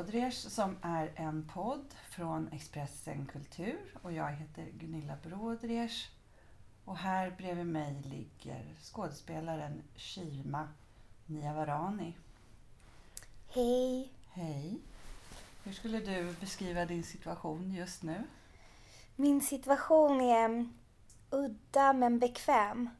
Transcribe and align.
Brådräsch 0.00 0.34
som 0.34 0.76
är 0.82 1.12
en 1.16 1.48
podd 1.54 1.94
från 2.10 2.48
Expressen 2.52 3.26
Kultur 3.26 3.94
och 4.02 4.12
jag 4.12 4.32
heter 4.32 4.66
Gunilla 4.78 5.16
Brådräsch. 5.22 6.10
Och 6.84 6.96
här 6.96 7.30
bredvid 7.30 7.66
mig 7.66 8.02
ligger 8.04 8.74
skådespelaren 8.82 9.82
Shima 9.96 10.68
Niavarani. 11.26 12.16
Hej. 13.48 14.12
Hej. 14.30 14.80
Hur 15.64 15.72
skulle 15.72 16.00
du 16.00 16.34
beskriva 16.40 16.86
din 16.86 17.04
situation 17.04 17.74
just 17.74 18.02
nu? 18.02 18.22
Min 19.16 19.40
situation 19.40 20.20
är 20.20 20.68
udda 21.30 21.92
men 21.92 22.18
bekväm. 22.18 22.90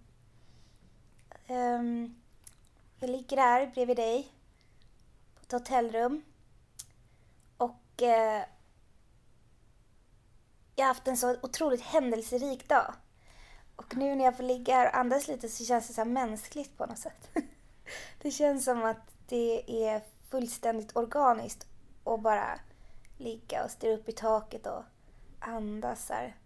Um, 1.48 2.20
jag 2.98 3.10
ligger 3.10 3.36
här 3.36 3.66
bredvid 3.66 3.96
dig 3.96 4.32
på 5.34 5.40
ett 5.42 5.52
hotellrum. 5.52 6.22
Och 8.00 8.06
jag 10.76 10.84
har 10.86 10.94
haft 10.94 11.08
en 11.08 11.16
så 11.16 11.36
otroligt 11.42 11.80
händelserik 11.80 12.68
dag. 12.68 12.94
Och 13.76 13.96
nu 13.96 14.14
när 14.14 14.24
jag 14.24 14.36
får 14.36 14.44
ligga 14.44 14.74
här 14.74 14.88
och 14.88 14.96
andas 14.96 15.28
lite 15.28 15.48
så 15.48 15.64
känns 15.64 15.88
det 15.88 15.94
så 15.94 16.04
mänskligt 16.04 16.76
på 16.76 16.86
något 16.86 16.98
sätt. 16.98 17.30
det 18.22 18.30
känns 18.30 18.64
som 18.64 18.84
att 18.84 19.10
det 19.28 19.84
är 19.86 20.02
fullständigt 20.30 20.96
organiskt 20.96 21.66
att 22.04 22.20
bara 22.20 22.60
ligga 23.18 23.64
och 23.64 23.70
stirra 23.70 23.94
upp 23.94 24.08
i 24.08 24.12
taket 24.12 24.66
och 24.66 24.82
andas 25.40 26.08
här 26.08 26.36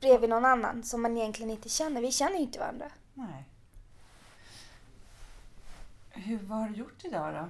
bredvid 0.00 0.30
någon 0.30 0.44
annan 0.44 0.82
som 0.82 1.02
man 1.02 1.16
egentligen 1.16 1.50
inte 1.50 1.68
känner. 1.68 2.00
Vi 2.00 2.12
känner 2.12 2.36
ju 2.36 2.42
inte 2.42 2.58
varandra. 2.58 2.90
Nej. 3.14 3.44
Hur, 6.10 6.38
vad 6.38 6.58
har 6.58 6.68
du 6.68 6.74
gjort 6.74 7.04
idag 7.04 7.34
då? 7.34 7.48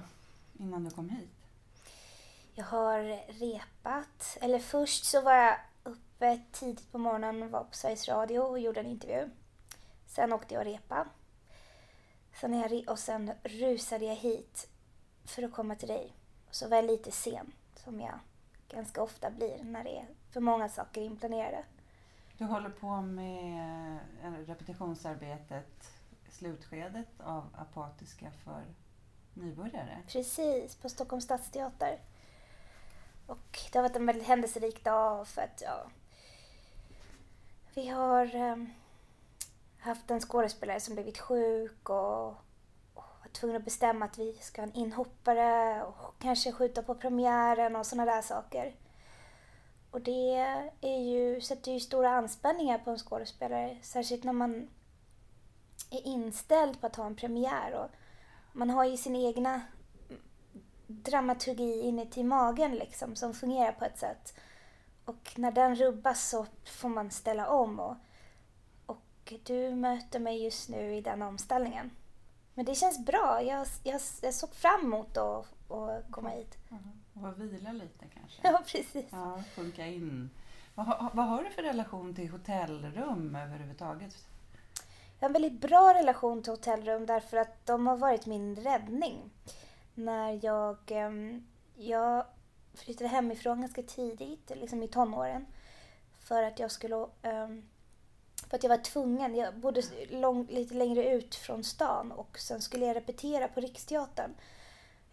Innan 0.63 0.83
du 0.83 0.89
kom 0.89 1.09
hit? 1.09 1.40
Jag 2.53 2.65
har 2.65 3.03
repat. 3.27 4.37
Eller 4.41 4.59
först 4.59 5.05
så 5.05 5.21
var 5.21 5.33
jag 5.33 5.59
uppe 5.83 6.41
tidigt 6.51 6.91
på 6.91 6.97
morgonen 6.97 7.43
och 7.43 7.49
var 7.49 7.63
på 7.63 7.75
Sveriges 7.75 8.07
Radio 8.07 8.39
och 8.39 8.59
gjorde 8.59 8.79
en 8.79 8.85
intervju. 8.85 9.29
Sen 10.07 10.33
åkte 10.33 10.53
jag 10.53 10.61
och 10.61 10.73
repa. 10.73 11.07
Sen 12.33 12.53
jag, 12.53 12.83
och 12.89 12.99
sen 12.99 13.31
rusade 13.43 14.05
jag 14.05 14.15
hit 14.15 14.67
för 15.25 15.43
att 15.43 15.53
komma 15.53 15.75
till 15.75 15.87
dig. 15.87 16.13
Och 16.49 16.55
så 16.55 16.67
var 16.67 16.75
jag 16.75 16.85
lite 16.85 17.11
sen, 17.11 17.51
som 17.75 17.99
jag 17.99 18.19
ganska 18.69 19.01
ofta 19.01 19.29
blir 19.29 19.63
när 19.63 19.83
det 19.83 19.97
är 19.97 20.05
för 20.31 20.41
många 20.41 20.69
saker 20.69 21.01
inplanerade. 21.01 21.63
Du 22.37 22.45
håller 22.45 22.69
på 22.69 23.01
med 23.01 23.99
repetitionsarbetet, 24.47 25.91
slutskedet 26.29 27.21
av 27.23 27.55
Apatiska 27.57 28.31
för 28.43 28.63
nybörjare. 29.33 29.97
Precis, 30.07 30.75
på 30.75 30.89
Stockholms 30.89 31.23
stadsteater. 31.23 31.99
Och 33.31 33.59
det 33.71 33.77
har 33.77 33.83
varit 33.83 33.95
en 33.95 34.05
väldigt 34.05 34.27
händelserik 34.27 34.83
dag 34.83 35.27
för 35.27 35.41
att 35.41 35.61
ja, 35.65 35.89
vi 37.73 37.87
har 37.87 38.35
um, 38.35 38.69
haft 39.79 40.11
en 40.11 40.19
skådespelare 40.19 40.79
som 40.79 40.95
blivit 40.95 41.17
sjuk 41.17 41.89
och, 41.89 42.27
och 42.27 42.35
var 42.93 43.29
tvungen 43.31 43.57
att 43.57 43.65
bestämma 43.65 44.05
att 44.05 44.17
vi 44.17 44.33
ska 44.33 44.61
ha 44.61 44.67
en 44.67 44.73
inhoppare 44.73 45.83
och 45.83 46.15
kanske 46.19 46.51
skjuta 46.51 46.83
på 46.83 46.95
premiären 46.95 47.75
och 47.75 47.85
sådana 47.85 48.11
där 48.11 48.21
saker. 48.21 48.75
Och 49.91 50.01
det 50.01 50.35
är 50.81 50.99
ju, 50.99 51.41
sätter 51.41 51.71
ju 51.71 51.79
stora 51.79 52.09
anspänningar 52.09 52.77
på 52.77 52.91
en 52.91 52.97
skådespelare, 52.97 53.77
särskilt 53.81 54.23
när 54.23 54.33
man 54.33 54.69
är 55.89 56.07
inställd 56.07 56.81
på 56.81 56.87
att 56.87 56.95
ha 56.95 57.05
en 57.05 57.15
premiär. 57.15 57.73
Och 57.73 57.89
man 58.53 58.69
har 58.69 58.85
ju 58.85 58.97
sin 58.97 59.15
egna 59.15 59.61
dramaturgi 60.91 61.81
inuti 61.81 62.23
magen 62.23 62.75
liksom, 62.75 63.15
som 63.15 63.33
fungerar 63.33 63.71
på 63.71 63.85
ett 63.85 63.97
sätt. 63.97 64.33
Och 65.05 65.33
när 65.35 65.51
den 65.51 65.75
rubbas 65.75 66.29
så 66.29 66.45
får 66.65 66.89
man 66.89 67.11
ställa 67.11 67.49
om. 67.49 67.79
Och, 67.79 67.95
och 68.85 69.33
du 69.43 69.75
möter 69.75 70.19
mig 70.19 70.43
just 70.43 70.69
nu 70.69 70.95
i 70.95 71.01
den 71.01 71.21
omställningen. 71.21 71.91
Men 72.53 72.65
det 72.65 72.75
känns 72.75 73.05
bra. 73.05 73.41
Jag, 73.43 73.67
jag, 73.83 74.01
jag 74.21 74.33
såg 74.33 74.53
fram 74.53 74.81
emot 74.81 75.17
att, 75.17 75.71
att 75.71 76.11
komma 76.11 76.29
hit. 76.29 76.57
Mm. 76.69 77.27
Och 77.27 77.41
vila 77.41 77.71
lite 77.71 78.05
kanske? 78.13 78.41
Ja, 78.43 78.61
precis. 78.65 79.05
Ja, 79.09 79.43
funka 79.55 79.87
in. 79.87 80.29
Vad, 80.75 81.09
vad 81.13 81.27
har 81.27 81.43
du 81.43 81.49
för 81.49 81.63
relation 81.63 82.15
till 82.15 82.29
hotellrum 82.29 83.35
överhuvudtaget? 83.35 84.25
Jag 85.19 85.29
har 85.29 85.29
en 85.29 85.41
väldigt 85.41 85.61
bra 85.61 85.93
relation 85.93 86.43
till 86.43 86.53
hotellrum 86.53 87.05
därför 87.05 87.37
att 87.37 87.65
de 87.65 87.87
har 87.87 87.97
varit 87.97 88.25
min 88.25 88.55
räddning. 88.55 89.29
När 89.93 90.39
jag, 90.45 90.77
ehm, 90.87 91.47
jag 91.75 92.25
flyttade 92.73 93.09
hemifrån 93.09 93.61
ganska 93.61 93.83
tidigt, 93.83 94.51
liksom 94.55 94.83
i 94.83 94.87
tonåren. 94.87 95.45
För 96.19 96.43
att 96.43 96.59
jag 96.59 96.71
skulle 96.71 97.07
ehm, 97.21 97.63
för 98.49 98.57
att 98.57 98.63
jag 98.63 98.69
var 98.69 98.77
tvungen. 98.77 99.35
Jag 99.35 99.59
bodde 99.59 99.81
lång, 100.09 100.47
lite 100.49 100.73
längre 100.73 101.13
ut 101.13 101.35
från 101.35 101.63
stan 101.63 102.11
och 102.11 102.39
sen 102.39 102.61
skulle 102.61 102.85
jag 102.85 102.95
repetera 102.95 103.47
på 103.47 103.59
Riksteatern 103.59 104.35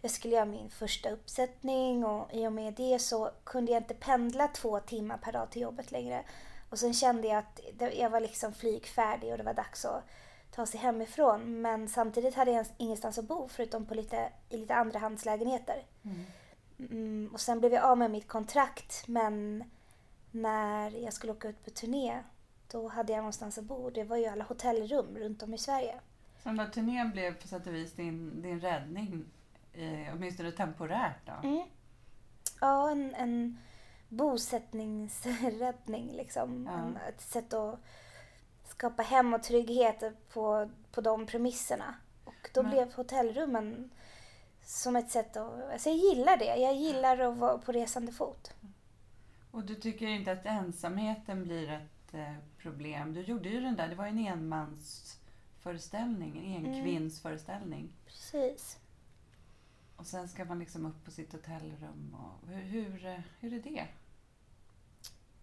jag 0.01 0.11
skulle 0.11 0.35
göra 0.35 0.45
min 0.45 0.69
första 0.69 1.09
uppsättning 1.09 2.05
och 2.05 2.33
i 2.33 2.47
och 2.47 2.53
med 2.53 2.73
det 2.73 2.99
så 2.99 3.31
kunde 3.43 3.71
jag 3.71 3.79
inte 3.81 3.93
pendla 3.93 4.47
två 4.47 4.79
timmar 4.79 5.17
per 5.17 5.31
dag 5.31 5.51
till 5.51 5.61
jobbet 5.61 5.91
längre. 5.91 6.23
Och 6.69 6.79
sen 6.79 6.93
kände 6.93 7.27
jag 7.27 7.37
att 7.37 7.59
jag 7.97 8.09
var 8.09 8.19
liksom 8.19 8.53
flygfärdig 8.53 9.31
och 9.31 9.37
det 9.37 9.43
var 9.43 9.53
dags 9.53 9.85
att 9.85 10.03
ta 10.59 10.65
sig 10.65 10.79
hemifrån. 10.79 11.61
Men 11.61 11.87
samtidigt 11.87 12.35
hade 12.35 12.51
jag 12.51 12.65
ingenstans 12.77 13.17
att 13.17 13.27
bo 13.27 13.47
förutom 13.47 13.85
på 13.85 13.93
lite, 13.93 14.29
i 14.49 14.57
lite 14.57 14.75
andrahandslägenheter. 14.75 15.83
Mm. 16.03 16.25
Mm, 16.79 17.29
och 17.33 17.41
sen 17.41 17.59
blev 17.59 17.73
jag 17.73 17.83
av 17.83 17.97
med 17.97 18.11
mitt 18.11 18.27
kontrakt 18.27 19.07
men 19.07 19.63
när 20.31 21.03
jag 21.03 21.13
skulle 21.13 21.33
åka 21.33 21.49
ut 21.49 21.65
på 21.65 21.69
turné 21.69 22.23
då 22.71 22.87
hade 22.87 23.13
jag 23.13 23.17
någonstans 23.17 23.57
att 23.57 23.63
bo. 23.63 23.89
Det 23.89 24.03
var 24.03 24.17
ju 24.17 24.25
alla 24.25 24.43
hotellrum 24.43 25.17
runt 25.17 25.43
om 25.43 25.53
i 25.53 25.57
Sverige. 25.57 25.99
Så 26.43 26.49
den 26.49 26.57
där 26.57 26.67
turnén 26.67 27.11
blev 27.11 27.41
på 27.41 27.47
sätt 27.47 27.67
och 27.67 27.73
vis 27.73 27.93
din, 27.93 28.41
din 28.41 28.59
räddning 28.59 29.25
eh, 29.73 30.13
åtminstone 30.13 30.51
temporärt 30.51 31.25
då? 31.25 31.47
Mm. 31.47 31.63
Ja, 32.61 32.91
en, 32.91 33.15
en 33.15 33.57
bosättningsräddning 34.09 36.11
liksom. 36.11 36.69
Ja. 36.71 36.79
En, 36.79 36.97
ett 36.97 37.21
sätt 37.21 37.53
att 37.53 37.79
skapa 38.79 39.03
hem 39.03 39.33
och 39.33 39.43
trygghet 39.43 40.03
på, 40.29 40.69
på 40.91 41.01
de 41.01 41.25
premisserna. 41.25 41.95
Och 42.23 42.49
då 42.53 42.63
Men. 42.63 42.71
blev 42.71 42.93
hotellrummen 42.93 43.89
som 44.63 44.95
ett 44.95 45.11
sätt 45.11 45.37
att... 45.37 45.71
Alltså 45.71 45.89
jag 45.89 45.97
gillar 45.97 46.37
det. 46.37 46.55
Jag 46.55 46.75
gillar 46.75 47.19
att 47.19 47.37
vara 47.37 47.57
på 47.57 47.71
resande 47.71 48.11
fot. 48.11 48.53
Och 49.51 49.63
du 49.63 49.75
tycker 49.75 50.07
inte 50.07 50.31
att 50.31 50.45
ensamheten 50.45 51.43
blir 51.43 51.69
ett 51.69 52.13
eh, 52.13 52.33
problem? 52.57 53.13
Du 53.13 53.21
gjorde 53.21 53.49
ju 53.49 53.61
den 53.61 53.75
där, 53.75 53.87
det 53.87 53.95
var 53.95 54.05
ju 54.05 54.11
en 54.11 54.27
enmansföreställning, 54.27 56.55
en 56.55 56.65
enkvinnsföreställning. 56.65 57.79
Mm. 57.79 57.93
Precis. 58.05 58.79
Och 59.95 60.05
sen 60.05 60.29
ska 60.29 60.45
man 60.45 60.59
liksom 60.59 60.85
upp 60.85 61.05
på 61.05 61.11
sitt 61.11 61.31
hotellrum. 61.31 62.15
Och 62.19 62.47
hur, 62.47 62.61
hur, 62.61 63.23
hur 63.39 63.53
är 63.53 63.61
det? 63.61 63.87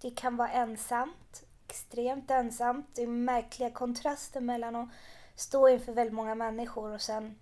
Det 0.00 0.10
kan 0.10 0.36
vara 0.36 0.50
ensamt, 0.50 1.45
extremt 1.68 2.30
ensamt. 2.30 2.86
Det 2.94 3.02
är 3.02 3.06
märkliga 3.06 3.70
kontraster 3.70 4.40
mellan 4.40 4.76
att 4.76 4.88
stå 5.34 5.68
inför 5.68 5.92
väldigt 5.92 6.14
många 6.14 6.34
människor 6.34 6.92
och 6.92 7.00
sen 7.00 7.38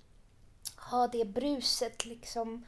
ha 0.91 1.09
det 1.09 1.25
bruset 1.25 2.05
liksom 2.05 2.67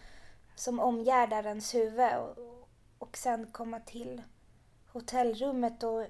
som 0.55 0.81
omgärdar 0.81 1.47
ens 1.47 1.75
huvud 1.75 2.17
och, 2.17 2.69
och 2.99 3.17
sen 3.17 3.47
komma 3.53 3.81
till 3.81 4.23
hotellrummet 4.93 5.83
och 5.83 6.07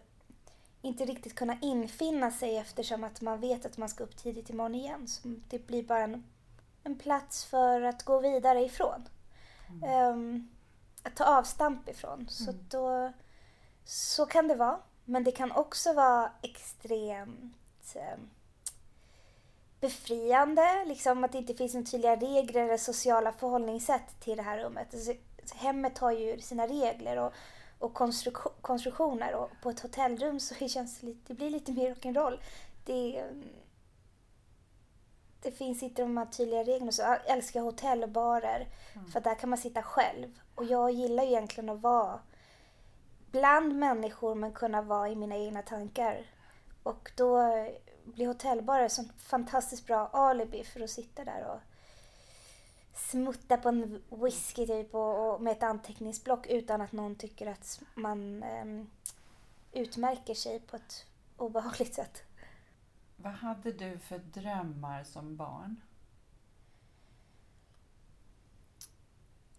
inte 0.83 1.05
riktigt 1.05 1.35
kunna 1.35 1.59
infinna 1.63 2.31
sig 2.31 2.57
eftersom 2.57 3.05
att 3.05 3.21
man 3.21 3.41
vet 3.41 3.67
att 3.67 3.77
man 3.77 3.89
ska 3.89 4.05
upp 4.05 4.17
tidigt 4.17 4.51
imorgon 4.51 4.75
igen. 4.75 5.09
Så 5.09 5.29
det 5.49 5.67
blir 5.67 5.83
bara 5.83 6.03
en 6.03 6.25
en 6.87 6.99
plats 6.99 7.45
för 7.45 7.83
att 7.83 8.03
gå 8.03 8.21
vidare 8.21 8.61
ifrån. 8.65 9.09
Mm. 9.69 10.13
Um, 10.13 10.49
att 11.03 11.17
ta 11.17 11.39
avstamp 11.39 11.89
ifrån. 11.89 12.15
Mm. 12.15 12.29
Så, 12.29 12.53
då, 12.69 13.13
så 13.85 14.27
kan 14.27 14.49
det 14.49 14.55
vara. 14.55 14.81
Men 15.09 15.25
det 15.25 15.33
kan 15.33 15.53
också 15.53 15.93
vara 15.93 16.33
extremt 16.43 17.97
um, 17.97 18.31
befriande. 19.81 20.85
Liksom 20.87 21.25
att 21.25 21.33
det 21.33 21.39
inte 21.39 21.55
finns 21.55 21.75
några 21.75 21.87
tydliga 21.87 22.17
regler 22.17 22.65
eller 22.65 22.77
sociala 22.77 23.33
förhållningssätt 23.33 24.21
till 24.21 24.37
det 24.37 24.43
här 24.43 24.59
rummet. 24.59 24.95
Alltså, 24.95 25.13
hemmet 25.55 25.99
har 25.99 26.13
ju 26.13 26.41
sina 26.41 26.67
regler 26.67 27.17
och, 27.17 27.33
och 27.79 27.95
konstruktion, 27.95 28.53
konstruktioner 28.61 29.35
och 29.35 29.51
på 29.63 29.71
ett 29.71 29.81
hotellrum 29.81 30.41
så 30.41 30.55
känns 30.69 31.01
det, 31.01 31.07
lite, 31.07 31.21
det 31.27 31.35
blir 31.35 31.51
lite 31.51 31.73
mer 31.73 31.95
rock'n'roll. 31.95 32.39
Det, 32.85 33.25
det 35.43 35.53
finns 35.53 35.83
inte 35.83 36.03
de 36.03 36.17
här 36.17 36.27
tydliga 36.27 36.65
reglerna. 36.65 36.93
Så 36.93 37.03
jag 37.03 37.31
älskar 37.31 37.61
hotell 37.61 38.03
och 38.03 38.09
barer. 38.09 38.69
Mm. 38.95 39.11
För 39.11 39.21
där 39.21 39.35
kan 39.35 39.51
man 39.51 39.59
sitta 39.59 39.83
själv. 39.83 40.41
Och 40.55 40.65
jag 40.65 40.91
gillar 40.91 41.25
egentligen 41.25 41.71
att 41.71 41.81
vara 41.81 42.21
bland 43.37 43.77
människor 43.77 44.35
men 44.35 44.53
kunna 44.53 44.83
vara 44.83 45.09
i 45.09 45.17
mina 45.17 45.37
egna 45.37 45.63
tankar. 45.63 46.27
Och 46.83 47.13
då 47.17 47.41
bli 48.05 48.25
hotellbar 48.25 48.81
är 48.81 48.85
ett 48.85 48.93
sånt 48.93 49.23
fantastiskt 49.23 49.87
bra 49.87 50.07
alibi 50.07 50.65
för 50.65 50.81
att 50.81 50.91
sitta 50.91 51.25
där 51.25 51.45
och 51.45 51.61
smutta 52.95 53.57
på 53.57 53.69
en 53.69 54.03
whisky 54.11 54.67
typ 54.67 54.95
och, 54.95 55.35
och 55.35 55.43
med 55.43 55.53
ett 55.53 55.63
anteckningsblock 55.63 56.47
utan 56.47 56.81
att 56.81 56.93
någon 56.93 57.17
tycker 57.17 57.47
att 57.47 57.83
man 57.95 58.43
um, 58.43 58.91
utmärker 59.73 60.35
sig 60.35 60.61
på 60.61 60.77
ett 60.77 61.07
obehagligt 61.37 61.95
sätt. 61.95 62.23
Vad 63.17 63.33
hade 63.33 63.73
du 63.73 63.99
för 63.99 64.19
drömmar 64.19 65.05
som 65.05 65.37
barn? 65.37 65.81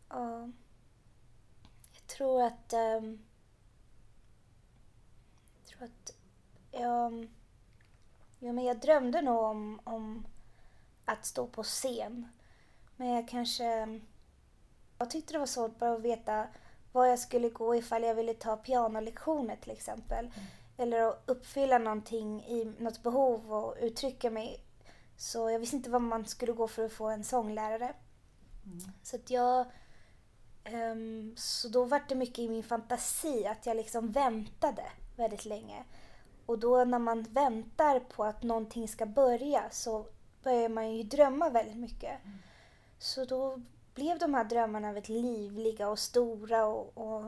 Ja, 0.10 0.52
jag 1.94 2.08
tror 2.08 2.44
att... 2.44 2.74
Um, 2.74 3.27
tror 5.78 5.88
att... 5.88 6.16
Um, 6.72 7.30
ja, 8.40 8.54
men 8.54 8.64
jag 8.64 8.80
drömde 8.80 9.22
nog 9.22 9.44
om, 9.44 9.80
om 9.84 10.28
att 11.06 11.26
stå 11.26 11.48
på 11.48 11.64
scen. 11.64 12.28
Men 12.96 13.08
jag 13.08 13.28
kanske... 13.28 14.00
Jag 14.98 15.10
tyckte 15.10 15.34
det 15.34 15.40
var 15.40 15.46
svårt 15.46 15.80
bara 15.80 15.94
att 15.94 16.02
veta 16.02 16.48
var 16.92 17.06
jag 17.06 17.20
skulle 17.20 17.50
gå 17.50 17.76
ifall 17.76 18.04
jag 18.04 18.16
ville 18.16 18.34
ta 18.34 18.58
pianolektioner 18.58 19.56
till 19.56 19.72
exempel. 19.72 20.26
Mm. 20.26 20.48
Eller 20.78 21.02
att 21.02 21.24
uppfylla 21.26 21.78
någonting 21.78 22.44
i 22.44 22.74
något 22.80 23.04
behov 23.04 23.54
och 23.54 23.76
uttrycka 23.82 24.30
mig. 24.30 24.64
Så 25.18 25.50
jag 25.50 25.60
visste 25.60 25.76
inte 25.76 25.90
vad 25.90 26.02
man 26.02 26.26
skulle 26.26 26.54
gå 26.54 26.68
för 26.68 26.86
att 26.86 26.92
få 26.92 27.10
en 27.10 27.24
sånglärare. 27.24 27.94
Mm. 28.66 28.80
Så 29.04 29.16
att 29.16 29.30
jag... 29.30 29.66
Um, 30.74 31.36
så 31.38 31.68
då 31.68 31.86
var 31.86 32.04
det 32.08 32.16
mycket 32.16 32.40
i 32.40 32.50
min 32.50 32.64
fantasi 32.64 33.46
att 33.46 33.66
jag 33.66 33.78
liksom 33.78 34.12
väntade 34.12 34.84
väldigt 35.18 35.46
länge. 35.46 35.84
Och 36.46 36.60
då 36.60 36.86
när 36.86 37.00
man 37.00 37.24
väntar 37.24 38.00
på 38.00 38.24
att 38.24 38.44
någonting 38.44 38.88
ska 38.88 39.06
börja 39.06 39.70
så 39.72 40.06
börjar 40.44 40.70
man 40.70 40.92
ju 40.96 41.04
drömma 41.04 41.50
väldigt 41.50 41.78
mycket. 41.78 42.26
Mm. 42.26 42.38
Så 43.00 43.26
då 43.26 43.62
blev 43.94 44.20
de 44.20 44.34
här 44.34 44.44
drömmarna 44.44 44.94
väldigt 44.94 45.10
livliga 45.10 45.90
och 45.90 46.00
stora 46.00 46.66
och, 46.66 46.98
och, 46.98 47.26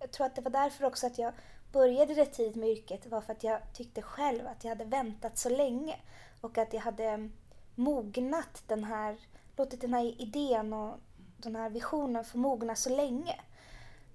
jag 0.00 0.10
tror 0.10 0.26
att 0.26 0.34
det 0.34 0.42
var 0.42 0.50
därför 0.50 0.84
också 0.84 1.06
att 1.06 1.18
jag 1.18 1.32
började 1.72 2.14
rätt 2.14 2.32
tidigt 2.32 2.56
med 2.56 2.68
yrket 2.68 3.06
var 3.06 3.20
för 3.20 3.32
att 3.32 3.44
jag 3.44 3.60
tyckte 3.74 4.02
själv 4.02 4.46
att 4.46 4.64
jag 4.64 4.68
hade 4.68 4.84
väntat 4.84 5.38
så 5.38 5.48
länge 5.48 5.96
och 6.40 6.58
att 6.58 6.72
jag 6.72 6.80
hade 6.80 7.30
mognat 7.74 8.62
den 8.66 8.84
här, 8.84 9.16
låtit 9.56 9.80
den 9.80 9.94
här 9.94 10.20
idén 10.20 10.72
och 10.72 10.98
den 11.36 11.56
här 11.56 11.70
visionen 11.70 12.24
få 12.24 12.38
mogna 12.38 12.76
så 12.76 12.90
länge. 12.90 13.40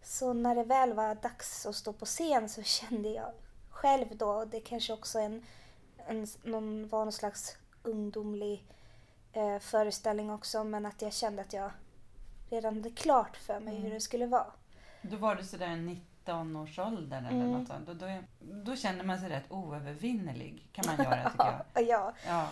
Så 0.04 0.34
när 0.34 0.56
det 0.56 0.64
väl 0.64 0.94
var 0.94 1.16
dags 1.16 1.66
att 1.66 1.76
stå 1.76 1.94
på 1.94 2.06
scen 2.06 2.50
så 2.50 2.64
kände 2.64 3.10
jag 3.10 3.32
själv 3.70 4.18
då, 4.18 4.28
och 4.28 4.48
det 4.48 4.60
kanske 4.60 4.94
också 4.94 5.20
en, 5.20 5.44
en, 6.08 6.28
någon, 6.44 6.88
var 6.88 7.06
någon 7.06 7.12
slags 7.12 7.58
ungdomlig 7.84 8.66
eh, 9.34 9.60
föreställning 9.60 10.32
också 10.32 10.64
men 10.64 10.86
att 10.86 11.02
jag 11.02 11.14
kände 11.14 11.42
att 11.42 11.54
jag 11.54 11.72
redan 12.50 12.76
hade 12.76 12.90
klart 12.90 13.38
för 13.38 13.60
mig 13.60 13.74
mm. 13.74 13.84
hur 13.84 13.94
det 13.94 14.02
skulle 14.02 14.26
vara. 14.26 14.52
Då 15.02 15.18
var 15.18 15.36
du 15.36 15.44
sådär 15.44 15.68
19-årsåldern 16.26 17.26
eller 17.26 17.46
mm. 17.46 17.52
något 17.52 17.68
sånt. 17.68 17.90
Och 17.90 17.96
då, 17.96 18.24
då 18.40 18.76
känner 18.76 19.04
man 19.04 19.20
sig 19.20 19.30
rätt 19.30 19.46
oövervinnerlig 19.50 20.70
kan 20.72 20.86
man 20.88 21.06
göra 21.06 21.30
tycker 21.30 21.64
jag. 21.74 21.88
ja. 21.88 22.14
ja. 22.28 22.48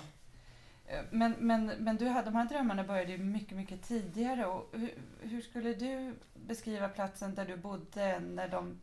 Eh, 0.89 1.03
men, 1.11 1.31
men, 1.39 1.65
men 1.65 1.97
du 1.97 2.05
de 2.05 2.35
här 2.35 2.45
drömmarna 2.45 2.83
började 2.83 3.11
ju 3.11 3.17
mycket, 3.17 3.57
mycket 3.57 3.83
tidigare. 3.83 4.45
Och 4.45 4.69
hur, 4.71 5.01
hur, 5.19 5.41
skulle 5.41 5.73
du 5.73 6.15
beskriva 6.33 6.89
platsen 6.89 7.35
där 7.35 7.45
du 7.45 7.57
bodde 7.57 8.19
när 8.19 8.47
de, 8.47 8.79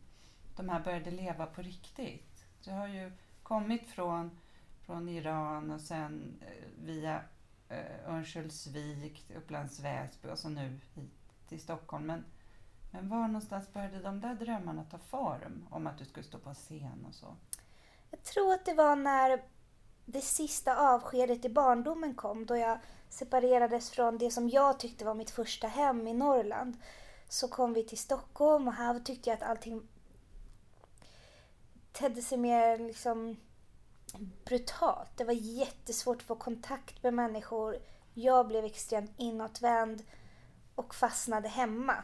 de 0.55 0.69
här 0.69 0.79
började 0.79 1.11
leva 1.11 1.45
på 1.45 1.61
riktigt? 1.61 2.45
Du 2.63 2.71
har 2.71 2.87
ju 2.87 3.11
kommit 3.43 3.89
från, 3.89 4.39
från 4.85 5.09
Iran 5.09 5.71
och 5.71 5.81
sen 5.81 6.37
eh, 6.41 6.85
via 6.85 7.21
eh, 7.69 8.13
Örnsköldsvik, 8.13 9.31
Upplands 9.37 9.79
Väsby 9.79 10.29
och 10.29 10.39
så 10.39 10.49
nu 10.49 10.79
hit 10.93 11.11
till 11.47 11.61
Stockholm. 11.61 12.05
Men, 12.05 12.25
men 12.91 13.09
var 13.09 13.27
någonstans 13.27 13.73
började 13.73 13.99
de 13.99 14.21
där 14.21 14.35
drömmarna 14.35 14.83
ta 14.83 14.97
form 14.97 15.67
om 15.69 15.87
att 15.87 15.97
du 15.97 16.05
skulle 16.05 16.23
stå 16.23 16.37
på 16.37 16.53
scen 16.53 17.05
och 17.07 17.15
så? 17.15 17.35
Jag 18.11 18.23
tror 18.23 18.53
att 18.53 18.65
det 18.65 18.73
var 18.73 18.95
när 18.95 19.41
det 20.09 20.21
sista 20.21 20.93
avskedet 20.93 21.45
i 21.45 21.49
barndomen 21.49 22.15
kom 22.15 22.45
då 22.45 22.57
jag 22.57 22.77
separerades 23.09 23.89
från 23.89 24.17
det 24.17 24.31
som 24.31 24.49
jag 24.49 24.79
tyckte 24.79 25.05
var 25.05 25.13
mitt 25.13 25.29
första 25.29 25.67
hem 25.67 26.07
i 26.07 26.13
Norrland. 26.13 26.77
Så 27.29 27.47
kom 27.47 27.73
vi 27.73 27.83
till 27.83 27.97
Stockholm 27.97 28.67
och 28.67 28.73
här 28.73 28.99
tyckte 28.99 29.29
jag 29.29 29.37
att 29.37 29.49
allting 29.49 29.87
tedde 31.91 32.21
sig 32.21 32.37
mer 32.37 32.77
liksom 32.77 33.37
brutalt. 34.45 35.09
Det 35.15 35.23
var 35.23 35.33
jättesvårt 35.33 36.17
att 36.17 36.27
få 36.27 36.35
kontakt 36.35 37.03
med 37.03 37.13
människor. 37.13 37.77
Jag 38.13 38.47
blev 38.47 38.65
extremt 38.65 39.11
inåtvänd 39.17 40.03
och 40.75 40.95
fastnade 40.95 41.47
hemma. 41.47 41.95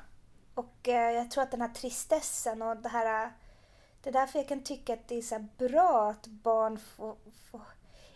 Och 0.55 0.87
eh, 0.87 1.11
jag 1.11 1.31
tror 1.31 1.43
att 1.43 1.51
den 1.51 1.61
här 1.61 1.73
tristessen 1.73 2.61
och 2.61 2.77
det 2.77 2.89
här... 2.89 3.25
Eh, 3.25 3.31
det 4.01 4.09
är 4.09 4.13
därför 4.13 4.39
jag 4.39 4.47
kan 4.47 4.63
tycka 4.63 4.93
att 4.93 5.07
det 5.07 5.15
är 5.15 5.21
så 5.21 5.45
bra 5.57 6.09
att 6.09 6.27
barn 6.27 6.79
får, 6.79 7.15
får, 7.51 7.61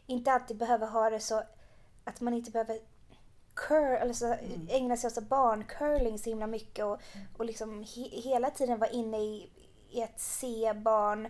inte 0.07 0.31
alltid 0.31 0.57
behöver 0.57 0.87
ha 0.87 1.09
det 1.09 1.19
så 1.19 1.43
att 2.03 2.21
man 2.21 2.33
inte 2.33 2.51
behöver 2.51 2.79
curl, 3.53 3.95
eller 3.95 4.13
så, 4.13 4.25
mm. 4.25 4.67
ägna 4.69 4.97
sig 4.97 5.07
åt 5.07 5.29
barncurling 5.29 6.19
så 6.19 6.29
himla 6.29 6.47
mycket 6.47 6.85
och, 6.85 7.01
och 7.37 7.45
liksom 7.45 7.83
he, 7.83 8.21
hela 8.21 8.49
tiden 8.49 8.79
vara 8.79 8.89
inne 8.89 9.17
i, 9.17 9.49
i 9.89 10.03
att 10.03 10.19
se 10.19 10.73
barn 10.73 11.27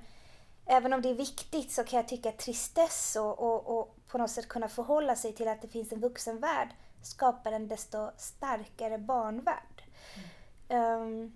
även 0.66 0.94
om 0.94 1.02
det 1.02 1.10
är 1.10 1.14
viktigt 1.14 1.72
så 1.72 1.84
kan 1.84 1.98
jag 1.98 2.08
tycka 2.08 2.30
att 2.30 2.38
tristess 2.38 3.16
och, 3.20 3.40
och, 3.40 3.80
och 3.80 3.96
på 4.08 4.18
något 4.18 4.32
sätt 4.32 4.48
kunna 4.48 4.68
förhålla 4.68 5.16
sig 5.16 5.34
till 5.34 5.48
att 5.48 5.62
det 5.62 5.68
finns 5.68 5.92
en 5.92 6.00
vuxenvärld 6.00 6.70
skapar 7.02 7.52
en 7.52 7.68
desto 7.68 8.12
starkare 8.18 8.98
barnvärld. 8.98 9.84
Mm. 10.70 11.02
Um, 11.02 11.34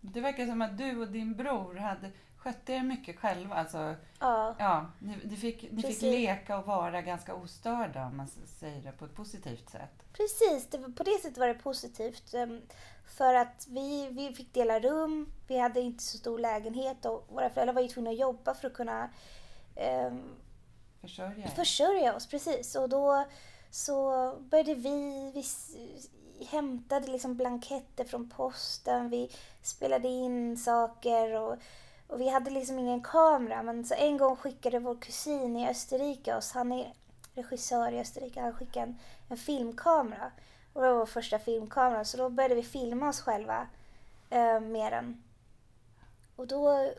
det 0.00 0.20
verkar 0.20 0.46
som 0.46 0.62
att 0.62 0.78
du 0.78 1.00
och 1.00 1.08
din 1.08 1.36
bror 1.36 1.74
hade 1.74 2.10
skötte 2.44 2.72
er 2.72 2.82
mycket 2.82 3.18
själva. 3.18 3.54
Alltså, 3.54 3.94
ja. 4.20 4.54
ja 4.58 4.86
ni, 4.98 5.16
ni, 5.24 5.36
fick, 5.36 5.72
ni 5.72 5.82
fick 5.82 6.02
leka 6.02 6.58
och 6.58 6.66
vara 6.66 7.02
ganska 7.02 7.34
ostörda 7.34 8.06
om 8.06 8.16
man 8.16 8.28
säger 8.46 8.82
det 8.82 8.92
på 8.92 9.04
ett 9.04 9.14
positivt 9.14 9.70
sätt. 9.70 10.04
Precis, 10.12 10.66
det, 10.70 10.78
på 10.78 11.02
det 11.02 11.18
sättet 11.22 11.38
var 11.38 11.48
det 11.48 11.54
positivt. 11.54 12.34
Um, 12.34 12.62
för 13.06 13.34
att 13.34 13.66
vi, 13.70 14.08
vi 14.10 14.34
fick 14.34 14.54
dela 14.54 14.80
rum, 14.80 15.32
vi 15.48 15.58
hade 15.58 15.80
inte 15.80 16.04
så 16.04 16.18
stor 16.18 16.38
lägenhet 16.38 17.04
och 17.04 17.26
våra 17.28 17.50
föräldrar 17.50 17.74
var 17.74 17.82
ju 17.82 17.88
tvungna 17.88 18.10
att 18.10 18.18
jobba 18.18 18.54
för 18.54 18.66
att 18.66 18.74
kunna 18.74 19.10
um, 20.06 20.22
försörja. 21.00 21.48
försörja 21.48 22.14
oss. 22.14 22.26
Precis. 22.26 22.74
Och 22.74 22.88
då 22.88 23.24
så 23.70 24.32
började 24.40 24.74
vi, 24.74 25.32
vi 25.34 25.44
hämtade 26.44 27.12
liksom 27.12 27.36
blanketter 27.36 28.04
från 28.04 28.30
posten, 28.30 29.10
vi 29.10 29.30
spelade 29.62 30.08
in 30.08 30.56
saker 30.56 31.40
och, 31.40 31.56
och 32.06 32.20
vi 32.20 32.28
hade 32.28 32.50
liksom 32.50 32.78
ingen 32.78 33.02
kamera. 33.02 33.62
Men 33.62 33.84
så 33.84 33.94
en 33.94 34.18
gång 34.18 34.36
skickade 34.36 34.78
vår 34.78 34.94
kusin 34.94 35.56
i 35.56 35.68
Österrike 35.68 36.36
oss, 36.36 36.52
han 36.52 36.72
är 36.72 36.92
regissör 37.34 37.92
i 37.92 38.00
Österrike, 38.00 38.40
han 38.40 38.52
skickade 38.52 38.86
en, 38.86 38.98
en 39.28 39.36
filmkamera. 39.36 40.32
Och 40.72 40.82
det 40.82 40.88
var 40.88 40.98
vår 40.98 41.06
första 41.06 41.38
filmkamera 41.38 42.04
så 42.04 42.16
då 42.16 42.28
började 42.28 42.54
vi 42.54 42.62
filma 42.62 43.08
oss 43.08 43.20
själva 43.20 43.66
eh, 44.30 44.60
med 44.60 44.92
den. 44.92 45.22
Och 46.36 46.46
då 46.46 46.90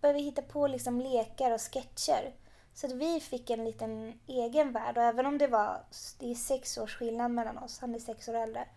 började 0.00 0.18
vi 0.18 0.24
hitta 0.24 0.42
på 0.42 0.66
liksom 0.66 1.00
lekar 1.00 1.50
och 1.50 1.60
sketcher. 1.60 2.34
Så 2.74 2.86
att 2.86 2.92
vi 2.92 3.20
fick 3.20 3.50
en 3.50 3.64
liten 3.64 4.20
egen 4.26 4.72
värld 4.72 4.96
och 4.96 5.02
även 5.02 5.26
om 5.26 5.38
det 5.38 5.46
var 5.46 5.84
det 6.18 6.30
är 6.30 6.34
sex 6.34 6.78
års 6.78 6.96
skillnad 6.96 7.30
mellan 7.30 7.58
oss, 7.58 7.78
han 7.78 7.94
är 7.94 7.98
sex 7.98 8.28
år 8.28 8.34
äldre, 8.34 8.68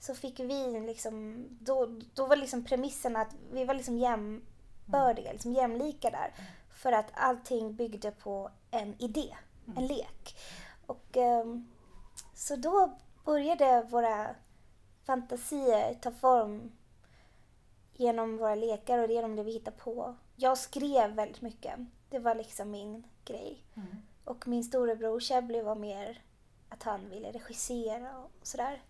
så 0.00 0.14
fick 0.14 0.40
vi 0.40 0.80
liksom, 0.80 1.46
då, 1.60 1.86
då 2.14 2.26
var 2.26 2.36
liksom 2.36 2.64
premissen 2.64 3.16
att 3.16 3.34
vi 3.52 3.64
var 3.64 3.74
liksom 3.74 3.98
jämbördiga, 4.86 5.32
liksom 5.32 5.52
jämlika 5.52 6.10
där. 6.10 6.34
För 6.70 6.92
att 6.92 7.10
allting 7.14 7.74
byggde 7.74 8.10
på 8.10 8.50
en 8.70 8.94
idé, 8.98 9.36
en 9.66 9.72
mm. 9.72 9.88
lek. 9.88 10.36
Och 10.86 11.16
um, 11.16 11.72
så 12.34 12.56
då 12.56 12.98
började 13.24 13.82
våra 13.82 14.34
fantasier 15.04 15.94
ta 15.94 16.10
form 16.10 16.72
genom 17.94 18.36
våra 18.36 18.54
lekar 18.54 18.98
och 18.98 19.10
genom 19.10 19.36
det 19.36 19.42
vi 19.42 19.52
hittade 19.52 19.76
på. 19.76 20.14
Jag 20.36 20.58
skrev 20.58 21.10
väldigt 21.10 21.40
mycket. 21.42 21.74
Det 22.10 22.18
var 22.18 22.34
liksom 22.34 22.70
min 22.70 23.06
grej. 23.24 23.62
Mm. 23.74 23.96
Och 24.24 24.48
min 24.48 24.64
storebror 24.64 25.20
Chebly 25.20 25.62
var 25.62 25.74
mer 25.74 26.22
att 26.68 26.82
han 26.82 27.10
ville 27.10 27.32
regissera 27.32 28.18
och 28.18 28.30
sådär. 28.42 28.82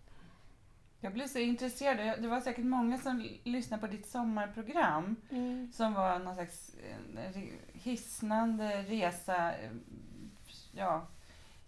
Jag 1.07 1.13
blev 1.13 1.27
så 1.27 1.39
intresserad. 1.39 2.21
Det 2.21 2.27
var 2.27 2.41
säkert 2.41 2.65
många 2.65 2.97
som 2.97 3.29
lyssnade 3.43 3.81
på 3.81 3.87
ditt 3.87 4.07
sommarprogram 4.07 5.15
mm. 5.29 5.71
som 5.71 5.93
var 5.93 6.19
någon 6.19 6.35
slags 6.35 6.75
eh, 7.15 7.43
hisnande 7.73 8.81
resa 8.81 9.53
eh, 9.53 9.71
ja, 10.71 11.07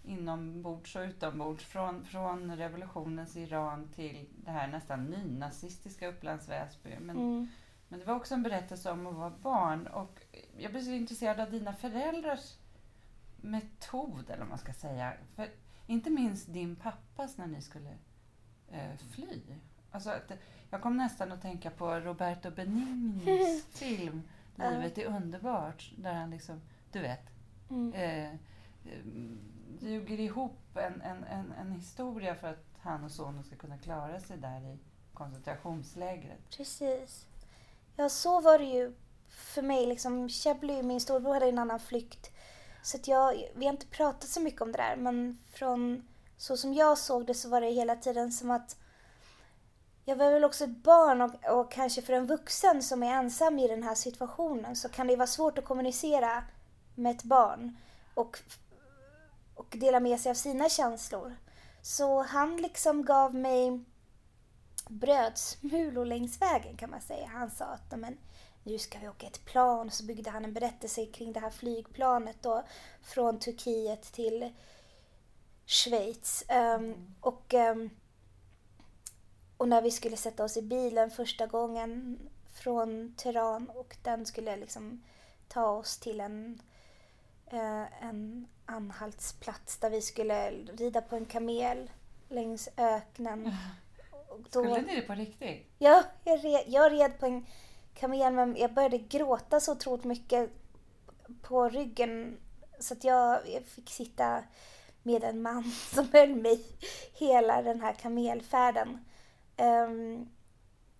inombords 0.03 0.95
och 0.95 1.01
utombords. 1.01 1.65
Från, 1.65 2.05
från 2.05 2.57
revolutionens 2.57 3.37
Iran 3.37 3.89
till 3.95 4.25
det 4.45 4.51
här 4.51 4.67
nästan 4.67 5.05
nynazistiska 5.05 6.07
Upplands 6.07 6.49
Väsby. 6.49 6.89
Men, 6.99 7.17
mm. 7.17 7.47
men 7.87 7.99
det 7.99 8.05
var 8.05 8.15
också 8.15 8.33
en 8.33 8.43
berättelse 8.43 8.91
om 8.91 9.07
att 9.07 9.15
vara 9.15 9.33
barn. 9.41 9.87
Och 9.87 10.21
jag 10.57 10.71
blev 10.71 10.81
så 10.81 10.91
intresserad 10.91 11.39
av 11.39 11.51
dina 11.51 11.73
föräldrars 11.73 12.57
metod, 13.41 14.29
eller 14.29 14.39
vad 14.39 14.49
man 14.49 14.57
ska 14.57 14.73
säga. 14.73 15.13
För 15.35 15.47
inte 15.87 16.09
minst 16.09 16.53
din 16.53 16.75
pappas 16.75 17.37
när 17.37 17.47
ni 17.47 17.61
skulle 17.61 17.97
eh, 18.71 18.97
fly. 19.11 19.41
Alltså, 19.91 20.09
att, 20.09 20.31
jag 20.69 20.81
kom 20.81 20.97
nästan 20.97 21.31
att 21.31 21.41
tänka 21.41 21.69
på 21.71 21.99
Roberto 21.99 22.51
Benignis 22.51 23.65
film 23.71 24.21
Livet 24.55 24.97
är 24.97 25.05
underbart, 25.05 25.91
där 25.97 26.13
han 26.13 26.29
liksom, 26.29 26.61
du 26.91 26.99
vet, 26.99 27.21
Mm. 27.69 27.93
eh, 27.93 28.35
ljuger 29.79 30.19
ihop 30.19 30.77
en, 30.77 31.01
en, 31.01 31.23
en, 31.23 31.51
en 31.51 31.71
historia 31.71 32.35
för 32.35 32.47
att 32.47 32.65
han 32.79 33.03
och 33.03 33.11
sonen 33.11 33.43
ska 33.43 33.55
kunna 33.55 33.77
klara 33.77 34.19
sig 34.19 34.37
där 34.37 34.61
i 34.61 34.77
koncentrationslägret. 35.13 36.49
Precis. 36.57 37.25
Ja, 37.95 38.09
så 38.09 38.41
var 38.41 38.59
det 38.59 38.65
ju 38.65 38.93
för 39.29 39.61
mig. 39.61 39.85
Liksom, 39.85 40.29
Chablis, 40.29 40.83
min 40.85 41.01
storbror, 41.01 41.33
hade 41.33 41.49
en 41.49 41.59
annan 41.59 41.79
flykt. 41.79 42.31
Så 42.81 42.97
att 42.97 43.07
jag, 43.07 43.33
vi 43.55 43.65
har 43.65 43.73
inte 43.73 43.87
pratat 43.87 44.29
så 44.29 44.41
mycket 44.41 44.61
om 44.61 44.71
det 44.71 44.77
där, 44.77 44.95
men 44.95 45.37
från 45.51 46.07
så 46.39 46.57
som 46.57 46.73
jag 46.73 46.97
såg 46.97 47.25
det 47.25 47.33
så 47.33 47.49
var 47.49 47.61
det 47.61 47.71
hela 47.71 47.95
tiden 47.95 48.31
som 48.31 48.51
att 48.51 48.77
jag 50.05 50.15
var 50.15 50.31
väl 50.31 50.43
också 50.43 50.63
ett 50.63 50.83
barn 50.83 51.21
och, 51.21 51.59
och 51.59 51.71
kanske 51.71 52.01
för 52.01 52.13
en 52.13 52.27
vuxen 52.27 52.83
som 52.83 53.03
är 53.03 53.13
ensam 53.13 53.59
i 53.59 53.67
den 53.67 53.83
här 53.83 53.95
situationen 53.95 54.75
så 54.75 54.89
kan 54.89 55.07
det 55.07 55.15
vara 55.15 55.27
svårt 55.27 55.57
att 55.57 55.65
kommunicera 55.65 56.43
med 56.95 57.15
ett 57.15 57.23
barn 57.23 57.77
och, 58.13 58.39
och 59.55 59.75
dela 59.79 59.99
med 59.99 60.19
sig 60.19 60.29
av 60.29 60.35
sina 60.35 60.69
känslor. 60.69 61.35
Så 61.81 62.21
han 62.21 62.57
liksom 62.57 63.05
gav 63.05 63.35
mig 63.35 63.83
brödsmulor 64.87 66.05
längs 66.05 66.41
vägen 66.41 66.77
kan 66.77 66.89
man 66.89 67.01
säga. 67.01 67.27
Han 67.27 67.51
sa 67.51 67.65
att 67.65 67.99
men, 67.99 68.17
nu 68.63 68.79
ska 68.79 68.99
vi 68.99 69.07
åka 69.07 69.27
ett 69.27 69.45
plan 69.45 69.87
och 69.87 69.93
så 69.93 70.05
byggde 70.05 70.29
han 70.29 70.45
en 70.45 70.53
berättelse 70.53 71.05
kring 71.05 71.33
det 71.33 71.39
här 71.39 71.49
flygplanet 71.49 72.37
då 72.41 72.63
från 73.01 73.39
Turkiet 73.39 74.01
till 74.01 74.53
Schweiz. 75.69 76.43
Um, 76.77 77.15
och, 77.21 77.53
um, 77.53 77.89
och 79.57 79.67
när 79.69 79.81
vi 79.81 79.91
skulle 79.91 80.17
sätta 80.17 80.43
oss 80.43 80.57
i 80.57 80.61
bilen 80.61 81.11
första 81.11 81.47
gången 81.47 82.19
från 82.53 83.13
Teheran 83.17 83.69
och 83.69 83.95
den 84.03 84.25
skulle 84.25 84.55
liksom 84.57 85.03
ta 85.47 85.65
oss 85.69 85.97
till 85.97 86.19
en, 86.21 86.61
uh, 87.53 88.03
en 88.03 88.47
anhaltsplats 88.65 89.77
där 89.77 89.89
vi 89.89 90.01
skulle 90.01 90.51
rida 90.51 91.01
på 91.01 91.15
en 91.15 91.25
kamel 91.25 91.91
längs 92.29 92.69
öknen. 92.77 93.55
Och 94.29 94.39
då- 94.51 94.63
Skulle 94.63 94.81
ni 94.81 94.95
det 94.95 95.01
på 95.01 95.13
riktigt? 95.13 95.67
Ja, 95.77 96.03
jag 96.23 96.45
red, 96.45 96.63
jag 96.67 96.91
red 96.91 97.19
på 97.19 97.25
en 97.25 97.45
kamel 97.93 98.33
men 98.33 98.55
jag 98.57 98.73
började 98.73 98.97
gråta 98.97 99.59
så 99.59 99.71
otroligt 99.71 100.03
mycket 100.05 100.49
på 101.41 101.69
ryggen 101.69 102.37
så 102.79 102.93
att 102.93 103.03
jag, 103.03 103.49
jag 103.49 103.63
fick 103.63 103.89
sitta 103.89 104.43
med 105.03 105.23
en 105.23 105.41
man 105.41 105.63
som 105.93 106.07
höll 106.13 106.35
mig 106.35 106.65
hela 107.13 107.61
den 107.61 107.81
här 107.81 107.93
kamelfärden. 107.93 109.05
Ehm, 109.57 110.29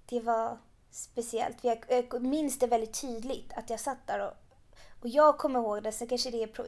det 0.06 0.20
var 0.20 0.58
speciellt. 0.92 1.64
Jag, 1.64 1.86
jag 1.88 2.22
minns 2.22 2.60
det 2.60 2.68
väldigt 2.68 3.02
tydligt 3.02 3.54
att 3.56 3.70
jag 3.70 3.80
satt 3.80 4.08
där 4.08 4.20
och, 4.20 4.34
och 5.02 5.08
jag 5.08 5.38
kommer 5.38 5.60
ihåg 5.60 5.84
det, 5.84 5.92
så 5.92 6.08
kanske 6.08 6.32
det 6.32 6.44
är 6.44 6.48
pro, 6.48 6.66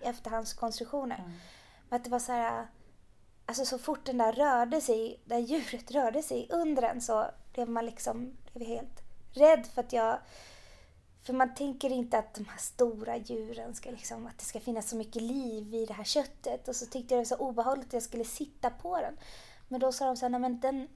efterhandskonstruktioner. 0.00 1.18
Mm. 1.18 1.32
Men 1.88 1.96
att 1.96 2.04
det 2.04 2.10
var 2.10 2.18
så 2.18 2.32
här, 2.32 2.66
alltså 3.46 3.64
så 3.64 3.78
fort 3.78 4.04
den 4.04 4.18
där 4.18 4.32
rörde 4.32 4.80
sig, 4.80 5.20
där 5.24 5.38
djuret 5.38 5.90
rörde 5.90 6.22
sig 6.22 6.48
under 6.50 6.82
den 6.82 7.00
så 7.00 7.26
blev 7.52 7.68
man 7.68 7.86
liksom 7.86 8.36
blev 8.52 8.68
helt 8.68 9.02
rädd 9.32 9.66
för 9.74 9.80
att 9.80 9.92
jag, 9.92 10.18
för 11.24 11.32
man 11.32 11.54
tänker 11.54 11.90
inte 11.90 12.18
att 12.18 12.34
de 12.34 12.44
här 12.44 12.58
stora 12.58 13.16
djuren 13.16 13.74
ska 13.74 13.90
liksom, 13.90 14.26
att 14.26 14.38
det 14.38 14.44
ska 14.44 14.60
finnas 14.60 14.90
så 14.90 14.96
mycket 14.96 15.22
liv 15.22 15.74
i 15.74 15.86
det 15.86 15.94
här 15.94 16.04
köttet 16.04 16.68
och 16.68 16.76
så 16.76 16.86
tyckte 16.86 17.14
jag 17.14 17.24
det 17.24 17.30
var 17.30 17.36
så 17.36 17.44
obehagligt 17.44 17.86
att 17.86 17.92
jag 17.92 18.02
skulle 18.02 18.24
sitta 18.24 18.70
på 18.70 19.00
den. 19.00 19.16
Men 19.68 19.80
då 19.80 19.92
sa 19.92 20.06
de 20.06 20.16
så 20.16 20.24
här, 20.24 20.30
nej 20.30 20.40
men 20.40 20.60
den, 20.60 20.88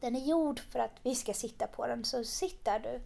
den 0.00 0.16
är 0.16 0.20
gjord 0.20 0.60
för 0.60 0.78
att 0.78 0.94
vi 1.02 1.14
ska 1.14 1.34
sitta 1.34 1.66
på 1.66 1.86
den, 1.86 2.04
så 2.04 2.24
sitt 2.24 2.64
där 2.64 2.78
du. 2.78 3.00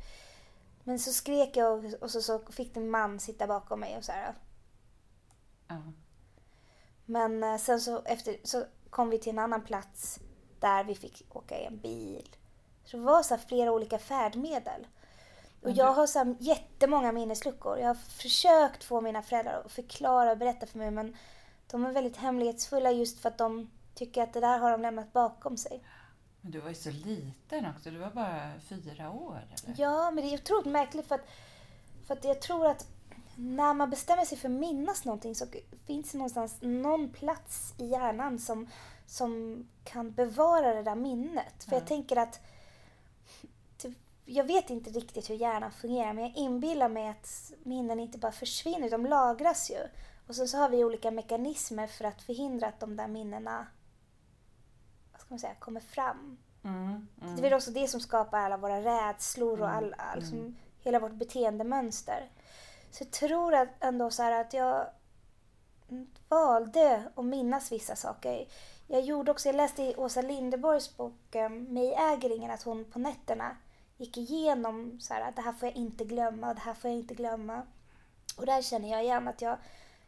Men 0.85 0.99
så 0.99 1.13
skrek 1.13 1.57
jag 1.57 1.73
och, 1.73 1.93
och 2.01 2.11
så, 2.11 2.23
så 2.23 2.39
fick 2.39 2.77
en 2.77 2.91
man 2.91 3.21
sitta 3.21 3.47
bakom 3.47 3.81
mig 3.81 3.97
och 3.97 4.05
så 4.05 4.13
här, 4.13 4.35
Ja. 5.69 5.93
Men 7.05 7.45
eh, 7.45 7.57
sen 7.57 7.81
så, 7.81 8.03
efter, 8.05 8.37
så 8.43 8.65
kom 8.91 9.11
vi 9.11 9.19
till 9.19 9.33
en 9.33 9.39
annan 9.39 9.65
plats 9.65 10.21
där 10.61 10.85
vi 10.85 10.95
fick 10.95 11.37
åka 11.37 11.61
i 11.61 11.65
en 11.65 11.79
bil. 11.79 12.29
Så 12.85 12.97
det 12.97 13.03
var 13.03 13.23
så 13.23 13.39
flera 13.39 13.73
olika 13.73 13.99
färdmedel. 13.99 14.87
Och 15.63 15.69
Men 15.69 15.77
jag 15.77 15.93
har 15.93 16.07
så 16.07 16.19
här 16.19 16.37
jättemånga 16.41 17.13
minnesluckor. 17.13 17.79
Jag 17.79 17.87
har 17.87 17.95
försökt 17.95 18.85
få 18.85 19.01
mina 19.01 19.23
föräldrar 19.23 19.63
att 19.65 19.73
förklara 19.73 20.33
och 20.33 20.39
berätta 20.39 20.67
för 20.67 20.79
mig 20.79 20.91
men 20.91 21.17
de 21.71 21.85
är 21.87 21.93
väldigt 21.93 22.17
hemlighetsfulla 22.17 22.91
just 22.91 23.19
för 23.19 23.29
att 23.29 23.39
de 23.39 23.71
tycker 23.95 24.23
att 24.23 24.33
det 24.33 24.41
där 24.41 24.59
har 24.59 24.71
de 24.71 24.83
lämnat 24.83 25.13
bakom 25.13 25.57
sig. 25.57 25.83
Men 26.41 26.51
du 26.53 26.61
var 26.61 26.69
ju 26.69 26.75
så 26.75 26.91
liten 26.91 27.67
också, 27.77 27.91
du 27.91 27.99
var 27.99 28.11
bara 28.11 28.53
fyra 28.69 29.11
år 29.11 29.47
eller? 29.47 29.75
Ja, 29.81 30.11
men 30.11 30.25
det 30.25 30.31
är 30.31 30.35
otroligt 30.35 30.67
märkligt 30.73 31.07
för 31.07 31.15
att, 31.15 31.29
för 32.07 32.15
att 32.15 32.25
jag 32.25 32.41
tror 32.41 32.67
att 32.67 32.87
när 33.37 33.75
man 33.75 33.91
bestämmer 33.91 34.25
sig 34.25 34.39
för 34.39 34.49
att 34.49 34.55
minnas 34.55 35.05
någonting 35.05 35.35
så 35.35 35.47
finns 35.87 36.13
det 36.13 36.19
någonstans 36.19 36.57
någon 36.61 37.09
plats 37.13 37.75
i 37.79 37.87
hjärnan 37.87 38.39
som, 38.39 38.69
som 39.07 39.63
kan 39.85 40.13
bevara 40.13 40.75
det 40.75 40.83
där 40.83 40.95
minnet. 40.95 41.65
För 41.65 41.73
Ja. 41.73 41.79
jag 41.79 41.87
tänker 41.87 42.17
att 42.17 42.41
jag 44.25 44.45
vet 44.45 44.71
inte 44.71 44.91
riktigt 44.91 45.31
hur 45.31 45.35
hjärnan 45.35 45.73
fungerar 45.73 46.13
men 46.13 46.25
jag 46.25 46.37
inbillar 46.37 46.89
mig 46.89 47.09
att 47.09 47.53
minnen 47.63 48.01
inte 48.01 48.19
bara 48.19 48.33
försvinner, 48.33 48.91
de 48.91 49.07
lagras 49.07 49.71
ju. 49.71 49.89
Och 50.27 50.37
sen 50.37 50.49
så 50.49 50.59
har 50.59 50.69
vi 50.69 50.85
olika 50.85 51.11
mekanismer 51.11 51.87
för 51.87 52.05
att 52.05 52.23
förhindra 52.23 52.67
att 52.67 52.81
de 52.81 52.97
där 52.97 53.09
minnena 53.09 53.67
vad 55.13 55.21
ska 55.21 55.35
man 55.35 55.39
säga, 55.39 55.55
kommer 55.55 55.81
fram. 55.81 56.39
Mm, 56.65 57.09
Det 57.17 57.27
mm. 57.27 57.39
är 57.39 57.43
väl 57.43 57.55
också 57.55 57.71
det 57.71 57.89
som 57.89 58.01
skapar 58.01 58.39
alla 58.39 58.57
våra 58.57 58.81
rädslor 58.81 59.61
och 59.61 59.69
Mm, 59.69 59.77
all, 59.79 59.95
all, 59.99 60.19
liksom, 60.19 60.57
hela 60.81 60.99
vårt 60.99 61.13
beteendemönster. 61.13 62.31
Så 62.91 63.05
jag 63.05 63.11
tror 63.11 63.55
att 63.55 63.69
ändå 63.81 64.11
så 64.11 64.23
att 64.23 64.53
jag 64.53 64.87
valde 66.29 67.11
att 67.15 67.25
minnas 67.25 67.73
vissa 67.73 67.97
saker. 67.97 68.49
Jag 68.87 69.01
gjorde 69.01 69.31
också, 69.31 69.49
jag 69.49 69.57
läste 69.57 69.83
i 69.83 69.95
Åsa 69.97 70.23
Linderborgs 70.23 70.97
bok 70.97 71.35
um, 71.35 71.65
Mig 71.65 71.95
äger 71.95 72.37
ingen 72.37 72.51
att 72.51 72.63
hon 72.63 72.85
på 72.85 72.99
nätterna 72.99 73.57
gick 74.03 74.17
igenom 74.17 75.01
så 75.01 75.15
här 75.15 75.21
att 75.29 75.37
det 75.37 75.43
här 75.43 75.53
får 75.53 75.69
jag 75.69 75.77
inte 75.77 76.05
glömma 76.05 76.55
det 76.55 76.61
här 76.61 76.75
får 76.75 76.91
jag 76.91 76.99
inte 76.99 77.15
glömma. 77.15 77.63
Och 78.37 78.47
där 78.47 78.63
känner 78.63 78.91
jag 78.91 79.03
igen 79.05 79.29
att 79.29 79.43
jag 79.43 79.59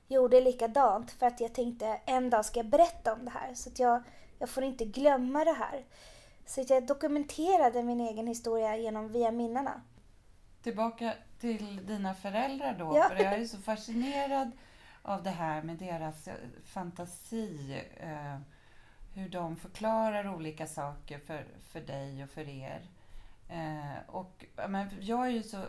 gjorde 0.08 0.40
likadant 0.40 1.10
för 1.10 1.26
att 1.26 1.40
jag 1.40 1.54
tänkte 1.54 2.00
en 2.06 2.30
dag 2.30 2.44
ska 2.44 2.58
jag 2.58 2.66
berätta 2.66 3.12
om 3.12 3.24
det 3.24 3.30
här 3.30 3.54
så 3.54 3.70
att 3.70 3.78
jag, 3.78 4.02
jag 4.38 4.48
får 4.48 4.64
inte 4.64 4.84
glömma 4.84 5.44
det 5.44 5.52
här. 5.52 5.84
Så 6.46 6.60
att 6.60 6.70
jag 6.70 6.86
dokumenterade 6.86 7.82
min 7.82 8.00
egen 8.00 8.26
historia 8.26 8.76
genom 8.76 9.08
via 9.12 9.30
minnena. 9.30 9.82
Tillbaka 10.62 11.14
till 11.40 11.86
dina 11.86 12.14
föräldrar 12.14 12.76
då, 12.78 12.96
Ja. 12.96 13.08
för 13.08 13.16
jag 13.24 13.32
är 13.34 13.44
så 13.44 13.58
fascinerad 13.58 14.50
av 15.02 15.22
det 15.22 15.30
här 15.30 15.62
med 15.62 15.76
deras 15.76 16.28
eh, 16.28 16.34
fantasi. 16.64 17.82
Eh, 17.96 18.38
hur 19.14 19.28
de 19.28 19.56
förklarar 19.56 20.34
olika 20.34 20.66
saker 20.66 21.18
för, 21.18 21.46
för 21.72 21.80
dig 21.80 22.24
och 22.24 22.30
för 22.30 22.48
er. 22.48 22.82
Eh, 23.48 23.98
och, 24.06 24.44
men 24.68 24.88
jag 25.00 25.26
är 25.26 25.30
ju 25.30 25.42
så 25.42 25.66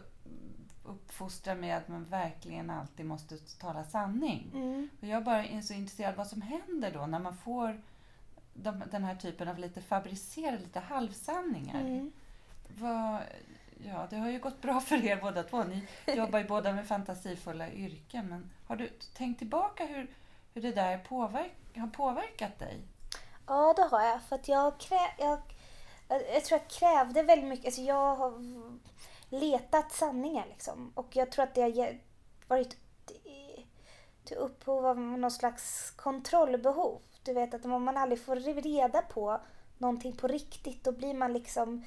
uppfostrad 0.83 1.57
med 1.57 1.77
att 1.77 1.87
man 1.87 2.05
verkligen 2.05 2.69
alltid 2.69 3.05
måste 3.05 3.37
tala 3.37 3.83
sanning. 3.83 4.51
Mm. 4.53 4.89
Och 5.01 5.07
jag 5.07 5.23
bara 5.23 5.45
är 5.45 5.61
så 5.61 5.73
intresserad 5.73 6.09
av 6.09 6.17
vad 6.17 6.27
som 6.27 6.41
händer 6.41 6.91
då 6.91 7.05
när 7.05 7.19
man 7.19 7.37
får 7.37 7.81
de, 8.53 8.83
den 8.91 9.03
här 9.03 9.15
typen 9.15 9.47
av 9.47 9.59
lite 9.59 9.81
fabricerade, 9.81 10.57
lite 10.57 10.79
halvsanningar. 10.79 11.81
Mm. 11.81 12.11
Vad, 12.67 13.21
ja, 13.83 14.07
det 14.09 14.15
har 14.15 14.29
ju 14.29 14.39
gått 14.39 14.61
bra 14.61 14.79
för 14.79 15.05
er 15.05 15.21
båda 15.21 15.43
två. 15.43 15.63
Ni 15.63 15.87
jobbar 16.15 16.39
ju 16.39 16.47
båda 16.47 16.73
med 16.73 16.87
fantasifulla 16.87 17.71
yrken. 17.71 18.27
Men 18.27 18.51
har 18.67 18.75
du 18.75 18.89
tänkt 19.13 19.37
tillbaka 19.37 19.85
hur, 19.85 20.07
hur 20.53 20.61
det 20.61 20.71
där 20.71 20.97
påverk, 20.97 21.51
har 21.75 21.87
påverkat 21.87 22.59
dig? 22.59 22.81
Ja, 23.47 23.73
det 23.73 23.83
har 23.95 24.05
jag. 24.05 24.21
För 24.21 24.35
att 24.35 24.47
jag, 24.47 24.79
krä, 24.79 24.99
jag, 25.17 25.39
jag 26.07 26.45
tror 26.45 26.59
jag 26.59 26.67
krävde 26.69 27.23
väldigt 27.23 27.49
mycket. 27.49 27.65
Alltså 27.65 27.81
jag 27.81 28.15
har 28.15 28.33
letat 29.29 29.91
sanningar 29.91 30.45
liksom. 30.49 30.91
Och 30.95 31.15
jag 31.15 31.31
tror 31.31 31.43
att 31.43 31.55
det 31.55 31.61
har 31.61 31.99
varit 32.47 32.77
till- 34.23 34.37
upphov 34.37 34.85
av 34.85 34.99
någon 34.99 35.31
slags 35.31 35.91
kontrollbehov. 35.91 37.01
Du 37.23 37.33
vet 37.33 37.53
att 37.53 37.65
om 37.65 37.83
man 37.83 37.97
aldrig 37.97 38.21
får 38.21 38.35
reda 38.35 39.01
på 39.01 39.41
någonting 39.77 40.15
på 40.15 40.27
riktigt 40.27 40.83
då 40.83 40.91
blir 40.91 41.13
man 41.13 41.33
liksom 41.33 41.85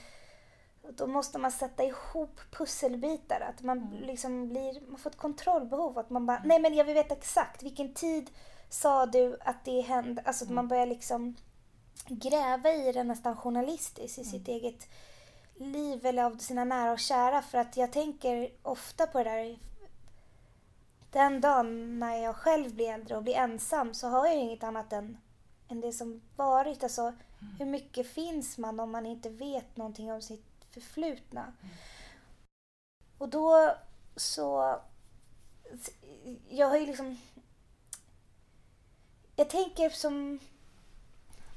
då 0.91 1.07
måste 1.07 1.39
man 1.39 1.53
sätta 1.53 1.85
ihop 1.85 2.41
pusselbitar. 2.51 3.41
Att 3.41 3.63
man 3.63 3.79
Mm. 3.79 3.93
liksom 4.03 4.49
blir, 4.49 4.81
man 4.91 4.99
får 4.99 5.11
ett 5.11 5.17
kontrollbehov. 5.17 5.99
Att 5.99 6.11
man 6.11 6.27
bara, 6.27 6.43
nej 6.45 6.61
men 6.61 6.75
jag 6.75 6.85
vill 6.85 6.95
veta 6.95 7.15
exakt 7.15 7.63
vilken 7.63 7.95
tid 7.95 8.31
sa 8.69 9.07
du 9.07 9.37
att 9.41 9.65
det 9.65 9.81
hände. 9.81 10.23
Alltså 10.25 10.45
att 10.45 10.51
Mm. 10.51 10.55
man 10.55 10.69
börjar 10.69 10.87
liksom 10.87 11.37
gräva 12.07 12.73
i 12.73 12.93
det 12.93 13.05
nästan 13.05 13.37
journalistiskt 13.37 14.19
i 14.19 14.25
sitt 14.25 14.49
Mm. 14.49 14.61
eget 14.61 14.89
liv 15.57 16.07
eller 16.07 16.25
av 16.25 16.37
sina 16.37 16.65
nära 16.65 16.93
och 16.93 16.99
kära. 16.99 17.43
För 17.43 17.59
att 17.59 17.77
jag 17.77 17.93
tänker 17.93 18.51
ofta 18.63 19.07
på 19.07 19.19
det 19.19 19.31
där 19.31 19.59
den 21.11 21.41
dagen 21.41 21.99
när 21.99 22.17
jag 22.17 22.37
själv 22.37 22.75
blir 22.75 22.93
äldre 22.93 23.17
och 23.17 23.23
blir 23.23 23.37
ensam 23.37 23.95
så 23.95 24.09
har 24.09 24.27
jag 24.27 24.37
inget 24.37 24.63
annat 24.63 24.93
än, 24.93 25.19
än 25.69 25.81
det 25.81 25.93
som 25.93 26.23
varit. 26.37 26.83
Alltså, 26.83 27.13
hur 27.59 27.67
mycket 27.67 28.07
finns 28.07 28.59
man 28.59 28.81
om 28.81 28.91
man 28.91 29.07
inte 29.07 29.29
vet 29.29 29.77
någonting 29.77 30.13
om 30.13 30.23
sitt 30.23 30.65
förflutna? 30.71 31.53
Och 33.19 33.29
då 33.29 33.75
så... 34.17 34.81
Jag 36.49 36.69
har 36.69 36.77
ju 36.77 36.87
liksom... 36.87 37.19
Jag 39.37 39.51
tänker 39.51 39.91
som 39.91 40.39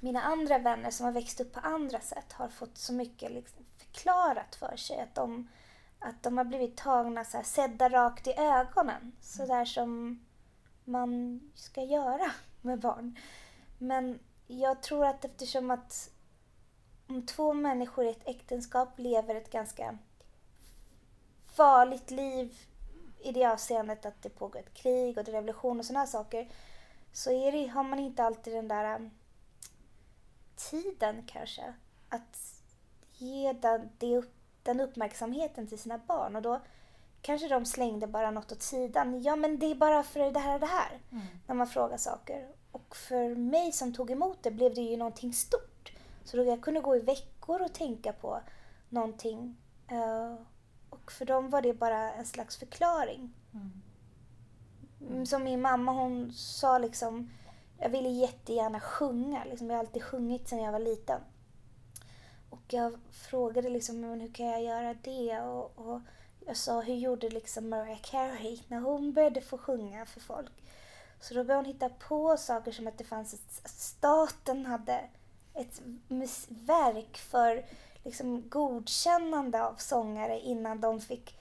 mina 0.01 0.21
andra 0.21 0.57
vänner 0.57 0.91
som 0.91 1.05
har 1.05 1.13
växt 1.13 1.41
upp 1.41 1.53
på 1.53 1.59
andra 1.59 1.99
sätt 1.99 2.33
har 2.33 2.47
fått 2.47 2.77
så 2.77 2.93
mycket 2.93 3.31
liksom 3.31 3.65
förklarat 3.77 4.55
för 4.55 4.75
sig. 4.77 4.99
Att 4.99 5.15
de, 5.15 5.47
att 5.99 6.23
de 6.23 6.37
har 6.37 6.45
blivit 6.45 6.77
tagna 6.77 7.25
så 7.25 7.37
här, 7.37 7.43
sedda 7.43 7.89
rakt 7.89 8.27
i 8.27 8.33
ögonen. 8.37 9.11
Så 9.21 9.45
där 9.45 9.65
som 9.65 10.19
man 10.85 11.41
ska 11.55 11.83
göra 11.83 12.31
med 12.61 12.79
barn. 12.79 13.19
Men 13.77 14.19
jag 14.47 14.83
tror 14.83 15.05
att 15.05 15.25
eftersom 15.25 15.71
att 15.71 16.11
om 17.07 17.25
två 17.25 17.53
människor 17.53 18.05
i 18.05 18.09
ett 18.09 18.27
äktenskap 18.27 18.99
lever 18.99 19.35
ett 19.35 19.51
ganska 19.51 19.97
farligt 21.45 22.11
liv 22.11 22.57
i 23.23 23.31
det 23.31 23.45
avseendet 23.45 24.05
att 24.05 24.21
det 24.21 24.29
pågår 24.29 24.59
ett 24.59 24.73
krig 24.73 25.17
och 25.17 25.23
det 25.23 25.31
revolution 25.31 25.79
och 25.79 25.85
sådana 25.85 26.07
saker 26.07 26.49
så 27.13 27.31
är 27.31 27.51
det, 27.51 27.67
har 27.67 27.83
man 27.83 27.99
inte 27.99 28.23
alltid 28.23 28.53
den 28.53 28.67
där 28.67 29.11
tiden 30.69 31.23
kanske 31.27 31.73
att 32.09 32.61
ge 33.17 33.53
den, 33.53 33.89
den 34.63 34.79
uppmärksamheten 34.79 35.67
till 35.67 35.79
sina 35.79 35.97
barn 35.97 36.35
och 36.35 36.41
då 36.41 36.61
kanske 37.21 37.47
de 37.47 37.65
slängde 37.65 38.07
bara 38.07 38.31
något 38.31 38.51
åt 38.51 38.61
sidan. 38.61 39.21
Ja 39.21 39.35
men 39.35 39.59
det 39.59 39.65
är 39.65 39.75
bara 39.75 40.03
för 40.03 40.31
det 40.31 40.39
här 40.39 40.53
och 40.53 40.59
det 40.59 40.65
här. 40.65 40.99
Mm. 41.11 41.25
När 41.47 41.55
man 41.55 41.67
frågar 41.67 41.97
saker. 41.97 42.47
Och 42.71 42.95
för 42.95 43.35
mig 43.35 43.71
som 43.71 43.93
tog 43.93 44.11
emot 44.11 44.37
det 44.41 44.51
blev 44.51 44.73
det 44.73 44.81
ju 44.81 44.97
någonting 44.97 45.33
stort. 45.33 45.91
Så 46.23 46.37
då 46.37 46.43
jag 46.43 46.61
kunde 46.61 46.81
gå 46.81 46.95
i 46.95 46.99
veckor 46.99 47.61
och 47.61 47.73
tänka 47.73 48.13
på 48.13 48.41
någonting. 48.89 49.57
Uh, 49.91 50.35
och 50.89 51.11
för 51.11 51.25
dem 51.25 51.49
var 51.49 51.61
det 51.61 51.73
bara 51.73 52.13
en 52.13 52.25
slags 52.25 52.57
förklaring. 52.57 53.33
Mm. 53.53 53.71
mm. 55.01 55.25
Som 55.25 55.43
min 55.43 55.61
mamma 55.61 55.91
hon 55.91 56.31
sa 56.33 56.77
liksom, 56.77 57.31
jag 57.81 57.89
ville 57.89 58.09
jättegärna 58.09 58.79
sjunga. 58.79 59.43
Liksom, 59.43 59.69
jag 59.69 59.75
har 59.75 59.79
alltid 59.79 60.03
sjungit 60.03 60.47
sedan 60.47 60.63
jag 60.63 60.71
var 60.71 60.79
liten. 60.79 61.21
Och 62.49 62.63
jag 62.67 62.99
frågade 63.11 63.69
liksom, 63.69 63.99
men 63.99 64.21
hur 64.21 64.33
kan 64.33 64.45
jag 64.45 64.63
göra 64.63 64.93
det? 64.93 65.41
Och, 65.41 65.71
och 65.75 66.01
jag 66.45 66.57
sa, 66.57 66.81
hur 66.81 66.95
gjorde 66.95 67.29
liksom 67.29 67.69
Mariah 67.69 68.01
Carey 68.01 68.59
när 68.67 68.79
hon 68.79 69.13
började 69.13 69.41
få 69.41 69.57
sjunga 69.57 70.05
för 70.05 70.19
folk? 70.19 70.51
Så 71.19 71.33
då 71.33 71.43
började 71.43 71.67
hon 71.67 71.73
hitta 71.73 71.89
på 71.89 72.37
saker 72.37 72.71
som 72.71 72.87
att 72.87 72.97
det 72.97 73.03
fanns 73.03 73.33
ett, 73.33 73.61
att 73.63 73.71
staten 73.71 74.65
hade 74.65 75.01
ett 75.53 75.81
verk 76.49 77.17
för 77.17 77.65
liksom 78.03 78.49
godkännande 78.49 79.63
av 79.63 79.75
sångare 79.75 80.39
innan 80.39 80.81
de 80.81 81.01
fick 81.01 81.37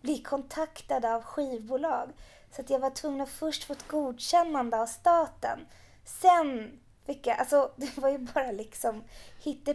bli 0.00 0.18
kontaktade 0.18 1.14
av 1.14 1.22
skivbolag. 1.22 2.08
Så 2.56 2.62
att 2.62 2.70
jag 2.70 2.78
var 2.78 2.90
tvungen 2.90 3.20
att 3.20 3.28
först 3.28 3.64
få 3.64 3.72
ett 3.72 3.88
godkännande 3.88 4.80
av 4.80 4.86
staten. 4.86 5.66
Sen 6.04 6.80
fick 7.04 7.26
jag, 7.26 7.38
alltså 7.38 7.70
det 7.76 7.98
var 7.98 8.08
ju 8.08 8.18
bara 8.18 8.52
liksom 8.52 9.04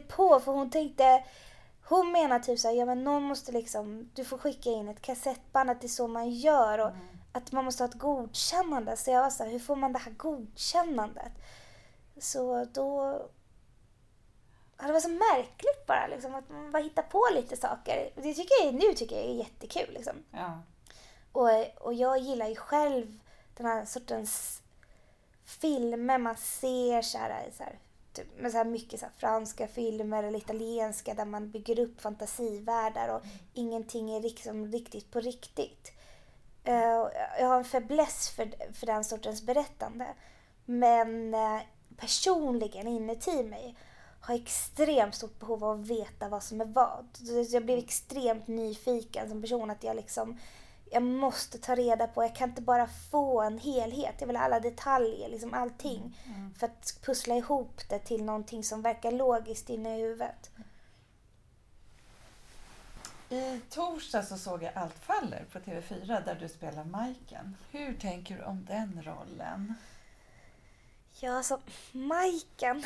på 0.07 0.39
för 0.39 0.51
hon 0.51 0.69
tänkte 0.69 1.23
hon 1.83 2.11
menar 2.11 2.39
typ 2.39 2.59
såhär, 2.59 2.75
ja 2.75 2.85
men 2.85 3.03
någon 3.03 3.23
måste 3.23 3.51
liksom, 3.51 4.09
du 4.13 4.25
får 4.25 4.37
skicka 4.37 4.69
in 4.69 4.89
ett 4.89 5.01
kassettband, 5.01 5.69
att 5.69 5.81
det 5.81 5.87
är 5.87 5.89
så 5.89 6.07
man 6.07 6.29
gör 6.29 6.79
och 6.79 6.89
mm. 6.89 7.01
att 7.31 7.51
man 7.51 7.65
måste 7.65 7.83
ha 7.83 7.89
ett 7.89 7.99
godkännande. 7.99 8.97
Så 8.97 9.11
jag 9.11 9.21
var 9.21 9.29
såhär, 9.29 9.51
hur 9.51 9.59
får 9.59 9.75
man 9.75 9.93
det 9.93 9.99
här 9.99 10.11
godkännandet? 10.11 11.31
Så 12.17 12.65
då 12.65 13.21
Ja, 14.77 14.87
det 14.87 14.93
var 14.93 14.99
så 14.99 15.09
märkligt 15.09 15.87
bara 15.87 16.07
liksom, 16.07 16.35
att 16.35 16.49
man 16.49 16.71
bara 16.71 16.83
hittar 16.83 17.03
på 17.03 17.27
lite 17.33 17.57
saker. 17.57 18.09
Det 18.15 18.33
tycker 18.33 18.65
jag, 18.65 18.73
nu 18.73 18.93
tycker 18.93 19.15
jag 19.15 19.25
är 19.25 19.33
jättekul. 19.33 19.93
Liksom. 19.93 20.15
Ja. 20.31 20.59
Och, 21.31 21.49
och 21.77 21.93
jag 21.93 22.19
gillar 22.19 22.47
ju 22.47 22.55
själv 22.55 23.19
den 23.57 23.65
här 23.65 23.85
sortens 23.85 24.61
filmer 25.45 26.17
man 26.17 26.37
ser 26.37 27.01
så 27.01 27.17
här, 27.17 27.49
så 27.57 27.63
här, 27.63 27.79
typ, 28.13 28.39
med 28.39 28.51
så 28.51 28.57
här 28.57 28.65
mycket 28.65 28.99
så 28.99 29.05
här 29.05 29.13
franska 29.17 29.67
filmer 29.67 30.23
eller 30.23 30.37
italienska 30.37 31.13
där 31.13 31.25
man 31.25 31.51
bygger 31.51 31.79
upp 31.79 32.01
fantasivärldar 32.01 33.09
och 33.09 33.25
mm. 33.25 33.37
ingenting 33.53 34.11
är 34.15 34.21
liksom 34.21 34.71
riktigt 34.71 35.11
på 35.11 35.19
riktigt. 35.19 35.91
Uh, 36.67 37.07
jag 37.39 37.47
har 37.47 37.57
en 37.57 37.65
fäbless 37.65 38.29
för, 38.29 38.73
för 38.73 38.85
den 38.85 39.03
sortens 39.03 39.43
berättande. 39.43 40.07
Men 40.65 41.33
uh, 41.33 41.61
personligen 41.97 42.87
inuti 42.87 43.43
mig 43.43 43.75
har 44.21 44.35
extremt 44.35 45.15
stort 45.15 45.39
behov 45.39 45.63
av 45.63 45.79
att 45.79 45.87
veta 45.87 46.29
vad 46.29 46.43
som 46.43 46.61
är 46.61 46.65
vad. 46.65 47.05
Jag 47.51 47.65
blev 47.65 47.77
extremt 47.77 48.47
nyfiken 48.47 49.29
som 49.29 49.41
person. 49.41 49.69
att 49.69 49.83
Jag 49.83 49.95
liksom 49.95 50.39
jag 50.93 51.03
måste 51.03 51.57
ta 51.57 51.75
reda 51.75 52.07
på, 52.07 52.23
jag 52.23 52.35
kan 52.35 52.49
inte 52.49 52.61
bara 52.61 52.87
få 52.87 53.41
en 53.41 53.57
helhet. 53.59 54.15
Jag 54.19 54.27
vill 54.27 54.35
ha 54.35 54.43
alla 54.43 54.59
detaljer, 54.59 55.29
liksom 55.29 55.53
allting. 55.53 55.99
Mm. 56.25 56.37
mm. 56.37 56.53
För 56.53 56.65
att 56.65 56.99
pussla 57.01 57.35
ihop 57.35 57.81
det 57.89 57.99
till 57.99 58.23
någonting 58.23 58.63
som 58.63 58.81
verkar 58.81 59.11
logiskt 59.11 59.69
inne 59.69 59.97
i 59.97 60.01
huvudet. 60.01 60.51
I 63.29 63.61
torsdag 63.69 64.23
så 64.23 64.37
såg 64.37 64.63
jag 64.63 64.71
Allt 64.75 64.99
faller 64.99 65.45
på 65.51 65.59
TV4 65.59 66.25
där 66.25 66.37
du 66.39 66.49
spelar 66.49 66.83
Majken. 66.83 67.57
Hur 67.71 67.93
tänker 67.93 68.37
du 68.37 68.43
om 68.43 68.65
den 68.65 69.03
rollen? 69.03 69.75
Ja, 71.19 71.37
alltså 71.37 71.59
Majken, 71.91 72.83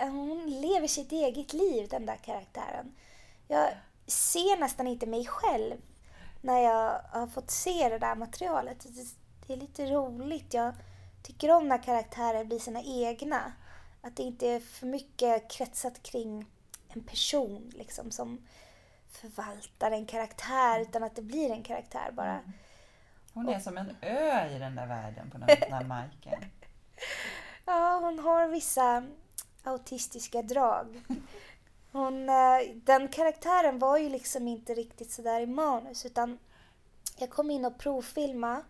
hon 0.00 0.60
lever 0.60 0.86
sitt 0.86 1.12
eget 1.12 1.52
liv, 1.52 1.88
den 1.88 2.06
där 2.06 2.16
karaktären. 2.16 2.94
Jag 3.48 3.70
ser 4.06 4.60
nästan 4.60 4.86
inte 4.86 5.06
mig 5.06 5.26
själv 5.26 5.76
när 6.46 6.58
jag 6.58 7.00
har 7.10 7.26
fått 7.26 7.50
se 7.50 7.88
det 7.88 7.98
där 7.98 8.14
materialet. 8.14 8.86
Det 9.46 9.52
är 9.52 9.56
lite 9.56 9.86
roligt. 9.86 10.54
Jag 10.54 10.74
tycker 11.22 11.50
om 11.50 11.68
när 11.68 11.82
karaktärer 11.82 12.44
blir 12.44 12.58
sina 12.58 12.82
egna. 12.82 13.52
Att 14.02 14.16
det 14.16 14.22
inte 14.22 14.48
är 14.48 14.60
för 14.60 14.86
mycket 14.86 15.50
kretsat 15.50 16.02
kring 16.02 16.46
en 16.88 17.02
person 17.02 17.72
liksom 17.74 18.10
som 18.10 18.46
förvaltar 19.10 19.90
en 19.90 20.06
karaktär 20.06 20.80
utan 20.80 21.04
att 21.04 21.16
det 21.16 21.22
blir 21.22 21.50
en 21.50 21.62
karaktär 21.62 22.10
bara. 22.12 22.32
Mm. 22.38 22.52
Hon 23.32 23.48
är 23.48 23.60
som 23.60 23.78
en 23.78 23.96
ö 24.00 24.56
i 24.56 24.58
den 24.58 24.74
där 24.74 24.86
världen 24.86 25.30
på 25.30 25.38
något 25.38 25.50
sätt, 25.50 25.86
Majken. 25.86 26.44
Ja, 27.64 27.98
hon 28.02 28.18
har 28.18 28.48
vissa 28.48 29.04
autistiska 29.62 30.42
drag. 30.42 31.02
Hon, 31.96 32.28
eh, 32.28 32.74
den 32.74 33.08
karaktären 33.08 33.78
var 33.78 33.98
ju 33.98 34.08
liksom 34.08 34.48
inte 34.48 34.74
riktigt 34.74 35.12
sådär 35.12 35.40
i 35.40 35.46
manus 35.46 36.06
utan 36.06 36.38
jag 37.16 37.30
kom 37.30 37.50
in 37.50 37.64
och 37.64 37.78
provfilma 37.78 38.62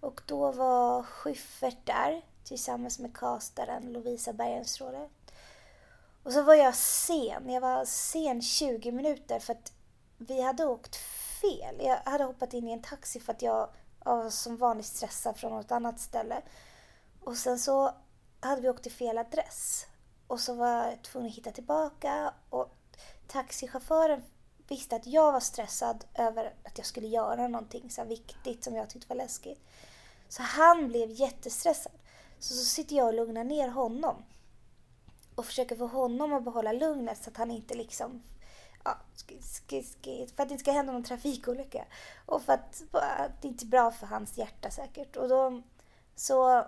och 0.00 0.22
då 0.26 0.52
var 0.52 1.02
Schyffert 1.02 1.86
där 1.86 2.24
tillsammans 2.44 2.98
med 2.98 3.16
castaren 3.16 3.92
Lovisa 3.92 4.32
Bergenstråle. 4.32 5.08
Och 6.22 6.32
så 6.32 6.42
var 6.42 6.54
jag 6.54 6.74
sen. 6.74 7.50
Jag 7.50 7.60
var 7.60 7.84
sen 7.84 8.42
20 8.42 8.92
minuter 8.92 9.38
för 9.38 9.52
att 9.52 9.72
vi 10.18 10.42
hade 10.42 10.64
åkt 10.64 10.96
fel. 11.40 11.76
Jag 11.78 11.96
hade 12.04 12.24
hoppat 12.24 12.54
in 12.54 12.68
i 12.68 12.72
en 12.72 12.82
taxi 12.82 13.20
för 13.20 13.32
att 13.32 13.42
jag 13.42 13.68
var 14.04 14.30
som 14.30 14.56
vanligt 14.56 14.86
stressad 14.86 15.36
från 15.36 15.52
något 15.52 15.72
annat 15.72 16.00
ställe. 16.00 16.42
Och 17.20 17.36
sen 17.36 17.58
så 17.58 17.94
hade 18.40 18.62
vi 18.62 18.68
åkt 18.68 18.82
till 18.82 18.92
fel 18.92 19.18
adress. 19.18 19.86
Och 20.30 20.40
så 20.40 20.54
var 20.54 20.68
jag 20.68 21.02
tvungen 21.02 21.30
att 21.30 21.36
hitta 21.36 21.50
tillbaka 21.50 22.34
och 22.50 22.76
taxichauffören 23.26 24.22
visste 24.68 24.96
att 24.96 25.06
jag 25.06 25.32
var 25.32 25.40
stressad 25.40 26.04
över 26.14 26.54
att 26.64 26.78
jag 26.78 26.86
skulle 26.86 27.06
göra 27.06 27.48
någonting 27.48 27.90
så 27.90 28.04
viktigt 28.04 28.64
som 28.64 28.74
jag 28.74 28.90
tyckte 28.90 29.08
var 29.08 29.16
läskigt. 29.16 29.60
Så 30.28 30.42
han 30.42 30.88
blev 30.88 31.10
jättestressad. 31.10 31.92
Så, 32.38 32.54
så 32.54 32.64
sitter 32.64 32.96
jag 32.96 33.06
och 33.06 33.14
lugnar 33.14 33.44
ner 33.44 33.68
honom. 33.68 34.24
Och 35.34 35.46
försöker 35.46 35.76
få 35.76 35.86
honom 35.86 36.32
att 36.32 36.44
behålla 36.44 36.72
lugnet 36.72 37.24
så 37.24 37.30
att 37.30 37.36
han 37.36 37.50
inte 37.50 37.74
liksom 37.74 38.22
ja, 38.84 38.98
för 40.36 40.42
att 40.42 40.48
det 40.48 40.52
inte 40.52 40.58
ska 40.58 40.72
hända 40.72 40.92
någon 40.92 41.04
trafikolycka. 41.04 41.84
Och 42.26 42.42
för 42.42 42.52
att, 42.52 42.82
att 42.92 43.42
det 43.42 43.48
inte 43.48 43.64
är 43.64 43.68
bra 43.68 43.90
för 43.90 44.06
hans 44.06 44.38
hjärta 44.38 44.70
säkert. 44.70 45.16
Och 45.16 45.28
då 45.28 45.62
så 46.16 46.66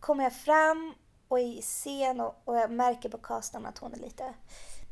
kommer 0.00 0.24
jag 0.24 0.32
fram 0.32 0.94
och 1.28 1.40
i 1.40 1.62
scen 1.62 2.20
och, 2.20 2.34
och 2.44 2.56
jag 2.56 2.70
märker 2.70 3.08
på 3.08 3.18
casten 3.18 3.66
att 3.66 3.78
hon 3.78 3.94
är 3.94 3.98
lite 3.98 4.34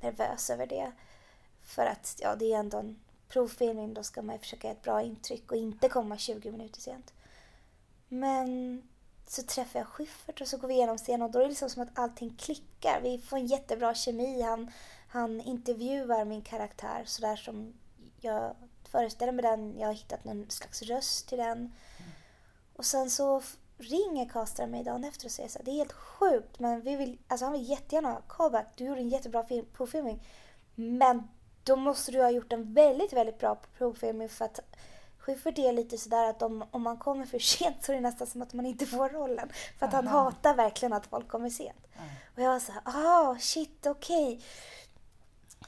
nervös 0.01 0.51
över 0.51 0.66
det. 0.66 0.92
För 1.62 1.87
att 1.87 2.16
ja, 2.20 2.37
det 2.37 2.53
är 2.53 2.59
ändå 2.59 2.79
en 2.79 3.01
provfilmning, 3.29 3.94
då 3.94 4.03
ska 4.03 4.23
man 4.23 4.38
försöka 4.38 4.68
ge 4.68 4.73
ett 4.73 4.83
bra 4.83 5.03
intryck 5.03 5.51
och 5.51 5.57
inte 5.57 5.88
komma 5.88 6.18
20 6.18 6.51
minuter 6.51 6.81
sent. 6.81 7.12
Men 8.09 8.83
så 9.27 9.42
träffar 9.42 9.79
jag 9.79 9.88
Schyffert 9.88 10.40
och 10.40 10.49
så 10.49 10.57
går 10.57 10.68
vi 10.68 10.75
igenom 10.75 10.99
scenen 10.99 11.23
och 11.23 11.31
då 11.31 11.38
är 11.38 11.42
det 11.42 11.49
liksom 11.49 11.70
som 11.70 11.83
att 11.83 11.99
allting 11.99 12.37
klickar. 12.38 13.01
Vi 13.03 13.18
får 13.18 13.37
en 13.37 13.47
jättebra 13.47 13.94
kemi. 13.94 14.42
Han, 14.42 14.70
han 15.09 15.40
intervjuar 15.40 16.25
min 16.25 16.42
karaktär 16.42 17.03
sådär 17.07 17.37
som 17.37 17.75
jag 18.20 18.57
föreställer 18.85 19.33
mig 19.33 19.42
den. 19.42 19.79
Jag 19.79 19.87
har 19.87 19.94
hittat 19.94 20.25
någon 20.25 20.51
slags 20.51 20.83
röst 20.83 21.29
till 21.29 21.38
den. 21.38 21.73
Och 22.77 22.85
sen 22.85 23.11
så 23.11 23.42
ringer 23.78 24.28
castaren 24.28 24.70
mig 24.70 24.84
dagen 24.84 25.04
efter 25.04 25.26
och 25.26 25.32
säger 25.32 25.48
så 25.48 25.58
här, 25.58 25.64
det 25.64 25.70
är 25.70 25.74
helt 25.74 25.92
sjukt 25.92 26.58
men 26.58 26.80
vi 26.80 26.96
vill, 26.96 27.18
alltså 27.28 27.46
han 27.46 27.52
vill 27.52 27.70
jättegärna 27.70 28.10
ha 28.10 28.20
callback. 28.20 28.66
Du 28.76 28.84
gjorde 28.84 29.00
en 29.00 29.08
jättebra 29.08 29.44
film, 29.44 29.66
provfilmning. 29.72 30.22
Men 30.74 31.28
då 31.64 31.76
måste 31.76 32.12
du 32.12 32.22
ha 32.22 32.30
gjort 32.30 32.52
en 32.52 32.74
väldigt, 32.74 33.12
väldigt 33.12 33.38
bra 33.38 33.58
provfilmning 33.78 34.28
för 34.28 34.44
att 34.44 34.60
Schyffert 35.24 35.58
är 35.58 35.72
lite 35.72 35.98
sådär 35.98 36.30
att 36.30 36.42
om, 36.42 36.64
om 36.70 36.82
man 36.82 36.96
kommer 36.96 37.26
för 37.26 37.38
sent 37.58 37.84
så 37.84 37.92
är 37.92 37.96
det 37.96 38.02
nästan 38.02 38.26
som 38.26 38.42
att 38.42 38.52
man 38.52 38.66
inte 38.66 38.87
får 38.87 39.08
rollen. 39.08 39.50
För 39.78 39.87
att 39.87 39.92
han 39.92 40.08
Aha. 40.08 40.22
hatar 40.22 40.54
verkligen 40.54 40.92
att 40.92 41.06
folk 41.06 41.28
kommer 41.28 41.50
sent. 41.50 41.87
Ja. 41.92 42.02
Och 42.34 42.42
jag 42.42 42.50
var 42.50 42.58
så 42.58 42.72
här, 42.72 42.82
ah 42.84 43.37
shit 43.38 43.87
okej. 43.87 44.40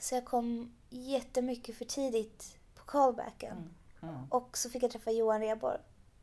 Så 0.01 0.15
jag 0.15 0.25
kom 0.25 0.77
jättemycket 0.91 1.79
för 1.79 1.85
tidigt 1.85 2.57
på 2.75 2.85
callbacken. 2.85 3.57
Mm. 4.03 4.15
Mm. 4.15 4.27
Och 4.31 4.59
så 4.59 4.71
fick 4.71 4.83
jag 4.83 4.91
träffa 4.91 5.11
Johan 5.11 5.41
Rheborg. 5.41 5.79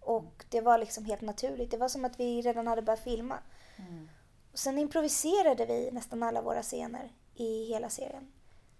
Och 0.05 0.45
det 0.49 0.61
var 0.61 0.77
liksom 0.77 1.05
helt 1.05 1.21
naturligt. 1.21 1.71
Det 1.71 1.77
var 1.77 1.87
som 1.87 2.05
att 2.05 2.19
vi 2.19 2.41
redan 2.41 2.67
hade 2.67 2.81
börjat 2.81 3.03
filma. 3.03 3.39
Mm. 3.77 4.09
Och 4.51 4.59
sen 4.59 4.77
improviserade 4.77 5.65
vi 5.65 5.89
nästan 5.91 6.23
alla 6.23 6.41
våra 6.41 6.61
scener 6.61 7.11
i 7.35 7.65
hela 7.65 7.89
serien. 7.89 8.31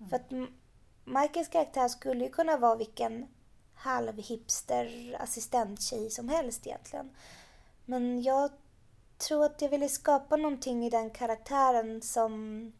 För 0.09 0.15
att 0.15 0.31
Michaels 1.03 1.47
karaktär 1.47 1.87
skulle 1.87 2.23
ju 2.23 2.29
kunna 2.29 2.57
vara 2.57 2.75
vilken 2.75 3.27
halvhipster 3.75 5.17
assistenttjej 5.19 6.09
som 6.09 6.29
helst 6.29 6.67
egentligen. 6.67 7.09
Men 7.85 8.23
jag 8.23 8.51
tror 9.17 9.45
att 9.45 9.61
jag 9.61 9.69
ville 9.69 9.89
skapa 9.89 10.35
någonting 10.35 10.85
i 10.85 10.89
den 10.89 11.09
karaktären 11.09 12.01
som 12.01 12.73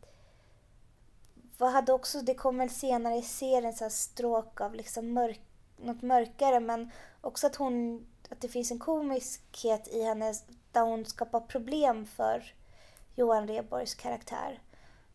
vad 1.58 1.72
hade 1.72 1.94
också, 1.94 2.22
det 2.22 2.36
kom 2.36 2.58
väl 2.58 2.70
senare 2.70 3.16
i 3.16 3.22
serien 3.22 3.74
så 3.74 3.84
här 3.84 3.90
stråk 3.90 4.62
av 4.62 4.76
liksom 4.76 5.14
mörk, 5.14 5.42
något 5.78 6.02
mörkare 6.02 6.60
men 6.60 6.92
också 7.22 7.48
att 7.48 7.56
hon, 7.56 8.06
att 8.34 8.42
det 8.42 8.48
finns 8.50 8.72
en 8.72 8.80
komiskhet 8.80 9.88
i 9.88 10.04
henne 10.04 10.34
där 10.72 10.82
hon 10.82 11.06
skapar 11.06 11.40
problem 11.40 12.06
för 12.06 12.54
Johan 13.16 13.48
Rheborgs 13.48 13.96
karaktär. 13.96 14.60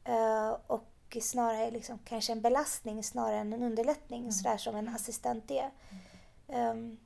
Eh, 0.04 0.56
och 0.66 1.16
snarare 1.22 1.70
liksom 1.70 1.98
kanske 2.04 2.32
en 2.32 2.40
belastning 2.40 3.04
snarare 3.04 3.36
än 3.36 3.52
en 3.52 3.62
underlättning 3.62 4.32
sådär 4.32 4.56
som 4.56 4.76
en 4.76 4.88
assistent 4.88 5.50
är. 5.50 5.70
Ehm, 6.48 6.98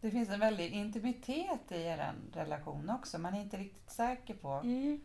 Det 0.00 0.10
finns 0.10 0.28
en 0.28 0.40
väldig 0.40 0.72
intimitet 0.72 1.72
i 1.72 1.82
er 1.82 2.14
relation 2.32 2.90
också. 2.90 3.18
Man 3.18 3.34
är 3.34 3.40
inte 3.40 3.56
riktigt 3.56 3.90
säker 3.90 4.34
på 4.34 4.48
mm, 4.48 5.00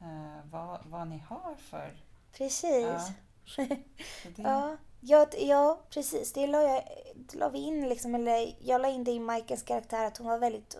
eh, 0.00 0.50
vad, 0.50 0.86
vad 0.86 1.08
ni 1.08 1.18
har 1.18 1.54
för... 1.54 1.96
precis. 2.32 2.86
Ja. 2.86 3.08
Det, 4.36 4.42
Ja, 4.42 4.76
ja, 5.00 5.26
ja 5.38 5.80
precis. 5.90 6.32
Det 6.32 6.46
la, 6.46 6.62
jag, 6.62 6.84
det 7.14 7.34
la 7.38 7.48
vi 7.48 7.58
in 7.58 7.88
liksom, 7.88 8.14
eller 8.14 8.54
jag 8.60 8.80
la 8.80 8.88
in 8.88 9.04
det 9.04 9.12
i 9.12 9.20
Majkens 9.20 9.62
karaktär 9.62 10.04
att 10.04 10.16
hon 10.18 10.26
var 10.26 10.38
väldigt 10.38 10.76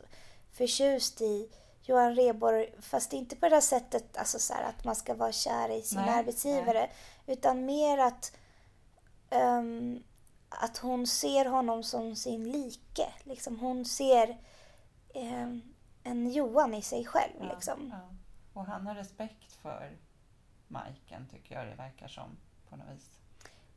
förtjust 0.52 1.20
i 1.20 1.48
Johan 1.82 2.14
Rheborg, 2.14 2.74
fast 2.80 3.12
inte 3.12 3.36
på 3.36 3.48
det 3.48 3.54
där 3.54 3.60
sättet 3.60 4.16
alltså 4.16 4.38
så 4.38 4.54
här, 4.54 4.62
att 4.62 4.84
man 4.84 4.96
ska 4.96 5.14
vara 5.14 5.32
kär 5.32 5.68
i 5.70 5.82
sin 5.82 6.00
Nej, 6.00 6.18
arbetsgivare, 6.18 6.90
utan 7.26 7.64
mer 7.64 7.98
att 7.98 8.36
ehm, 9.30 10.02
att 10.48 10.78
hon 10.78 11.06
ser 11.06 11.44
honom 11.44 11.82
som 11.82 12.16
sin 12.16 12.52
like. 12.52 13.12
Liksom, 13.24 13.58
hon 13.58 13.84
ser 13.84 14.38
ehm, 15.14 15.62
en 16.02 16.30
Johan 16.32 16.74
i 16.74 16.82
sig 16.82 17.04
själv. 17.04 17.32
ja, 17.40 17.54
Liksom. 17.54 17.88
ja. 17.92 18.14
Och 18.52 18.66
han 18.66 18.86
har 18.86 18.94
respekt 18.94 19.52
för 19.52 19.96
Majken 20.68 21.26
tycker 21.30 21.54
jag 21.54 21.66
det 21.66 21.74
verkar 21.74 22.08
som 22.08 22.36
på 22.68 22.76
något 22.76 22.86
vis. 22.94 23.17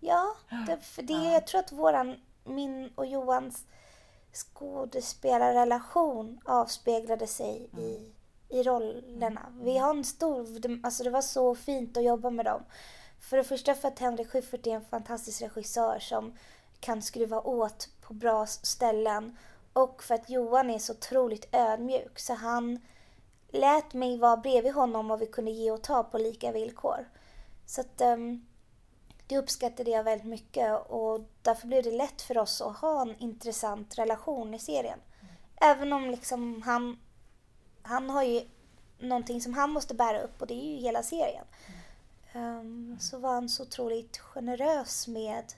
Ja, 0.03 0.35
det, 0.67 0.77
för 0.77 1.01
det, 1.01 1.13
Ja. 1.13 1.31
jag 1.31 1.47
tror 1.47 1.59
att 1.59 1.71
våran, 1.71 2.15
min 2.43 2.91
och 2.95 3.05
Johans 3.05 3.65
skådespelarrelation 4.33 6.39
avspeglade 6.45 7.27
sig 7.27 7.69
i, 7.77 8.11
i 8.49 8.63
rollerna. 8.63 9.41
Vi 9.61 9.77
har 9.77 9.89
en 9.89 10.03
stor, 10.03 10.47
alltså 10.83 11.03
det 11.03 11.09
var 11.09 11.21
så 11.21 11.55
fint 11.55 11.97
att 11.97 12.03
jobba 12.03 12.29
med 12.29 12.45
dem. 12.45 12.63
För 13.19 13.37
det 13.37 13.43
första 13.43 13.75
för 13.75 13.87
att 13.87 13.99
Henrik 13.99 14.29
Schyffert 14.29 14.67
är 14.67 14.71
en 14.71 14.85
fantastisk 14.85 15.41
regissör 15.41 15.99
som 15.99 16.37
kan 16.79 17.01
skruva 17.01 17.41
åt 17.41 17.89
på 18.01 18.13
bra 18.13 18.45
ställen. 18.45 19.37
Och 19.73 20.03
för 20.03 20.15
att 20.15 20.29
Johan 20.29 20.69
är 20.69 20.79
så 20.79 20.93
otroligt 20.93 21.55
ödmjuk 21.55 22.19
så 22.19 22.33
han 22.33 22.79
lät 23.49 23.93
mig 23.93 24.17
vara 24.17 24.37
bredvid 24.37 24.73
honom 24.73 25.11
och 25.11 25.21
vi 25.21 25.27
kunde 25.27 25.51
ge 25.51 25.71
och 25.71 25.81
ta 25.81 26.03
på 26.03 26.17
lika 26.17 26.51
villkor. 26.51 27.09
Så 27.65 27.81
att 27.81 28.01
ehm, 28.01 28.45
det 29.31 29.37
uppskattade 29.37 29.91
jag 29.91 30.03
väldigt 30.03 30.27
mycket 30.27 30.81
och 30.89 31.21
därför 31.41 31.67
blev 31.67 31.83
det 31.83 31.91
lätt 31.91 32.21
för 32.21 32.37
oss 32.37 32.61
att 32.61 32.77
ha 32.77 33.01
en 33.01 33.15
intressant 33.17 33.97
relation 33.97 34.53
i 34.53 34.59
serien. 34.59 34.99
Även 35.55 35.93
om 35.93 36.09
liksom 36.09 36.61
han, 36.61 36.99
han 37.81 38.09
har 38.09 38.23
ju 38.23 38.41
någonting 38.99 39.41
som 39.41 39.53
han 39.53 39.71
måste 39.71 39.93
bära 39.93 40.21
upp 40.21 40.41
och 40.41 40.47
det 40.47 40.53
är 40.53 40.75
ju 40.75 40.77
hela 40.77 41.03
serien. 41.03 41.45
Ehm, 42.33 42.97
så 42.99 43.19
var 43.19 43.33
han 43.33 43.49
så 43.49 43.63
otroligt 43.63 44.17
generös 44.17 45.07
med 45.07 45.53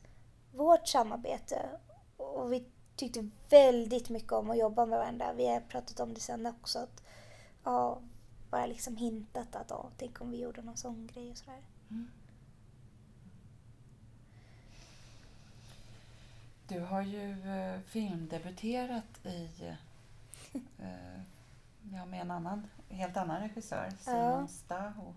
vårt 0.51 0.87
samarbete 0.87 1.69
och 2.17 2.53
vi 2.53 2.65
tyckte 2.95 3.29
väldigt 3.49 4.09
mycket 4.09 4.31
om 4.31 4.49
att 4.49 4.57
jobba 4.57 4.85
med 4.85 4.99
varandra. 4.99 5.33
Vi 5.33 5.47
har 5.47 5.59
pratat 5.59 5.99
om 5.99 6.13
det 6.13 6.19
sen 6.19 6.45
också. 6.45 6.79
Att, 6.79 7.03
ja, 7.63 8.01
bara 8.49 8.65
liksom 8.65 8.97
hintat 8.97 9.55
att 9.55 9.69
ja, 9.69 9.89
tänk 9.97 10.21
om 10.21 10.31
vi 10.31 10.41
gjorde 10.41 10.61
någon 10.61 10.77
sån 10.77 11.07
grej 11.07 11.31
och 11.31 11.37
sådär. 11.37 11.61
Du 16.73 16.79
har 16.79 17.01
ju 17.01 17.31
eh, 17.31 17.79
filmdebuterat 17.81 19.25
i 19.25 19.49
eh, 20.79 21.21
ja, 21.93 22.05
med 22.05 22.21
en 22.21 22.31
annan, 22.31 22.67
helt 22.89 23.17
annan 23.17 23.41
regissör, 23.41 23.89
Simon 23.99 24.19
Ja. 24.21 24.47
Staho, 24.47 25.13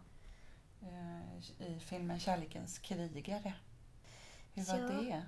eh, 0.82 1.66
i 1.68 1.80
filmen 1.80 2.20
Kärlekens 2.20 2.78
krigare. 2.78 3.54
Hur 4.54 4.64
var 4.64 4.78
Ja. 4.78 4.88
det? 4.88 5.22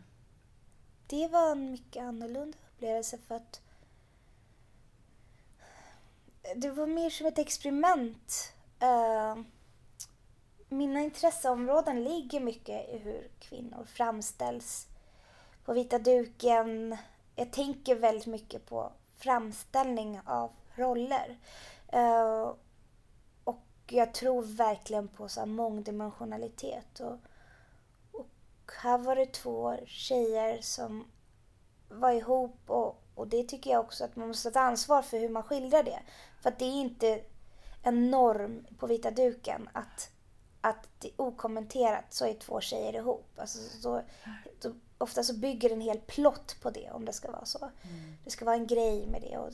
Det 1.06 1.28
var 1.28 1.52
en 1.52 1.70
mycket 1.70 2.02
annorlunda 2.02 2.58
upplevelse 2.74 3.18
för 3.18 3.34
att 3.34 3.60
det 6.56 6.70
var 6.70 6.86
mer 6.86 7.10
som 7.10 7.26
ett 7.26 7.38
experiment. 7.38 8.52
Mina 10.68 11.00
intresseområden 11.00 12.04
ligger 12.04 12.40
mycket 12.40 12.88
i 12.88 12.98
hur 12.98 13.30
kvinnor 13.38 13.84
framställs 13.84 14.86
på 15.68 15.74
vita 15.74 15.98
duken. 15.98 16.96
Jag 17.36 17.52
tänker 17.52 17.94
väldigt 17.94 18.26
mycket 18.26 18.66
på 18.66 18.92
framställning 19.16 20.20
av 20.26 20.50
roller. 20.74 21.38
Uh, 21.94 22.54
och 23.44 23.66
jag 23.88 24.14
tror 24.14 24.42
verkligen 24.42 25.08
på 25.08 25.28
så 25.28 25.40
här 25.40 25.46
mångdimensionalitet. 25.46 27.00
Och, 27.00 27.16
och 28.12 28.28
här 28.82 28.98
var 28.98 29.16
det 29.16 29.26
två 29.26 29.76
tjejer 29.86 30.58
som 30.60 31.10
var 31.88 32.10
ihop 32.10 32.60
och, 32.66 33.02
och 33.14 33.28
det 33.28 33.42
tycker 33.42 33.70
jag 33.70 33.80
också 33.80 34.04
att 34.04 34.16
man 34.16 34.28
måste 34.28 34.50
ta 34.50 34.60
ansvar 34.60 35.02
för 35.02 35.18
hur 35.18 35.28
man 35.28 35.42
skildrar 35.42 35.82
det. 35.82 36.00
För 36.40 36.48
att 36.48 36.58
det 36.58 36.64
är 36.64 36.80
inte 36.80 37.20
en 37.82 38.10
norm 38.10 38.66
på 38.78 38.86
vita 38.86 39.10
duken 39.10 39.68
att, 39.72 40.10
att 40.60 40.88
det 40.98 41.08
är 41.08 41.20
okommenterat 41.20 42.04
så 42.08 42.26
är 42.26 42.34
två 42.34 42.60
tjejer 42.60 42.92
ihop. 42.92 43.30
Alltså, 43.36 43.58
så, 43.58 44.02
så, 44.60 44.74
ofta 44.98 45.22
så 45.24 45.34
bygger 45.34 45.70
en 45.70 45.80
hel 45.80 45.98
plott 46.00 46.56
på 46.62 46.70
det 46.70 46.90
om 46.90 47.04
det 47.04 47.12
ska 47.12 47.30
vara 47.30 47.44
så. 47.44 47.58
Mm. 47.58 48.16
Det 48.24 48.30
ska 48.30 48.44
vara 48.44 48.56
en 48.56 48.66
grej 48.66 49.06
med 49.06 49.22
det 49.22 49.38
och, 49.38 49.46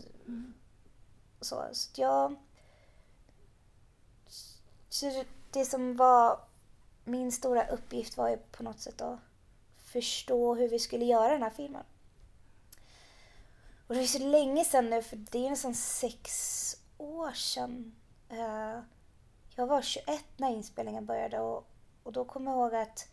och 1.38 1.46
så. 1.46 1.64
Så 1.72 1.90
att 1.90 1.98
jag... 1.98 2.34
Så 4.88 5.24
det- 5.50 5.64
som 5.64 5.96
var 5.96 6.40
min 7.04 7.32
stora 7.32 7.66
uppgift 7.66 8.16
var 8.16 8.28
ju 8.28 8.36
på 8.36 8.62
något 8.62 8.80
sätt 8.80 9.00
att 9.00 9.18
förstå 9.76 10.54
hur 10.54 10.68
vi 10.68 10.78
skulle 10.78 11.04
göra 11.04 11.32
den 11.32 11.42
här 11.42 11.50
filmen. 11.50 11.84
Och 13.86 13.94
det 13.94 14.00
är 14.02 14.06
så 14.06 14.18
länge 14.18 14.64
sedan 14.64 14.90
nu, 14.90 15.02
för 15.02 15.16
det 15.16 15.46
är 15.46 15.50
nästan 15.50 15.74
sex 15.74 16.76
år 16.98 17.32
sedan. 17.32 17.94
Eh, 18.28 18.78
Jag 19.56 19.66
var 19.66 19.82
21 19.82 20.24
när 20.36 20.50
inspelningen 20.50 21.06
började 21.06 21.40
och, 21.40 21.66
och 22.02 22.12
då 22.12 22.24
kommer 22.24 22.50
jag 22.50 22.58
ihåg 22.60 22.74
att 22.74 23.08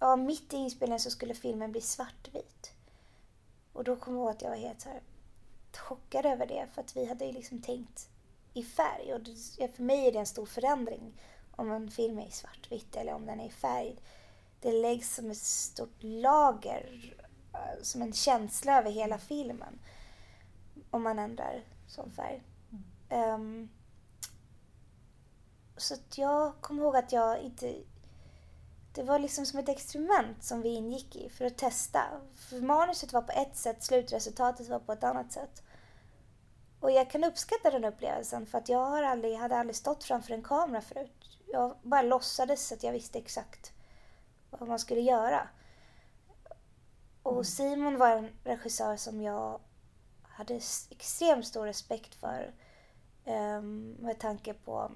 ja, 0.00 0.16
mitt 0.16 0.54
i 0.54 0.56
inspelningen 0.56 1.00
så 1.00 1.10
skulle 1.10 1.34
filmen 1.34 1.72
bli 1.72 1.80
svartvit. 1.80 2.72
Och 3.72 3.84
då 3.84 3.96
kommer 3.96 4.18
jag 4.18 4.24
ihåg 4.24 4.30
att 4.36 4.42
jag 4.42 4.50
var 4.50 4.56
helt 4.56 4.80
så 4.80 4.88
här 4.88 5.02
chockad 5.76 6.26
över 6.26 6.46
det 6.46 6.66
för 6.74 6.80
att 6.80 6.96
vi 6.96 7.06
hade 7.06 7.24
ju 7.24 7.32
liksom 7.32 7.62
tänkt 7.62 8.08
i 8.54 8.62
färg 8.62 9.14
och 9.14 9.20
för 9.76 9.82
mig 9.82 10.06
är 10.06 10.12
det 10.12 10.18
en 10.18 10.26
stor 10.26 10.46
förändring 10.46 11.12
om 11.50 11.70
en 11.70 11.90
film 11.90 12.18
är 12.18 12.26
i 12.26 12.30
svartvitt 12.30 12.96
eller 12.96 13.12
om 13.12 13.26
den 13.26 13.40
är 13.40 13.46
i 13.46 13.50
färg. 13.50 13.96
Det 14.60 14.72
läggs 14.72 15.14
som 15.14 15.30
ett 15.30 15.36
stort 15.36 16.02
lager, 16.02 17.14
eh, 17.54 17.82
som 17.82 18.02
en 18.02 18.12
känsla 18.12 18.78
över 18.78 18.90
hela 18.90 19.18
filmen 19.18 19.78
om 20.90 21.02
man 21.02 21.18
ändrar 21.18 21.64
som 21.86 22.10
färg. 22.10 22.42
Ehm, 23.08 23.68
så 25.76 25.94
att 25.94 26.18
jag 26.18 26.60
kommer 26.60 26.82
ihåg 26.82 26.96
att 26.96 27.12
jag 27.12 27.40
inte... 27.40 27.74
det 28.94 29.02
var 29.02 29.18
liksom 29.18 29.46
som 29.46 29.58
ett 29.58 29.68
experiment 29.68 30.44
som 30.44 30.62
vi 30.62 30.68
ingick 30.68 31.16
i 31.16 31.28
för 31.28 31.44
att 31.44 31.58
testa. 31.58 32.04
För 32.34 32.60
manuset 32.60 33.12
var 33.12 33.22
på 33.22 33.32
ett 33.32 33.56
sätt, 33.56 33.82
slutresultatet 33.82 34.68
var 34.68 34.78
på 34.78 34.92
ett 34.92 35.04
annat 35.04 35.32
sätt. 35.32 35.62
Och 36.80 36.90
jag 36.90 37.10
kan 37.10 37.24
uppskatta 37.24 37.70
den 37.70 37.84
upplevelsen 37.84 38.46
för 38.46 38.58
att 38.58 38.68
jag 38.68 38.86
har 38.86 39.02
aldrig, 39.02 39.36
hade 39.36 39.56
aldrig 39.56 39.76
stått 39.76 40.04
framför 40.04 40.34
en 40.34 40.42
kamera 40.42 40.80
förut. 40.80 41.38
Jag 41.46 41.76
bara 41.82 42.02
låtsades 42.02 42.72
att 42.72 42.82
jag 42.82 42.92
visste 42.92 43.18
exakt 43.18 43.72
vad 44.50 44.68
man 44.68 44.78
skulle 44.78 45.00
göra. 45.00 45.48
Och 47.22 47.32
Mm. 47.32 47.44
Simon 47.44 47.98
var 47.98 48.08
en 48.08 48.30
regissör 48.44 48.96
som 48.96 49.22
jag 49.22 49.60
hade 50.22 50.54
extremt 50.90 51.46
stor 51.46 51.66
respekt 51.66 52.14
för. 52.14 52.54
ehm, 53.24 53.96
med 54.00 54.18
tanke 54.18 54.54
på 54.54 54.92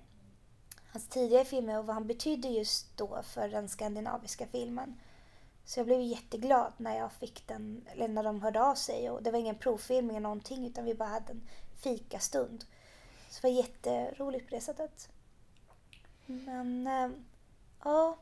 hans 0.94 1.08
tidigare 1.08 1.44
filmer 1.44 1.78
och 1.78 1.86
vad 1.86 1.94
han 1.94 2.06
betydde 2.06 2.48
just 2.48 2.96
då 2.96 3.22
för 3.22 3.48
den 3.48 3.68
skandinaviska 3.68 4.46
filmen. 4.46 4.96
Så 5.64 5.80
jag 5.80 5.86
blev 5.86 6.00
jätteglad 6.00 6.72
när 6.76 6.96
jag 6.96 7.12
fick 7.12 7.46
den, 7.46 7.86
eller 7.92 8.08
när 8.08 8.22
de 8.22 8.42
hörde 8.42 8.62
av 8.62 8.74
sig. 8.74 9.10
Och 9.10 9.22
det 9.22 9.30
var 9.30 9.38
ingen 9.38 9.58
provfilmning 9.58 10.16
eller 10.16 10.22
någonting 10.22 10.66
utan 10.66 10.84
vi 10.84 10.94
bara 10.94 11.08
hade 11.08 11.32
en 11.32 11.48
fikastund. 11.76 12.64
Så 13.30 13.40
det 13.42 13.48
var 13.48 13.56
jätteroligt 13.56 14.48
på 14.48 14.54
det 14.54 14.60
sättet. 14.60 15.08
Men, 16.26 16.86
ehm, 16.86 17.24
ja. 17.84 18.18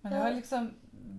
Men 0.00 0.12
det 0.12 0.18
har 0.18 0.30
liksom, 0.30 0.74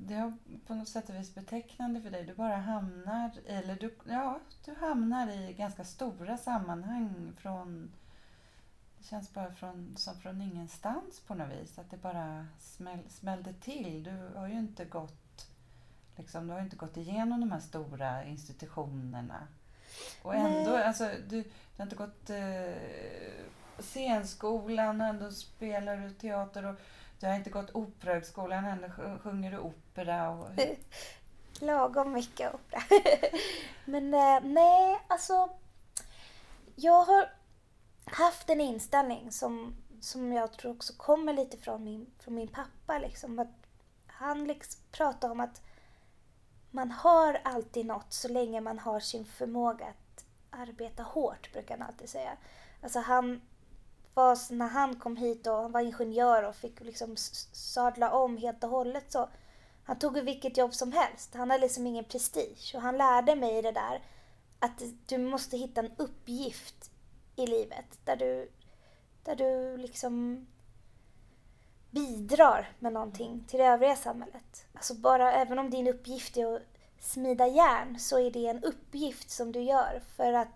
det 0.07 0.13
har 0.13 0.37
på 0.67 0.73
något 0.73 0.89
sätt 0.89 1.09
och 1.09 1.15
vis 1.15 1.35
betecknande 1.35 2.01
för 2.01 2.11
dig. 2.11 2.25
Du 2.25 2.33
bara 2.33 2.55
hamnar, 2.55 3.31
eller 3.45 3.75
du, 3.75 3.95
ja, 4.05 4.39
du 4.65 4.75
hamnar 4.75 5.27
i 5.27 5.53
ganska 5.53 5.83
stora 5.83 6.37
sammanhang 6.37 7.33
från, 7.37 7.91
det 9.01 9.07
känns 9.07 9.33
bara 9.33 9.51
från, 9.51 9.93
som 9.97 10.15
från 10.19 10.41
ingenstans 10.41 11.19
på 11.19 11.33
något 11.35 11.49
vis. 11.49 11.79
Att 11.79 11.91
det 11.91 11.97
bara 11.97 12.47
smäll, 12.59 12.99
smällde 13.09 13.53
till. 13.53 14.03
Du 14.03 14.39
har 14.39 14.47
ju 14.47 14.53
inte 14.59 14.85
gått, 14.85 15.47
liksom, 16.15 16.47
du 16.47 16.53
har 16.53 16.61
inte 16.61 16.75
gått 16.75 16.97
igenom 16.97 17.39
de 17.39 17.51
här 17.51 17.59
stora 17.59 18.23
institutionerna. 18.23 19.47
Och 20.23 20.35
ändå, 20.35 20.71
Nej. 20.71 20.83
alltså, 20.83 21.09
du, 21.29 21.41
du 21.43 21.51
har 21.77 21.83
inte 21.83 21.95
gått 21.95 22.29
eh, 22.29 23.43
scenskolan, 23.79 25.01
ändå 25.01 25.31
spelar 25.31 25.97
du 25.97 26.09
teater 26.09 26.65
och 26.65 26.75
du 27.19 27.27
har 27.27 27.33
inte 27.33 27.49
gått 27.49 27.75
Operahögskolan, 27.75 28.65
ändå 28.65 28.87
sj- 28.87 29.19
sjunger 29.19 29.51
du 29.51 29.59
opera. 29.59 30.29
Och, 30.29 30.49
Lagom 31.59 32.13
mycket 32.13 32.53
opera. 32.55 32.81
Men 33.85 34.13
eh, 34.13 34.39
nej, 34.43 34.99
alltså. 35.07 35.49
Jag 36.75 37.03
har 37.03 37.29
haft 38.05 38.49
en 38.49 38.61
inställning 38.61 39.31
som, 39.31 39.75
som 40.01 40.33
jag 40.33 40.51
tror 40.53 40.71
också 40.71 40.93
kommer 40.97 41.33
lite 41.33 41.57
från 41.57 41.83
min, 41.83 42.11
från 42.19 42.35
min 42.35 42.47
pappa. 42.47 42.99
Liksom, 42.99 43.39
att 43.39 43.67
han 44.07 44.43
liksom 44.43 44.81
pratar 44.91 45.29
om 45.29 45.39
att 45.39 45.61
man 46.71 46.91
har 46.91 47.41
alltid 47.43 47.85
något 47.85 48.13
så 48.13 48.27
länge 48.27 48.61
man 48.61 48.79
har 48.79 48.99
sin 48.99 49.25
förmåga 49.25 49.85
att 49.85 50.25
arbeta 50.49 51.03
hårt, 51.03 51.53
brukar 51.53 51.77
han 51.77 51.87
alltid 51.87 52.09
säga. 52.09 52.37
Alltså 52.83 52.99
han 52.99 53.41
var, 54.13 54.53
när 54.53 54.67
han 54.67 54.99
kom 54.99 55.17
hit 55.17 55.47
och 55.47 55.55
han 55.55 55.71
var 55.71 55.81
ingenjör 55.81 56.43
och 56.43 56.55
fick 56.55 56.79
liksom 56.79 57.17
sadla 57.51 58.11
om 58.11 58.37
helt 58.37 58.63
och 58.63 58.69
hållet 58.69 59.11
så 59.11 59.29
han 59.83 59.99
tog 59.99 60.19
vilket 60.19 60.57
jobb 60.57 60.73
som 60.73 60.91
helst. 60.91 61.33
Han 61.33 61.51
hade 61.51 61.61
liksom 61.61 61.87
ingen 61.87 62.05
prestige. 62.05 62.71
Och 62.75 62.81
han 62.81 62.97
lärde 62.97 63.35
mig 63.35 63.61
det 63.61 63.71
där 63.71 64.01
att 64.59 64.81
du 65.05 65.17
måste 65.17 65.57
hitta 65.57 65.81
en 65.81 65.91
uppgift 65.97 66.90
i 67.41 67.47
livet 67.47 67.99
där 68.05 68.15
du, 68.15 68.51
där 69.23 69.35
du 69.35 69.77
liksom 69.77 70.45
bidrar 71.91 72.71
med 72.79 72.93
någonting 72.93 73.45
till 73.47 73.59
det 73.59 73.65
övriga 73.65 73.95
samhället. 73.95 74.65
Alltså 74.73 74.95
bara, 74.95 75.33
även 75.33 75.59
om 75.59 75.69
din 75.69 75.87
uppgift 75.87 76.37
är 76.37 76.55
att 76.55 76.61
smida 76.99 77.47
järn 77.47 77.99
så 77.99 78.19
är 78.19 78.31
det 78.31 78.47
en 78.47 78.63
uppgift 78.63 79.29
som 79.29 79.51
du 79.51 79.61
gör 79.61 80.01
för 80.15 80.33
att 80.33 80.47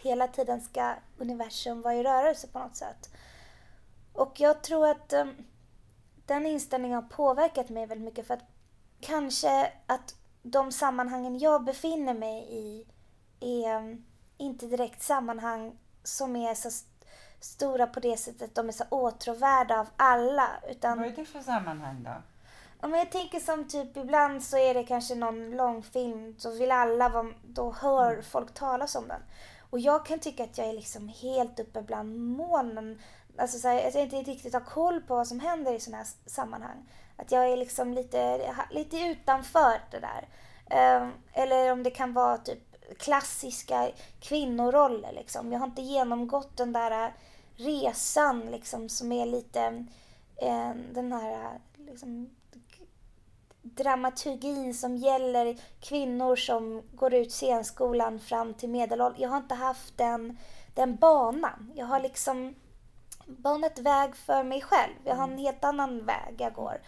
hela 0.00 0.28
tiden 0.28 0.60
ska 0.60 0.94
universum 1.18 1.82
vara 1.82 1.94
i 1.94 2.02
rörelse 2.02 2.48
på 2.48 2.58
något 2.58 2.76
sätt. 2.76 3.10
Och 4.12 4.40
jag 4.40 4.62
tror 4.62 4.88
att 4.88 5.12
um, 5.12 5.34
den 6.26 6.46
inställningen 6.46 7.02
har 7.02 7.10
påverkat 7.10 7.68
mig 7.68 7.86
väldigt 7.86 8.04
mycket 8.04 8.26
för 8.26 8.34
att 8.34 8.44
kanske 9.00 9.72
att 9.86 10.14
de 10.42 10.72
sammanhangen 10.72 11.38
jag 11.38 11.64
befinner 11.64 12.14
mig 12.14 12.46
i 12.50 12.86
är 13.40 13.76
um, 13.76 14.04
inte 14.36 14.66
direkt 14.66 15.02
sammanhang 15.02 15.78
som 16.04 16.36
är 16.36 16.54
så 16.54 16.68
st- 16.68 16.88
stora 17.40 17.86
på 17.86 18.00
det 18.00 18.16
sättet 18.16 18.42
att 18.42 18.54
de 18.54 18.68
är 18.68 18.72
så 18.72 18.84
åtråvärda 18.90 19.80
av 19.80 19.86
alla. 19.96 20.48
Utan, 20.70 20.98
Vad 20.98 21.06
är 21.08 21.10
det 21.16 21.24
för 21.24 21.40
sammanhang 21.40 22.02
då? 22.04 22.22
Men 22.88 22.98
jag 22.98 23.10
tänker 23.10 23.40
som 23.40 23.68
typ 23.68 23.96
ibland 23.96 24.42
så 24.42 24.56
är 24.58 24.74
det 24.74 24.84
kanske 24.84 25.14
någon 25.14 25.50
långfilm 25.50 26.34
så 26.38 26.50
vill 26.50 26.70
alla 26.72 27.08
vara, 27.08 27.32
då 27.44 27.72
hör 27.72 28.22
folk 28.22 28.54
talas 28.54 28.94
om 28.94 29.08
den. 29.08 29.20
Och 29.70 29.78
jag 29.80 30.06
kan 30.06 30.18
tycka 30.18 30.44
att 30.44 30.58
jag 30.58 30.66
är 30.68 30.72
liksom 30.72 31.08
helt 31.08 31.60
uppe 31.60 31.82
bland 31.82 32.18
molnen. 32.20 33.02
Alltså 33.38 33.58
så 33.58 33.68
här, 33.68 33.88
att 33.88 33.94
jag 33.94 34.02
inte 34.02 34.16
riktigt 34.30 34.54
har 34.54 34.60
koll 34.60 35.00
på 35.00 35.14
vad 35.16 35.28
som 35.28 35.40
händer 35.40 35.72
i 35.74 35.80
sådana 35.80 35.98
här 35.98 36.06
sammanhang. 36.26 36.88
Att 37.16 37.32
jag 37.32 37.48
är 37.48 37.56
liksom 37.56 37.92
lite, 37.94 38.40
lite 38.70 38.96
utanför 39.00 39.80
det 39.90 40.00
där. 40.00 40.28
Ehm, 40.70 41.12
eller 41.32 41.72
om 41.72 41.82
det 41.82 41.90
kan 41.90 42.12
vara 42.12 42.38
typ 42.38 42.71
klassiska 42.98 43.90
kvinnoroller 44.20 45.12
liksom. 45.12 45.52
Jag 45.52 45.58
har 45.58 45.66
inte 45.66 45.82
genomgått 45.82 46.56
den 46.56 46.72
där 46.72 47.14
resan 47.56 48.40
liksom 48.40 48.88
som 48.88 49.12
är 49.12 49.26
lite 49.26 49.86
eh, 50.36 50.70
den 50.92 51.12
här 51.12 51.60
liksom, 51.76 52.30
dramaturgin 53.62 54.74
som 54.74 54.96
gäller 54.96 55.56
kvinnor 55.80 56.36
som 56.36 56.82
går 56.94 57.14
ut 57.14 57.32
scenskolan 57.32 58.18
fram 58.18 58.54
till 58.54 58.68
medelåldern. 58.68 59.22
Jag 59.22 59.28
har 59.28 59.36
inte 59.36 59.54
haft 59.54 59.98
den, 59.98 60.38
den 60.74 60.96
banan. 60.96 61.72
Jag 61.76 61.86
har 61.86 62.00
liksom 62.00 62.54
banat 63.26 63.78
väg 63.78 64.16
för 64.16 64.44
mig 64.44 64.60
själv. 64.60 64.94
Jag 65.04 65.14
har 65.14 65.24
en 65.24 65.38
helt 65.38 65.64
annan 65.64 66.06
väg 66.06 66.34
jag 66.38 66.54
går. 66.54 66.80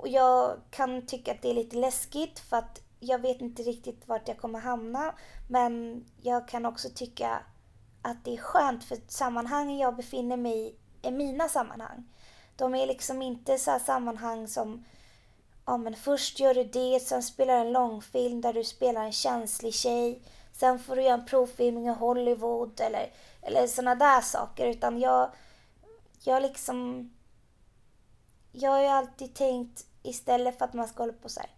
Och 0.00 0.08
jag 0.08 0.56
kan 0.70 1.06
tycka 1.06 1.32
att 1.32 1.42
det 1.42 1.50
är 1.50 1.54
lite 1.54 1.76
läskigt 1.76 2.38
för 2.38 2.56
att 2.56 2.80
jag 3.04 3.18
vet 3.18 3.40
inte 3.40 3.62
riktigt 3.62 4.08
vart 4.08 4.28
jag 4.28 4.38
kommer 4.38 4.58
hamna. 4.58 5.14
Men 5.48 6.04
jag 6.20 6.48
kan 6.48 6.66
också 6.66 6.88
tycka 6.94 7.42
att 8.02 8.24
det 8.24 8.34
är 8.34 8.38
skönt 8.38 8.84
för 8.84 8.98
sammanhangen 9.08 9.78
jag 9.78 9.96
befinner 9.96 10.36
mig 10.36 10.68
i 10.68 10.76
är 11.02 11.10
mina 11.10 11.48
sammanhang. 11.48 12.04
De 12.56 12.74
är 12.74 12.86
liksom 12.86 13.22
inte 13.22 13.58
så 13.58 13.70
här 13.70 13.78
sammanhang 13.78 14.48
som 14.48 14.84
ja 15.66 15.76
men 15.76 15.94
först 15.94 16.40
gör 16.40 16.54
du 16.54 16.64
det, 16.64 17.00
sen 17.00 17.22
spelar 17.22 17.54
du 17.54 17.60
en 17.60 17.72
långfilm 17.72 18.40
där 18.40 18.52
du 18.52 18.64
spelar 18.64 19.04
en 19.04 19.12
känslig 19.12 19.74
tjej. 19.74 20.22
Sen 20.52 20.78
får 20.78 20.96
du 20.96 21.02
göra 21.02 21.14
en 21.14 21.26
provfilmning 21.26 21.86
i 21.86 21.92
Hollywood 21.92 22.80
eller, 22.80 23.12
eller 23.42 23.66
sådana 23.66 23.94
där 23.94 24.20
saker. 24.20 24.66
Utan 24.66 25.00
jag, 25.00 25.30
jag 26.24 26.42
liksom... 26.42 27.10
Jag 28.52 28.70
har 28.70 28.80
ju 28.80 28.86
alltid 28.86 29.34
tänkt 29.34 29.86
istället 30.02 30.58
för 30.58 30.64
att 30.64 30.74
man 30.74 30.88
ska 30.88 31.02
hålla 31.02 31.12
på 31.12 31.28
så 31.28 31.40
här 31.40 31.50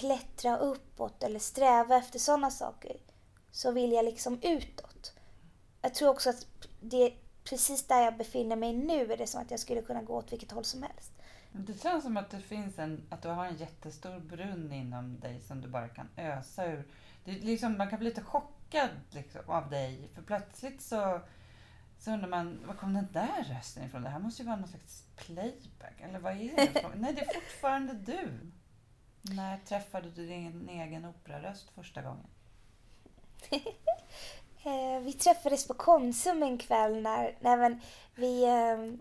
klättra 0.00 0.56
uppåt 0.56 1.22
eller 1.22 1.38
sträva 1.38 1.96
efter 1.96 2.18
sådana 2.18 2.50
saker 2.50 2.96
så 3.50 3.70
vill 3.70 3.92
jag 3.92 4.04
liksom 4.04 4.38
utåt. 4.42 5.12
Jag 5.82 5.94
tror 5.94 6.10
också 6.10 6.30
att 6.30 6.46
det 6.80 7.14
precis 7.44 7.86
där 7.86 8.02
jag 8.02 8.16
befinner 8.16 8.56
mig 8.56 8.72
nu 8.72 9.12
är 9.12 9.16
det 9.16 9.26
som 9.26 9.42
att 9.42 9.50
jag 9.50 9.60
skulle 9.60 9.82
kunna 9.82 10.02
gå 10.02 10.14
åt 10.14 10.32
vilket 10.32 10.50
håll 10.50 10.64
som 10.64 10.82
helst. 10.82 11.12
Det 11.52 11.82
känns 11.82 12.04
som 12.04 12.16
att 12.16 12.30
det 12.30 12.40
finns 12.40 12.78
en, 12.78 13.06
att 13.10 13.22
du 13.22 13.28
har 13.28 13.46
en 13.46 13.56
jättestor 13.56 14.20
brunn 14.20 14.72
inom 14.72 15.20
dig 15.20 15.40
som 15.40 15.60
du 15.60 15.68
bara 15.68 15.88
kan 15.88 16.08
ösa 16.16 16.66
ur. 16.66 16.88
Det 17.24 17.30
är 17.30 17.40
liksom, 17.40 17.78
man 17.78 17.90
kan 17.90 17.98
bli 17.98 18.08
lite 18.08 18.22
chockad 18.22 18.90
liksom, 19.10 19.40
av 19.46 19.70
dig 19.70 20.10
för 20.14 20.22
plötsligt 20.22 20.82
så, 20.82 21.20
så 21.98 22.10
undrar 22.10 22.28
man, 22.28 22.66
var 22.66 22.74
kom 22.74 22.94
den 22.94 23.08
där 23.12 23.44
rösten 23.54 23.84
ifrån? 23.84 24.02
Det 24.02 24.08
här 24.08 24.18
måste 24.18 24.42
ju 24.42 24.46
vara 24.46 24.56
någon 24.56 24.68
slags 24.68 25.04
playback 25.16 26.00
eller 26.00 26.18
vad 26.18 26.32
är 26.32 26.56
det? 26.56 26.90
Nej, 26.94 27.14
det 27.14 27.20
är 27.20 27.34
fortfarande 27.34 27.92
du. 27.92 28.50
När 29.30 29.58
träffade 29.58 30.10
du 30.10 30.26
din 30.26 30.68
egen 30.68 31.04
operaröst 31.04 31.70
första 31.74 32.02
gången? 32.02 32.26
Eh, 34.66 35.00
vi 35.00 35.12
träffades 35.12 35.68
på 35.68 35.74
Konsum 35.74 36.42
en 36.42 36.58
kväll 36.58 37.02
när, 37.02 37.36
men 37.40 37.80
vi... 38.14 38.44
Eh, 38.44 38.94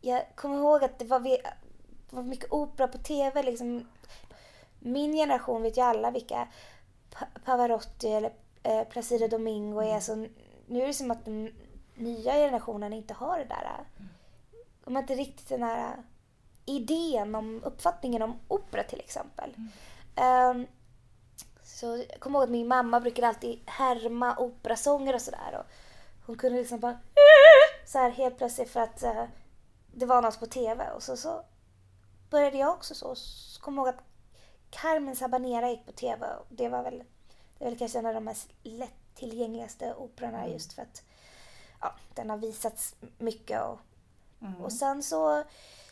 jag 0.00 0.22
kommer 0.36 0.56
ihåg 0.56 0.84
att 0.84 0.98
det 0.98 1.04
var, 1.04 1.20
vi, 1.20 1.36
det 2.10 2.16
var 2.16 2.22
mycket 2.22 2.52
opera 2.52 2.88
på 2.88 2.98
tv. 2.98 3.42
Liksom. 3.42 3.88
Min 4.78 5.12
generation 5.12 5.62
vet 5.62 5.76
ju 5.76 5.82
alla 5.82 6.10
vilka 6.10 6.48
Pa- 7.10 7.26
Pavarotti 7.44 8.08
eller 8.12 8.32
eh, 8.62 8.84
Placido 8.84 9.28
Domingo 9.28 9.80
är. 9.80 10.00
Så 10.00 10.14
nu 10.66 10.82
är 10.82 10.86
det 10.86 10.94
som 10.94 11.10
att 11.10 11.24
den 11.24 11.54
nya 11.94 12.32
generationen 12.32 12.92
inte 12.92 13.14
har 13.14 13.38
det 13.38 13.44
där. 13.44 13.84
De 14.84 14.94
har 14.94 15.02
inte 15.02 15.14
riktigt 15.14 15.48
den 15.48 15.62
här 15.62 16.02
idén 16.66 17.34
om 17.34 17.64
uppfattningen 17.64 18.22
om 18.22 18.38
opera 18.48 18.82
till 18.82 19.00
exempel. 19.00 19.54
Ehm, 20.16 20.66
så 21.62 21.86
jag 22.10 22.20
kommer 22.20 22.38
ihåg 22.38 22.44
att 22.44 22.50
min 22.50 22.68
mamma 22.68 23.00
brukade 23.00 23.28
alltid 23.28 23.60
härma 23.66 24.36
operasånger 24.38 25.14
och 25.14 25.20
sådär. 25.22 25.58
Och 25.60 25.66
Hon 26.26 26.36
kunde 26.38 26.58
liksom 26.58 26.80
bara 26.80 26.98
så 27.86 27.98
här 27.98 28.10
helt 28.10 28.38
plötsligt 28.38 28.70
för 28.70 28.80
att 28.80 29.02
eh, 29.02 29.24
det 29.94 30.06
var 30.06 30.22
något 30.22 30.40
på 30.40 30.46
TV 30.46 30.90
och 30.90 31.02
så, 31.02 31.16
så 31.16 31.42
började 32.30 32.58
jag 32.58 32.72
också 32.72 32.94
så. 32.94 33.14
så 33.14 33.60
kom 33.60 33.74
jag 33.76 33.86
ihåg 33.86 33.94
att 33.94 34.04
Carmen 34.70 35.16
Sabanera 35.16 35.70
gick 35.70 35.86
på 35.86 35.92
TV 35.92 36.26
och 36.26 36.46
det 36.48 36.68
var 36.68 36.82
väl, 36.82 37.04
det 37.58 37.64
är 37.64 37.68
väl 37.70 37.78
kanske 37.78 37.98
en 37.98 38.06
av 38.06 38.14
de 38.14 38.24
mest 38.24 38.48
lättillgängligaste 38.62 39.94
operorna 39.94 40.38
Mm. 40.38 40.52
just 40.52 40.72
för 40.72 40.82
att 40.82 41.02
ja, 41.80 41.94
den 42.14 42.30
har 42.30 42.36
visats 42.36 42.94
mycket 43.18 43.62
och 43.62 43.78
Mm. 44.40 44.60
och 44.64 44.72
sen 44.72 45.02
så 45.02 45.44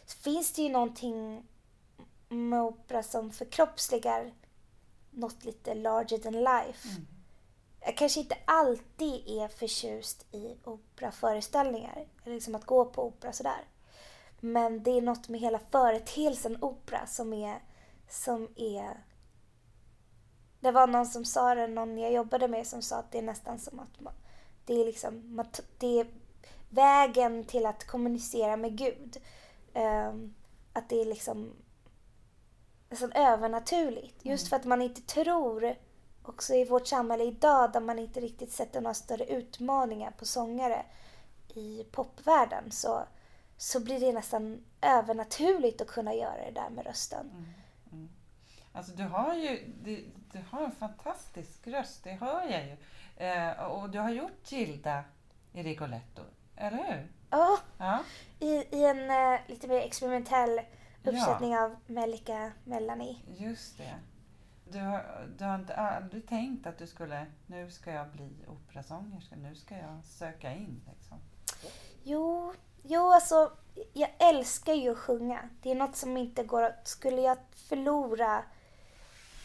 finns 0.07 0.53
det 0.53 0.63
ju 0.63 0.69
någonting 0.69 1.47
med 2.29 2.63
opera 2.63 3.03
som 3.03 3.31
förkroppsligar 3.31 4.33
något 5.11 5.45
lite 5.45 5.75
larger 5.75 6.19
than 6.19 6.33
life. 6.33 6.89
Mm. 6.89 7.07
Jag 7.81 7.97
kanske 7.97 8.21
inte 8.21 8.37
alltid 8.45 9.29
är 9.29 9.49
förtjust 9.49 10.27
i 10.35 10.57
operaföreställningar, 10.65 12.07
eller 12.25 12.35
liksom 12.35 12.55
att 12.55 12.65
gå 12.67 12.85
på 12.85 13.07
opera 13.07 13.33
sådär. 13.33 13.65
Men 14.41 14.83
det 14.83 14.91
är 14.91 15.03
något 15.03 15.29
med 15.29 15.41
hela 15.41 15.59
företeelsen 15.71 16.63
opera 16.63 17.07
som 17.07 17.33
är, 17.33 17.63
som 18.09 18.49
är... 18.57 19.05
Det 20.61 20.71
var 20.71 20.87
någon 20.87 21.07
som 21.07 21.25
sa 21.25 21.55
det, 21.55 21.67
någon 21.67 21.99
jag 21.99 22.13
jobbade 22.13 22.49
med 22.49 22.67
som 22.67 22.83
sa 22.83 22.97
att 22.97 23.13
det 23.13 23.19
är 23.19 23.23
nästan 23.23 23.59
som 23.59 23.81
att 23.81 24.01
man, 24.01 24.13
det 24.67 24.81
är 24.81 24.85
liksom, 24.85 25.45
det 25.79 26.01
är 26.01 26.07
vägen 26.71 27.45
till 27.45 27.67
att 27.67 27.87
kommunicera 27.87 28.57
med 28.57 28.79
Gud. 28.79 29.17
Ehm, 29.75 30.35
att 30.73 30.89
det 30.89 31.01
är 31.01 31.05
liksom 31.05 31.53
nästan 32.91 33.13
övernaturligt. 33.13 34.25
Just 34.25 34.43
Mm. 34.45 34.51
för 34.51 34.57
att 34.57 34.65
man 34.65 34.83
inte 34.83 35.01
tror, 35.01 35.75
också 36.23 36.55
i 36.55 36.65
vårt 36.65 36.87
samhälle 36.87 37.25
idag 37.25 37.73
där 37.73 37.81
man 37.81 37.99
inte 37.99 38.21
riktigt 38.21 38.53
sätter 38.53 38.81
några 38.81 38.95
större 38.95 39.25
utmaningar 39.25 40.11
på 40.11 40.25
sångare 40.25 40.87
i 41.55 41.85
popvärlden 41.93 42.71
så, 42.71 43.03
så 43.57 43.81
blir 43.81 44.01
det 44.01 44.13
nästan 44.13 44.65
övernaturligt 44.81 45.81
att 45.81 45.89
kunna 45.89 46.15
göra 46.15 46.45
det 46.45 46.51
där 46.51 46.71
med 46.71 46.87
rösten. 46.87 47.31
Mm. 47.31 47.45
Mm. 47.93 48.09
Alltså 48.73 48.93
du 48.93 49.03
har 49.03 49.35
ju 49.35 49.73
du, 49.85 50.05
du 50.33 50.45
har 50.51 50.65
en 50.65 50.73
fantastisk 50.73 51.67
röst, 51.67 52.05
det 52.05 52.11
hör 52.13 52.43
jag 52.43 52.67
ju. 52.67 52.77
Eh, 53.27 53.53
och 53.65 53.91
du 53.91 53.99
har 53.99 54.11
gjort 54.11 54.53
Gilda 54.53 55.05
i 55.53 55.63
Rigoletto, 55.63 56.23
eller 56.57 56.77
hur? 56.77 57.09
Ja, 57.39 57.59
Ja. 57.79 57.99
i, 58.41 58.51
i 58.77 58.85
en 58.85 59.11
eh, 59.11 59.41
lite 59.47 59.69
mer 59.69 59.81
experimentell 59.81 60.61
Ja. 61.03 61.11
uppsättning 61.11 61.59
av 61.59 61.77
Melika 61.87 62.53
Melanie. 62.65 63.17
Just 63.39 63.79
det. 63.79 63.95
Du 64.73 64.79
har, 64.81 65.29
du 65.39 65.45
har 65.45 65.55
inte 65.55 65.75
aldrig 65.77 66.29
tänkt 66.29 66.67
att 66.67 66.79
du 66.79 66.87
skulle, 66.87 67.27
nu 67.47 67.71
ska 67.71 67.91
jag 67.93 68.09
bli 68.09 68.31
operasångerska, 68.49 69.37
nu 69.37 69.55
ska 69.55 69.75
jag 69.77 70.05
söka 70.05 70.53
in 70.53 70.81
liksom. 70.95 71.19
Jo, 72.03 72.53
jo 72.83 73.13
alltså 73.13 73.53
jag 73.93 74.11
älskar 74.19 74.73
ju 74.75 74.91
att 74.93 74.99
sjunga. 74.99 75.49
Det 75.63 75.71
är 75.71 75.75
något 75.75 75.97
som 75.97 76.17
inte 76.17 76.45
går 76.45 76.63
att... 76.63 76.89
Skulle 76.89 77.21
jag 77.23 77.39
förlora 77.69 78.43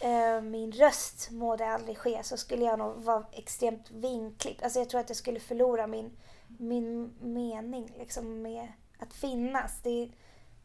eh, 0.01 0.41
min 0.41 0.71
röst, 0.71 1.31
må 1.31 1.55
det 1.55 1.67
aldrig 1.67 1.97
ske, 1.97 2.23
så 2.23 2.37
skulle 2.37 2.65
jag 2.65 2.79
nog 2.79 3.03
vara 3.03 3.25
extremt 3.31 3.91
vinklippt. 3.91 4.63
Alltså 4.63 4.79
jag 4.79 4.89
tror 4.89 5.01
att 5.01 5.09
jag 5.09 5.17
skulle 5.17 5.39
förlora 5.39 5.87
min, 5.87 6.17
min 6.59 7.13
mening 7.19 7.93
liksom 7.97 8.41
med 8.41 8.67
att 8.99 9.13
finnas. 9.13 9.81
Det, 9.81 10.11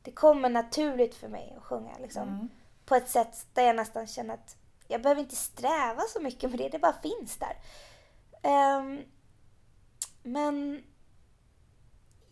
det 0.03 0.13
kommer 0.13 0.49
naturligt 0.49 1.15
för 1.15 1.29
mig 1.29 1.55
att 1.57 1.63
sjunga 1.63 1.99
liksom. 1.99 2.29
Mm. 2.29 2.49
På 2.85 2.95
ett 2.95 3.09
sätt 3.09 3.47
där 3.53 3.63
jag 3.63 3.77
nästan 3.77 4.07
känner 4.07 4.35
att 4.35 4.57
jag 4.89 5.03
behöver 5.03 5.21
inte 5.21 5.37
sträva 5.37 6.03
så 6.09 6.21
mycket 6.21 6.51
med 6.51 6.59
det, 6.59 6.69
det 6.69 6.79
bara 6.79 7.01
finns 7.03 7.37
där. 7.37 7.57
Ehm, 8.43 9.03
men 10.23 10.85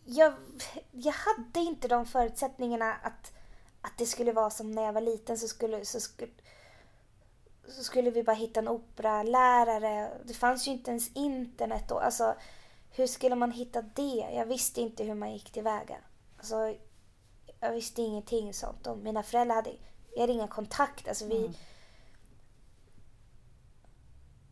jag, 0.05 0.33
jag 0.91 1.13
hade 1.13 1.59
inte 1.59 1.87
de 1.87 2.05
förutsättningarna 2.05 2.93
att, 2.93 3.33
att 3.81 3.97
det 3.97 4.05
skulle 4.05 4.31
vara 4.31 4.49
som 4.49 4.71
när 4.71 4.83
jag 4.83 4.93
var 4.93 5.01
liten 5.01 5.37
så 5.37 5.47
skulle, 5.47 5.85
så 5.85 5.99
skulle, 5.99 6.31
så 7.67 7.83
skulle 7.83 8.11
vi 8.11 8.23
bara 8.23 8.35
hitta 8.35 8.59
en 8.59 8.67
operalärare. 8.67 10.11
Det 10.23 10.33
fanns 10.33 10.67
ju 10.67 10.71
inte 10.71 10.91
ens 10.91 11.11
internet 11.13 11.83
då. 11.89 11.99
Alltså, 11.99 12.35
hur 12.95 13.07
skulle 13.07 13.35
man 13.35 13.51
hitta 13.51 13.81
det? 13.81 14.29
Jag 14.33 14.45
visste 14.45 14.81
inte 14.81 15.03
hur 15.03 15.15
man 15.15 15.33
gick 15.33 15.51
tillväga. 15.51 15.97
Alltså, 16.37 16.75
jag 17.59 17.71
visste 17.71 18.01
ingenting 18.01 18.53
sånt. 18.53 18.87
Och 18.87 18.97
mina 18.97 19.23
föräldrar 19.23 19.55
hade, 19.55 19.73
jag 20.13 20.21
hade 20.21 20.33
inga 20.33 20.47
kontakter. 20.47 21.09
Alltså, 21.09 21.27
vi, 21.27 21.37
Mm. 21.37 21.53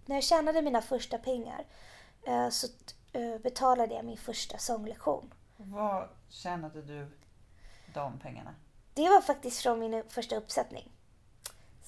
När 0.05 0.15
jag 0.15 0.23
tjänade 0.23 0.61
mina 0.61 0.81
första 0.81 1.17
pengar 1.17 1.65
eh, 2.27 2.49
så 2.49 2.67
eh, 3.13 3.37
betalade 3.37 3.95
jag 3.95 4.05
min 4.05 4.17
första 4.17 4.57
sånglektion. 4.57 5.33
Vad 5.57 6.09
tjänade 6.29 6.81
du 6.81 7.07
de 7.93 8.19
pengarna? 8.19 8.55
Det 8.93 9.09
var 9.09 9.21
faktiskt 9.21 9.61
från 9.61 9.79
min 9.79 10.03
första 10.09 10.35
uppsättning. 10.35 10.91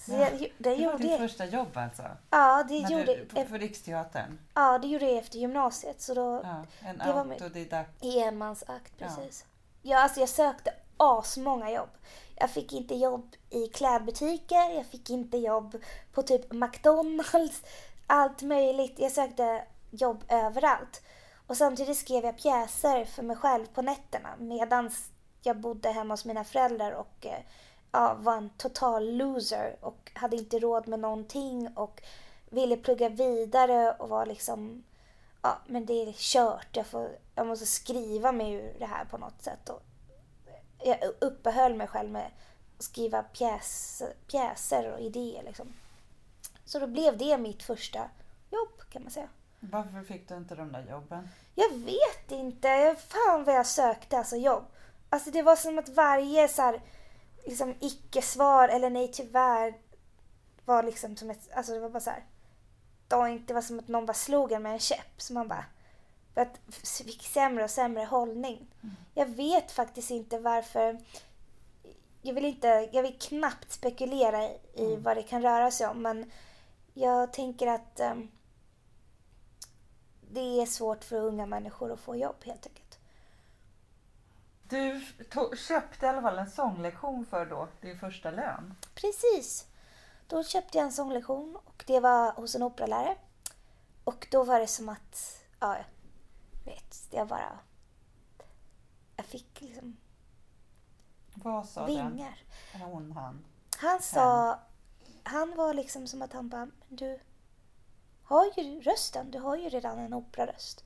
Så 0.05 0.11
Ja, 0.11 0.17
jag, 0.19 0.39
det 0.57 0.75
Det 0.75 0.85
var 0.87 0.97
ditt 0.97 1.17
första 1.17 1.45
jobb 1.45 1.77
alltså? 1.77 2.03
ja, 2.29 2.63
det 2.69 2.81
När 2.81 2.89
gjorde, 2.89 3.15
du, 3.15 3.45
på, 3.45 3.57
Riksteatern? 3.57 4.39
ja, 4.53 4.77
det 4.77 4.87
gjorde 4.87 5.05
jag 5.05 5.17
efter 5.17 5.37
gymnasiet. 5.39 6.01
Så 6.01 6.13
då, 6.13 6.41
Ja, 6.43 6.65
en 6.89 6.97
Det 6.97 7.03
autodidakt. 7.03 8.03
I 8.03 8.19
enmansakt, 8.19 8.93
Ja. 8.97 9.07
precis. 9.07 9.45
Ja. 9.81 9.99
alltså 10.03 10.19
jag 10.19 10.29
sökte 10.29 10.73
asmånga 10.97 11.71
jobb. 11.71 11.89
Jag 12.35 12.49
fick 12.49 12.73
inte 12.73 12.95
jobb 12.95 13.35
i 13.49 13.67
klädbutiker, 13.67 14.69
jag 14.75 14.85
fick 14.85 15.09
inte 15.09 15.37
jobb 15.37 15.77
på 16.13 16.21
typ 16.23 16.51
McDonalds, 16.51 17.61
allt 18.07 18.41
möjligt. 18.41 18.93
Jag 18.99 19.11
sökte 19.11 19.63
jobb 19.91 20.23
överallt. 20.29 21.01
Och 21.47 21.57
samtidigt 21.57 21.97
skrev 21.97 22.25
jag 22.25 22.37
pjäser 22.37 23.05
för 23.05 23.23
mig 23.23 23.35
själv 23.35 23.65
på 23.65 23.81
nätterna 23.81 24.29
medan 24.39 24.91
jag 25.41 25.57
bodde 25.57 25.89
hemma 25.91 26.13
hos 26.13 26.25
mina 26.25 26.43
föräldrar 26.43 26.91
och 26.91 27.25
eh, 27.25 27.39
ja, 27.93 28.13
var 28.19 28.37
en 28.37 28.49
total 28.49 29.13
loser 29.17 29.75
och 29.81 30.11
hade 30.15 30.35
inte 30.35 30.59
råd 30.59 30.87
med 30.87 30.99
någonting 30.99 31.67
och 31.75 32.01
ville 32.49 32.77
plugga 32.77 33.09
vidare 33.09 33.91
och 33.99 34.09
var 34.09 34.25
liksom 34.25 34.83
ja, 35.41 35.57
men 35.67 35.85
det 35.85 35.93
är 35.93 36.13
kört. 36.17 36.67
Jag, 36.75 36.85
får, 36.87 37.09
jag 37.35 37.47
måste 37.47 37.65
skriva 37.65 38.31
mig 38.31 38.51
ur 38.53 38.75
det 38.79 38.85
här 38.85 39.05
på 39.05 39.17
något 39.17 39.41
sätt. 39.41 39.69
Och 39.69 39.81
jag 40.83 40.97
uppehöll 41.21 41.75
mig 41.75 41.87
själv 41.87 42.11
med 42.11 42.25
att 42.77 42.83
skriva 42.83 43.23
pjäs, 43.23 44.03
pjäser 44.27 44.91
och 44.93 44.99
idéer. 44.99 45.43
Liksom. 45.43 45.73
Så 46.65 46.79
då 46.79 46.87
blev 46.87 47.17
det 47.17 47.37
mitt 47.37 47.63
första 47.63 47.99
jobb 48.49 48.89
kan 48.89 49.01
man 49.03 49.11
säga. 49.11 49.27
Varför 49.59 50.03
fick 50.03 50.27
du 50.29 50.35
inte 50.37 50.55
de 50.55 50.71
där 50.71 50.85
jobben? 50.91 51.29
Jag 51.55 51.69
vet 51.73 52.31
inte. 52.31 52.67
Jag- 52.67 52.99
Fan 52.99 53.43
vad 53.43 53.55
jag 53.55 53.67
sökte 53.67 54.17
alltså 54.17 54.35
jobb. 54.35 54.63
Alltså 55.09 55.31
det 55.31 55.41
var 55.41 55.55
som 55.55 55.79
att 55.79 55.89
varje 55.89 56.47
så 56.47 56.61
här, 56.61 56.81
liksom 57.45 57.75
icke-svar 57.79 58.69
eller 58.69 58.89
nej 58.89 59.11
tyvärr 59.13 59.77
var 60.65 60.83
liksom 60.83 61.17
som 61.17 61.29
ett, 61.29 61.49
alltså 61.53 61.73
det 61.73 61.79
var 61.79 61.89
bara 61.89 61.99
så 61.99 62.09
här. 62.09 62.25
Det 63.47 63.53
var 63.53 63.61
som 63.61 63.79
att 63.79 63.87
någon 63.87 64.05
bara 64.05 64.13
slog 64.13 64.51
en 64.51 64.63
med 64.63 64.73
en 64.73 64.79
käpp. 64.79 65.21
Så 65.21 65.33
man 65.33 65.47
bara 65.47 65.65
att 66.35 66.59
fick 66.83 67.23
sämre 67.23 67.63
och 67.63 67.69
sämre 67.69 68.03
hållning. 68.03 68.67
Mm. 68.83 68.95
Jag 69.13 69.25
vet 69.25 69.71
faktiskt 69.71 70.11
inte 70.11 70.39
varför. 70.39 70.99
Jag 72.21 72.33
vill 72.33 72.45
inte, 72.45 72.89
jag 72.91 73.03
vill 73.03 73.19
knappt 73.19 73.71
spekulera 73.71 74.43
i 74.43 74.57
Mm. 74.75 75.03
vad 75.03 75.17
det 75.17 75.23
kan 75.23 75.41
röra 75.41 75.71
sig 75.71 75.87
om 75.87 76.01
men 76.01 76.31
jag 76.93 77.33
tänker 77.33 77.67
att 77.67 77.99
ehm, 77.99 78.31
det 80.31 80.61
är 80.61 80.65
svårt 80.65 81.03
för 81.03 81.15
unga 81.15 81.45
människor 81.45 81.91
att 81.91 81.99
få 81.99 82.15
jobb 82.15 82.35
helt 82.43 82.67
enkelt. 82.67 82.82
Du 84.73 85.01
köpte 85.57 86.05
i 86.05 86.09
alla 86.09 86.21
fall 86.21 86.37
en 86.37 86.49
sånglektion 86.49 87.25
för 87.25 87.45
då 87.45 87.67
din 87.81 87.99
första 87.99 88.31
lön. 88.31 88.75
Precis. 88.95 89.67
Då 90.27 90.43
köpte 90.43 90.77
jag 90.77 90.85
en 90.85 90.91
sånglektion 90.91 91.55
och 91.65 91.83
det 91.87 91.99
var 91.99 92.31
hos 92.31 92.55
en 92.55 92.63
operalärare. 92.63 93.15
Och 94.03 94.27
då 94.31 94.43
var 94.43 94.59
det 94.59 94.67
som 94.67 94.89
att, 94.89 95.43
ja, 95.59 95.77
vet, 96.65 97.07
jag 97.11 97.27
bara... 97.27 97.59
Jag 99.15 99.25
fick 99.25 99.61
liksom 99.61 99.97
Vad 101.33 101.69
sa 101.69 101.87
den? 101.87 102.11
vingar. 102.11 102.39
Eller 102.73 102.85
hon, 102.85 103.11
han? 103.11 103.45
Han 103.77 104.01
sa, 104.01 104.59
han 105.23 105.55
var 105.55 105.73
liksom 105.73 106.07
som 106.07 106.21
att 106.21 106.33
han 106.33 106.49
bara, 106.49 106.67
du 106.87 107.19
har 108.23 108.45
ju 108.57 108.81
rösten, 108.81 109.31
du 109.31 109.39
har 109.39 109.55
ju 109.55 109.69
redan 109.69 109.99
en 109.99 110.13
operaröst. 110.13 110.83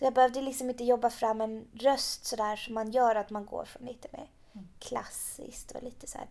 Så 0.00 0.06
jag 0.06 0.14
behövde 0.14 0.42
liksom 0.42 0.70
inte 0.70 0.84
jobba 0.84 1.10
fram 1.10 1.40
en 1.40 1.68
röst 1.72 2.24
sådär 2.24 2.56
som 2.56 2.74
man 2.74 2.90
gör 2.90 3.14
att 3.14 3.30
man 3.30 3.46
går 3.46 3.64
från 3.64 3.86
lite 3.86 4.08
mer 4.12 4.28
Mm. 4.52 4.68
klassiskt 4.78 5.70
och 5.70 5.82
lite 5.82 6.06
så 6.06 6.18
här 6.18 6.28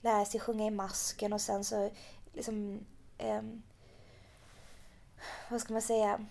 lära 0.00 0.24
sig 0.24 0.40
sjunga 0.40 0.66
i 0.66 0.70
masken 0.70 1.32
och 1.32 1.40
sen 1.40 1.64
så 1.64 1.90
liksom 2.32 2.80
ehm, 3.18 3.62
vad 5.48 5.60
ska 5.60 5.72
man 5.72 5.82
säga 5.82 6.26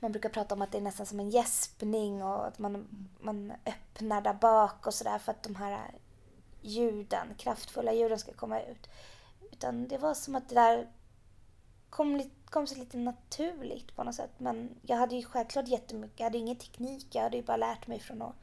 man 0.00 0.12
brukar 0.12 0.28
prata 0.28 0.54
om 0.54 0.62
att 0.62 0.72
det 0.72 0.78
är 0.78 0.82
nästan 0.82 1.06
som 1.06 1.20
en 1.20 1.30
gäspning 1.30 2.22
och 2.22 2.46
att 2.46 2.58
man, 2.58 3.08
man 3.20 3.52
öppnar 3.66 4.20
där 4.20 4.34
bak 4.34 4.86
och 4.86 4.94
sådär 4.94 5.18
för 5.18 5.32
att 5.32 5.42
de 5.42 5.56
här 5.56 5.90
ljuden, 6.60 7.34
kraftfulla 7.38 7.92
ljuden 7.92 8.18
ska 8.18 8.32
komma 8.32 8.60
ut. 8.60 8.88
Utan 9.52 9.88
det 9.88 9.98
var 9.98 10.14
som 10.14 10.34
att 10.34 10.48
det 10.48 10.54
där 10.54 10.88
kom, 11.92 12.30
kom 12.44 12.66
sig 12.66 12.78
lite 12.78 12.96
naturligt 12.96 13.96
på 13.96 14.04
något 14.04 14.14
sätt. 14.14 14.30
Men 14.38 14.80
jag 14.82 14.96
hade 14.96 15.16
ju 15.16 15.24
självklart 15.24 15.68
jättemycket, 15.68 16.20
jag 16.20 16.24
hade 16.26 16.38
ingen 16.38 16.56
teknik, 16.56 17.06
jag 17.14 17.22
hade 17.22 17.36
ju 17.36 17.42
bara 17.42 17.56
lärt 17.56 17.86
mig 17.86 18.00
från 18.00 18.22
att 18.22 18.34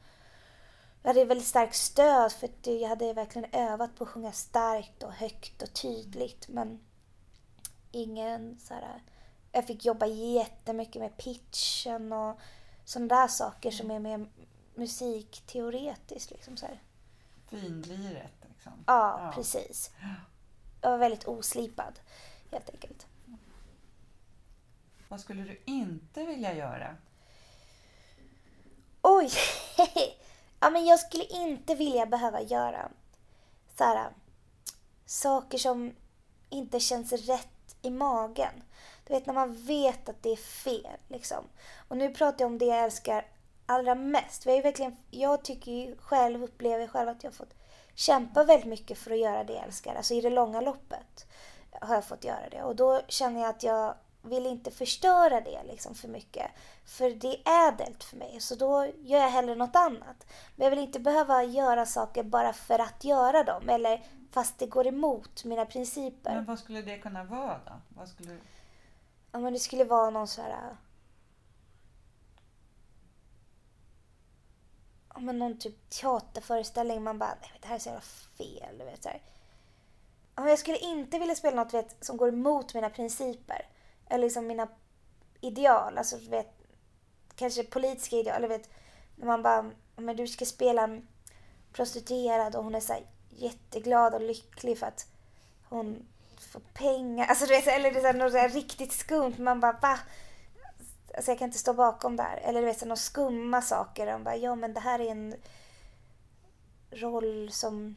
jag 1.02 1.08
hade 1.08 1.24
väldigt 1.24 1.46
starkt 1.46 1.74
stöd 1.76 2.32
för 2.32 2.46
att 2.46 2.66
jag 2.66 2.88
hade 2.88 3.12
verkligen 3.12 3.50
övat 3.52 3.96
på 3.96 4.04
att 4.04 4.10
sjunga 4.10 4.32
starkt 4.32 5.02
och 5.02 5.12
högt 5.12 5.62
och 5.62 5.72
tydligt 5.72 6.48
men 6.48 6.80
ingen 7.90 8.58
så 8.58 8.74
här, 8.74 9.02
Jag 9.52 9.66
fick 9.66 9.84
jobba 9.84 10.06
jättemycket 10.06 11.02
med 11.02 11.16
pitchen 11.16 12.12
och 12.12 12.38
sådana 12.84 13.14
där 13.14 13.28
saker 13.28 13.70
som 13.70 13.90
är 13.90 13.98
mer 13.98 14.26
musikteoretiskt. 14.74 16.30
Liksom 16.30 16.56
så 16.56 16.66
här. 16.66 16.82
Finliret 17.48 18.32
liksom. 18.48 18.72
Ja, 18.86 19.20
Ja. 19.24 19.32
precis. 19.34 19.90
Jag 20.80 20.90
var 20.90 20.98
väldigt 20.98 21.28
oslipad 21.28 22.00
helt 22.50 22.70
enkelt. 22.70 23.06
Vad 25.10 25.20
skulle 25.20 25.42
du 25.42 25.60
inte 25.64 26.24
vilja 26.24 26.54
göra? 26.54 26.96
Oj! 29.02 29.30
ja, 30.60 30.70
men 30.70 30.84
jag 30.84 31.00
skulle 31.00 31.24
inte 31.24 31.74
vilja 31.74 32.06
behöva 32.06 32.42
göra 32.42 32.90
så 33.78 33.84
här, 33.84 33.96
äh, 33.96 34.10
saker 35.06 35.58
som 35.58 35.94
inte 36.48 36.80
känns 36.80 37.12
rätt 37.12 37.76
i 37.82 37.90
magen. 37.90 38.62
Du 39.06 39.14
vet 39.14 39.26
när 39.26 39.34
man 39.34 39.66
vet 39.66 40.08
att 40.08 40.22
det 40.22 40.32
är 40.32 40.36
fel. 40.36 40.96
Liksom. 41.08 41.44
Och 41.88 41.96
nu 41.96 42.14
pratar 42.14 42.44
jag 42.44 42.52
om 42.52 42.58
det 42.58 42.64
jag 42.66 42.84
älskar 42.84 43.26
allra 43.66 43.94
mest. 43.94 44.46
Jag, 44.46 44.56
är 44.56 44.62
verkligen, 44.62 44.96
jag 45.10 45.44
tycker 45.44 45.72
ju 45.72 45.96
själv, 45.96 46.44
upplever 46.44 46.86
själv 46.86 47.08
att 47.08 47.24
jag 47.24 47.30
har 47.30 47.36
fått 47.36 47.54
kämpa 47.94 48.44
väldigt 48.44 48.68
mycket 48.68 48.98
för 48.98 49.10
att 49.10 49.18
göra 49.18 49.44
det 49.44 49.52
jag 49.52 49.64
älskar. 49.64 49.94
Alltså 49.94 50.14
i 50.14 50.20
det 50.20 50.30
långa 50.30 50.60
loppet 50.60 51.26
har 51.80 51.94
jag 51.94 52.04
fått 52.04 52.24
göra 52.24 52.48
det. 52.50 52.62
Och 52.62 52.76
då 52.76 53.00
känner 53.08 53.40
jag 53.40 53.50
att 53.50 53.62
jag 53.62 53.94
vill 54.22 54.46
inte 54.46 54.70
förstöra 54.70 55.40
det 55.40 55.62
liksom 55.62 55.94
för 55.94 56.08
mycket. 56.08 56.50
För 56.84 57.10
det 57.10 57.48
är 57.48 57.68
ädelt 57.68 58.04
för 58.04 58.16
mig. 58.16 58.40
Så 58.40 58.54
då 58.54 58.86
gör 58.86 59.20
jag 59.20 59.30
hellre 59.30 59.54
något 59.54 59.76
annat. 59.76 60.26
Men 60.56 60.64
jag 60.64 60.70
vill 60.70 60.78
inte 60.78 61.00
behöva 61.00 61.44
göra 61.44 61.86
saker 61.86 62.22
bara 62.22 62.52
för 62.52 62.78
att 62.78 63.04
göra 63.04 63.44
dem. 63.44 63.68
Eller 63.68 64.04
fast 64.30 64.58
det 64.58 64.66
går 64.66 64.86
emot 64.86 65.44
mina 65.44 65.66
principer. 65.66 66.34
Men 66.34 66.44
vad 66.44 66.58
skulle 66.58 66.82
det 66.82 66.98
kunna 66.98 67.24
vara 67.24 67.60
då? 67.66 67.72
Vad 67.88 68.08
skulle... 68.08 68.36
Ja, 69.32 69.38
men 69.38 69.52
det 69.52 69.58
skulle 69.58 69.84
vara 69.84 70.10
någon 70.10 70.28
så 70.28 70.42
här... 70.42 70.76
Ja, 75.14 75.20
men 75.20 75.38
någon 75.38 75.58
typ 75.58 75.90
teaterföreställning. 75.90 77.02
Man 77.02 77.18
bara, 77.18 77.34
nej 77.40 77.58
det 77.60 77.68
här 77.68 77.74
är 77.74 77.78
så 77.78 77.88
jävla 77.88 78.00
fel. 78.00 78.78
Du 78.78 78.84
vet, 78.84 79.02
så 79.02 79.08
här. 79.08 79.22
Ja, 80.36 80.48
jag 80.48 80.58
skulle 80.58 80.78
inte 80.78 81.18
vilja 81.18 81.34
spela 81.34 81.64
något 81.64 81.74
vet, 81.74 82.04
som 82.04 82.16
går 82.16 82.28
emot 82.28 82.74
mina 82.74 82.90
principer. 82.90 83.66
Eller 84.10 84.24
liksom 84.24 84.46
mina 84.46 84.68
ideal. 85.40 85.98
Alltså, 85.98 86.16
vet, 86.30 86.52
kanske 87.36 87.64
politiska 87.64 88.16
ideal. 88.16 88.36
Eller 88.36 88.48
vet, 88.48 88.70
när 89.16 89.26
man 89.26 89.42
bara, 89.42 89.70
men 89.96 90.16
du 90.16 90.26
ska 90.26 90.44
spela 90.44 90.82
en 90.82 91.08
prostituerad 91.72 92.56
och 92.56 92.64
hon 92.64 92.74
är 92.74 92.80
så 92.80 92.92
här 92.92 93.06
jätteglad 93.28 94.14
och 94.14 94.20
lycklig 94.20 94.78
för 94.78 94.86
att 94.86 95.06
hon 95.68 96.06
får 96.52 96.60
pengar. 96.60 97.26
Alltså 97.26 97.46
du 97.46 97.52
vet, 97.52 97.66
eller 97.66 97.92
det 97.92 98.08
är 98.08 98.14
något 98.14 98.32
så 98.32 98.38
här 98.38 98.48
riktigt 98.48 98.92
skumt. 98.92 99.34
Man 99.38 99.60
bara 99.60 99.72
va? 99.72 99.98
Alltså 101.14 101.30
jag 101.30 101.38
kan 101.38 101.48
inte 101.48 101.58
stå 101.58 101.74
bakom 101.74 102.16
där. 102.16 102.40
Eller 102.42 102.60
du 102.60 102.66
vet, 102.66 102.78
så 102.78 102.86
några 102.86 102.96
skumma 102.96 103.62
saker. 103.62 104.06
De 104.06 104.24
bara, 104.24 104.36
ja 104.36 104.54
men 104.54 104.74
det 104.74 104.80
här 104.80 104.98
är 104.98 105.10
en 105.10 105.34
roll 106.90 107.50
som... 107.52 107.96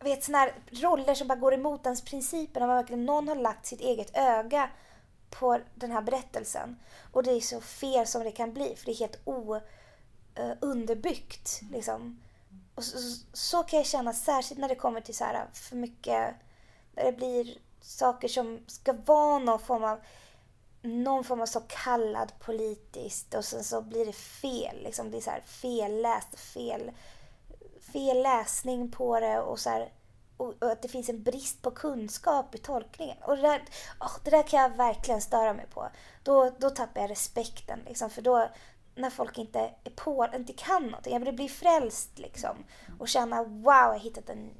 Vet 0.00 0.24
såna 0.24 0.38
här 0.38 0.54
roller 0.70 1.14
som 1.14 1.28
bara 1.28 1.38
går 1.38 1.54
emot 1.54 1.86
ens 1.86 2.04
principer. 2.04 2.60
När 2.60 2.66
man 2.66 2.76
verkligen, 2.76 3.06
någon 3.06 3.28
har 3.28 3.34
lagt 3.34 3.66
sitt 3.66 3.80
eget 3.80 4.16
öga 4.16 4.70
på 5.30 5.60
den 5.74 5.90
här 5.90 6.02
berättelsen. 6.02 6.76
Och 7.12 7.22
det 7.22 7.30
är 7.30 7.40
så 7.40 7.60
fel 7.60 8.06
som 8.06 8.24
det 8.24 8.32
kan 8.32 8.52
bli. 8.52 8.76
För 8.76 8.86
det 8.86 8.92
är 8.92 8.98
helt 8.98 9.20
ounderbyggt. 10.60 11.60
Eh, 11.62 11.66
uh. 11.66 11.72
Liksom. 11.72 12.20
Och 12.74 12.84
så, 12.84 12.98
så, 12.98 13.26
så 13.32 13.62
kan 13.62 13.76
jag 13.76 13.86
känna 13.86 14.12
särskilt 14.12 14.60
när 14.60 14.68
det 14.68 14.74
kommer 14.74 15.00
till 15.00 15.16
så 15.16 15.24
här 15.24 15.46
för 15.52 15.76
mycket... 15.76 16.34
När 16.92 17.04
det 17.04 17.12
blir 17.12 17.58
saker 17.80 18.28
som 18.28 18.60
ska 18.66 18.92
vara 18.92 19.38
någon 19.38 19.58
form 19.58 19.84
av 19.84 20.00
någon 20.82 21.24
form 21.24 21.40
av 21.40 21.46
så 21.46 21.60
kallad 21.60 22.32
politiskt 22.38 23.34
och 23.34 23.44
sen 23.44 23.64
så 23.64 23.82
blir 23.82 24.06
det 24.06 24.12
fel. 24.12 24.82
Liksom. 24.82 25.10
Det 25.10 25.16
är 25.16 25.20
så 25.20 25.30
här 25.30 25.42
felläst, 25.46 26.38
fel, 26.38 26.90
fel 27.92 28.22
läsning 28.22 28.90
på 28.90 29.20
det 29.20 29.40
och, 29.40 29.58
så 29.58 29.70
här, 29.70 29.92
och, 30.36 30.54
och 30.62 30.70
att 30.70 30.82
det 30.82 30.88
finns 30.88 31.08
en 31.08 31.22
brist 31.22 31.62
på 31.62 31.70
kunskap 31.70 32.54
i 32.54 32.58
tolkningen. 32.58 33.16
Och 33.22 33.36
det 33.36 33.42
där, 33.42 33.64
oh, 34.00 34.16
det 34.24 34.30
där 34.30 34.42
kan 34.42 34.60
jag 34.60 34.76
verkligen 34.76 35.20
störa 35.20 35.52
mig 35.52 35.66
på. 35.74 35.88
Då, 36.22 36.50
då 36.58 36.70
tappar 36.70 37.00
jag 37.00 37.10
respekten. 37.10 37.80
Liksom, 37.86 38.10
för 38.10 38.22
då, 38.22 38.48
när 38.94 39.10
folk 39.10 39.38
inte 39.38 39.60
är 39.84 39.90
på, 39.90 40.28
inte 40.34 40.52
kan 40.52 40.86
någonting. 40.86 41.12
Jag 41.12 41.20
vill 41.20 41.34
bli 41.34 41.48
frälst 41.48 42.18
liksom. 42.18 42.56
Och 42.98 43.08
känna 43.08 43.42
wow, 43.42 43.64
jag 43.64 43.88
har 43.88 43.98
hittat 43.98 44.30
en, 44.30 44.50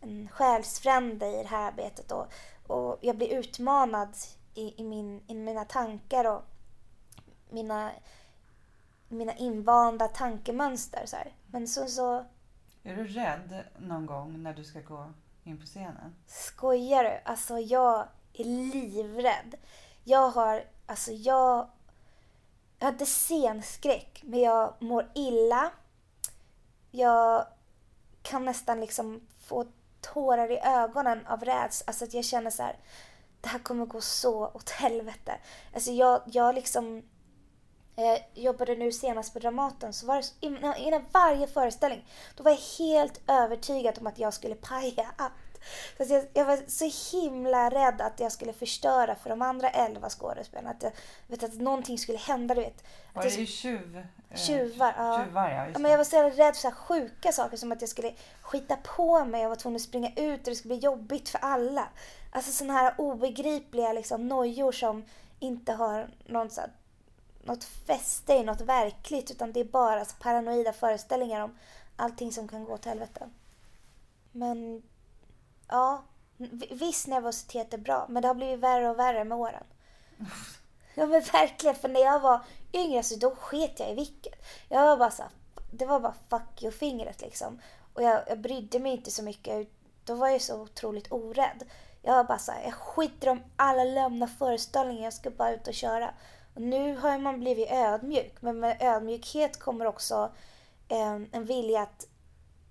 en 0.00 0.28
själsfrände 0.28 1.26
i 1.26 1.42
det 1.42 1.48
här 1.48 1.68
arbetet. 1.68 2.12
Och, 2.12 2.26
och 2.66 2.98
jag 3.00 3.16
blir 3.16 3.38
utmanad 3.38 4.16
i, 4.54 4.80
i, 4.80 4.84
min, 4.84 5.22
i 5.26 5.34
mina 5.34 5.64
tankar 5.64 6.24
och 6.24 6.42
mina, 7.50 7.90
mina 9.08 9.34
invanda 9.34 10.08
tankemönster. 10.08 11.02
Så 11.06 11.16
här. 11.16 11.34
Men 11.46 11.68
så, 11.68 11.86
så 11.86 12.24
är 12.82 12.96
du 12.96 13.06
rädd 13.06 13.64
någon 13.78 14.06
gång 14.06 14.42
när 14.42 14.54
du 14.54 14.64
ska 14.64 14.80
gå 14.80 15.12
in 15.44 15.58
på 15.60 15.66
scenen? 15.66 16.14
skojar 16.26 17.04
du? 17.04 17.20
Alltså 17.24 17.58
jag 17.58 18.08
är 18.32 18.44
livrädd. 18.44 19.54
Jag 20.04 20.30
har, 20.30 20.64
alltså 20.86 21.12
jag, 21.12 21.68
jag 22.78 22.86
har 22.86 22.92
inte 22.92 23.06
scenskräck, 23.06 24.22
men 24.24 24.40
jag 24.40 24.74
mår 24.78 25.10
illa. 25.14 25.70
Jag 26.90 27.46
kan 28.22 28.44
nästan 28.44 28.80
liksom 28.80 29.20
få 29.40 29.66
tårar 30.00 30.50
i 30.50 30.60
ögonen 30.64 31.26
av 31.26 31.44
rädsla. 31.44 31.84
Alltså 31.86 32.04
att 32.04 32.14
jag 32.14 32.24
känner 32.24 32.50
så 32.50 32.62
här, 32.62 32.76
det 33.40 33.48
här 33.48 33.58
kommer 33.58 33.86
gå 33.86 34.00
så 34.00 34.46
åt 34.46 34.70
helvete. 34.70 35.38
Alltså 35.74 35.90
jag, 35.90 36.22
jag 36.26 36.54
liksom 36.54 37.02
eh, 38.00 38.18
jobbade 38.34 38.74
nu 38.74 38.92
senast 38.92 39.32
på 39.32 39.38
Dramaten 39.38 39.92
så 39.92 40.06
var 40.06 40.16
det 40.16 40.46
innan, 40.46 40.76
innan 40.76 41.04
varje 41.12 41.46
föreställning 41.46 42.04
då 42.36 42.42
var 42.42 42.50
jag 42.50 42.86
helt 42.86 43.20
övertygad 43.26 43.98
om 43.98 44.06
att 44.06 44.18
jag 44.18 44.34
skulle 44.34 44.54
paja 44.54 45.06
allt. 45.16 45.32
Så 45.96 46.14
jag, 46.14 46.24
jag 46.32 46.44
var 46.44 46.58
så 46.66 47.16
himla 47.16 47.70
rädd 47.70 48.00
att 48.00 48.20
jag 48.20 48.32
skulle 48.32 48.52
förstöra 48.52 49.14
för 49.14 49.30
de 49.30 49.42
andra 49.42 49.70
elva 49.70 50.08
skådespelarna. 50.10 50.70
Att, 50.70 50.82
jag, 50.82 50.92
vet, 51.26 51.42
att 51.42 51.54
någonting 51.54 51.98
skulle 51.98 52.18
hända. 52.18 52.54
Du 52.54 52.60
vet. 52.60 52.84
Var 53.14 53.22
det 53.22 53.28
jag, 53.28 53.38
ju 53.38 53.46
tjuv... 53.46 54.04
eh, 54.30 54.36
Tjuvar, 54.36 54.94
ja. 54.96 55.24
Tjuvar, 55.24 55.50
ja. 55.50 55.66
Ja, 55.72 55.78
men 55.78 55.90
jag 55.90 55.98
var 55.98 56.04
så 56.04 56.22
rädd 56.22 56.56
för 56.56 56.60
så 56.60 56.70
sjuka 56.70 57.32
saker 57.32 57.56
som 57.56 57.72
att 57.72 57.80
jag 57.80 57.90
skulle 57.90 58.12
skita 58.40 58.76
på 58.76 59.24
mig. 59.24 59.42
Jag 59.42 59.48
var 59.48 59.56
tvungen 59.56 59.76
att 59.76 59.82
springa 59.82 60.12
ut 60.16 60.40
och 60.40 60.50
det 60.50 60.54
skulle 60.54 60.74
bli 60.74 60.84
jobbigt 60.84 61.28
för 61.28 61.38
alla. 61.38 61.88
Alltså 62.32 62.52
sådana 62.52 62.74
här 62.74 62.94
obegripliga 62.98 63.92
liksom, 63.92 64.28
nojor 64.28 64.72
som 64.72 65.04
inte 65.38 65.72
har 65.72 66.10
någon, 66.26 66.50
så 66.50 66.60
här, 66.60 66.70
något 67.50 67.64
fäste 67.64 68.32
i 68.32 68.44
något 68.44 68.60
verkligt 68.60 69.30
utan 69.30 69.52
det 69.52 69.60
är 69.60 69.64
bara 69.64 70.04
paranoida 70.04 70.72
föreställningar 70.72 71.40
om 71.40 71.58
allting 71.96 72.32
som 72.32 72.48
kan 72.48 72.64
gå 72.64 72.74
åt 72.74 72.84
helvete. 72.84 73.30
Men 74.32 74.82
ja, 75.68 76.04
viss 76.70 77.06
nervositet 77.06 77.74
är 77.74 77.78
bra 77.78 78.06
men 78.08 78.22
det 78.22 78.28
har 78.28 78.34
blivit 78.34 78.60
värre 78.60 78.90
och 78.90 78.98
värre 78.98 79.24
med 79.24 79.38
åren. 79.38 79.64
Ja 80.94 81.06
men 81.06 81.20
verkligen, 81.20 81.76
för 81.76 81.88
när 81.88 82.00
jag 82.00 82.20
var 82.20 82.40
yngre 82.72 83.02
så 83.02 83.16
då 83.16 83.34
sket 83.34 83.80
jag 83.80 83.90
i 83.90 83.94
vilket. 83.94 84.34
Jag 84.68 84.86
var 84.86 84.96
bara 84.96 85.10
så 85.10 85.22
här, 85.22 85.30
det 85.70 85.86
var 85.86 86.00
bara 86.00 86.14
fuck 86.28 86.62
you-fingret 86.62 87.20
liksom. 87.20 87.60
Och 87.94 88.02
jag, 88.02 88.22
jag 88.28 88.38
brydde 88.38 88.78
mig 88.78 88.92
inte 88.92 89.10
så 89.10 89.22
mycket. 89.22 89.68
Då 90.04 90.14
var 90.14 90.28
jag 90.28 90.40
så 90.40 90.60
otroligt 90.60 91.12
orädd. 91.12 91.64
Jag 92.02 92.14
var 92.14 92.24
bara 92.24 92.38
så 92.38 92.52
här, 92.52 92.64
jag 92.64 92.74
skiter 92.74 93.28
om 93.28 93.42
alla 93.56 93.84
lämna 93.84 94.26
föreställningar, 94.26 95.04
jag 95.04 95.12
ska 95.12 95.30
bara 95.30 95.52
ut 95.54 95.68
och 95.68 95.74
köra. 95.74 96.14
Nu 96.54 96.96
har 96.96 97.18
man 97.18 97.40
blivit 97.40 97.70
ödmjuk, 97.70 98.42
men 98.42 98.60
med 98.60 98.76
ödmjukhet 98.80 99.58
kommer 99.58 99.86
också 99.86 100.32
en, 100.88 101.28
en 101.32 101.44
vilja 101.44 101.82
att, 101.82 102.06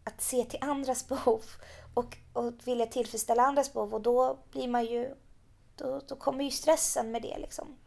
att 0.03 0.21
se 0.21 0.43
till 0.43 0.59
andras 0.61 1.07
behov 1.07 1.43
och, 1.93 2.17
och 2.33 2.53
vilja 2.65 2.85
tillfredsställa 2.85 3.43
andras 3.43 3.73
behov. 3.73 3.93
Och 3.93 4.01
då 4.01 4.37
blir 4.51 4.67
man 4.67 4.85
ju, 4.85 5.15
då, 5.75 6.01
då 6.07 6.15
kommer 6.15 6.43
ju 6.43 6.51
stressen 6.51 7.11
med 7.11 7.21
det 7.21 7.37
liksom. 7.37 7.77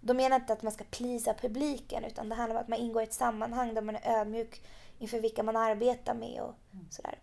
Då 0.00 0.14
menar 0.14 0.36
inte 0.36 0.52
att 0.52 0.62
man 0.62 0.72
ska 0.72 0.84
plisa 0.84 1.34
publiken 1.34 2.04
utan 2.04 2.28
det 2.28 2.34
handlar 2.34 2.56
om 2.56 2.62
att 2.62 2.68
man 2.68 2.78
ingår 2.78 3.02
i 3.02 3.04
ett 3.04 3.12
sammanhang 3.12 3.74
där 3.74 3.82
man 3.82 3.96
är 3.96 4.20
ödmjuk 4.20 4.62
inför 4.98 5.20
vilka 5.20 5.42
man 5.42 5.56
arbetar 5.56 6.14
med 6.14 6.40
och 6.42 6.54
sådär. 6.90 7.18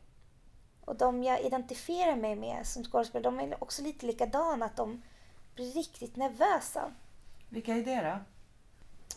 Och 0.86 0.96
de 0.96 1.24
jag 1.24 1.42
identifierar 1.42 2.16
mig 2.16 2.36
med 2.36 2.68
som 2.68 2.84
skådespelare, 2.84 3.24
de 3.24 3.40
är 3.40 3.64
också 3.64 3.82
lite 3.82 4.06
likadana, 4.06 4.66
att 4.66 4.76
de 4.76 5.02
blir 5.56 5.72
riktigt 5.72 6.16
nervösa. 6.16 6.92
Vilka 7.52 7.76
är 7.76 7.84
det 7.86 8.02
då? 8.02 8.20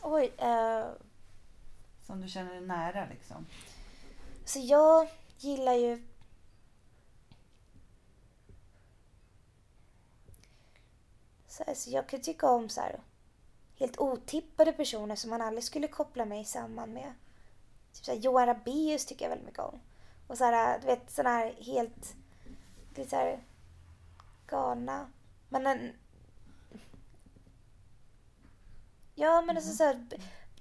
Oj, 0.03 0.32
eh, 0.39 0.87
Som 2.07 2.20
du 2.20 2.28
känner 2.28 2.51
dig 2.51 2.61
nära 2.61 3.07
liksom? 3.11 3.47
så 4.45 4.59
jag 4.59 5.09
gillar 5.39 5.72
ju 5.72 6.03
så, 11.47 11.64
här, 11.66 11.74
så 11.74 11.91
jag 11.91 12.09
kan 12.09 12.20
tycka 12.20 12.49
om 12.51 12.68
så 12.68 12.80
här, 12.80 13.01
helt 13.78 13.99
otippade 13.99 14.72
personer 14.72 15.16
som 15.16 15.30
man 15.30 15.43
aldrig 15.43 15.64
skulle 15.64 15.89
koppla 15.89 16.24
mig 16.24 16.45
samman 16.45 16.93
med. 16.93 17.14
typ 17.93 18.05
så 18.05 18.12
här, 18.12 18.18
Johan 18.18 18.47
Rabaeus 18.47 19.07
tycker 19.07 19.24
jag 19.24 19.30
väldigt 19.30 19.47
mycket 19.47 19.62
om. 19.64 19.80
Och 20.26 20.39
så 20.39 20.45
här, 20.45 20.80
du 20.80 20.87
vet 20.87 21.11
sådana 21.11 21.37
här 21.37 21.53
helt, 21.61 22.14
lite 22.89 23.11
så 23.11 23.16
här 23.16 23.41
galna. 24.47 25.11
Men 25.49 25.66
en... 25.66 25.93
Ja 29.15 29.43
men 29.43 29.57
alltså 29.57 29.73
så 29.73 29.85
här, 29.85 30.07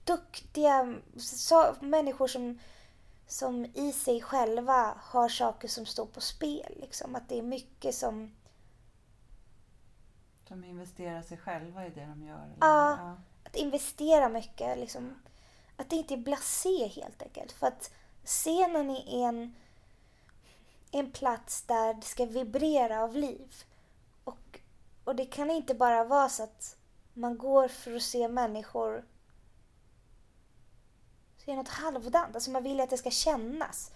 duktiga 0.04 0.96
så, 1.18 1.76
människor 1.82 2.28
som, 2.28 2.60
som 3.28 3.66
i 3.66 3.92
sig 3.92 4.22
själva 4.22 4.98
har 5.00 5.30
saker 5.30 5.68
som 5.68 5.86
står 5.86 6.06
på 6.06 6.22
spel. 6.22 6.78
Liksom. 6.82 7.16
Att 7.16 7.30
det 7.30 7.38
är 7.38 7.44
mycket 7.44 7.96
som... 7.96 8.36
De 10.48 10.64
investerar 10.64 11.22
sig 11.22 11.38
själva 11.38 11.86
i 11.86 11.90
det 11.90 12.06
de 12.06 12.24
gör? 12.24 12.36
Eller? 12.36 12.58
Ja. 12.60 12.98
ja. 13.00 13.18
Att 13.44 13.56
investera 13.56 14.30
mycket. 14.30 14.78
Liksom. 14.78 15.22
Att 15.78 15.90
det 15.90 15.96
inte 15.96 16.14
är 16.14 16.18
blasé 16.18 16.88
helt 16.88 17.22
enkelt. 17.22 17.52
För 17.52 17.68
att 17.68 17.92
scenen 18.24 18.90
är 18.90 19.28
en, 19.28 19.56
en 20.92 21.12
plats 21.12 21.62
där 21.62 21.94
det 21.94 22.06
ska 22.06 22.26
vibrera 22.26 23.04
av 23.04 23.16
liv. 23.16 23.54
Och, 24.24 24.60
och 25.04 25.16
det 25.16 25.26
kan 25.26 25.52
inte 25.52 25.76
bara 25.76 26.04
vara 26.04 26.30
så 26.30 26.44
att 26.44 26.78
man 27.14 27.38
går 27.38 27.68
för 27.68 27.96
att 27.96 28.02
se 28.02 28.28
människor 28.28 29.06
se 31.46 31.56
något 31.56 31.68
halvdant. 31.68 32.36
Alltså 32.36 32.52
man 32.52 32.64
vill 32.64 32.82
att 32.82 32.90
det 32.90 32.98
ska 32.98 33.12
kännas 33.12 33.92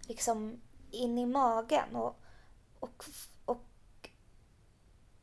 liksom 0.00 0.60
in 0.90 1.18
i 1.18 1.26
magen. 1.26 1.96
Och, 1.96 2.16
och, 2.80 3.04
och 3.44 4.10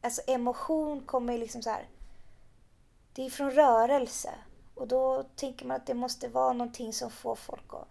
alltså 0.02 0.22
emotion 0.28 1.02
kommer 1.02 1.34
ju 1.34 1.40
liksom 1.40 1.62
så 1.62 1.70
här. 1.70 1.90
Det 3.14 3.26
är 3.26 3.30
från 3.30 3.52
rörelse. 3.52 4.34
Och 4.76 4.88
då 4.88 5.24
tänker 5.24 5.66
man 5.66 5.78
att 5.78 5.86
det 5.86 5.94
måste 5.94 6.28
vara 6.28 6.54
någonting 6.54 6.94
som 6.94 7.12
får 7.12 7.36
folk 7.36 7.74
att, 7.74 7.88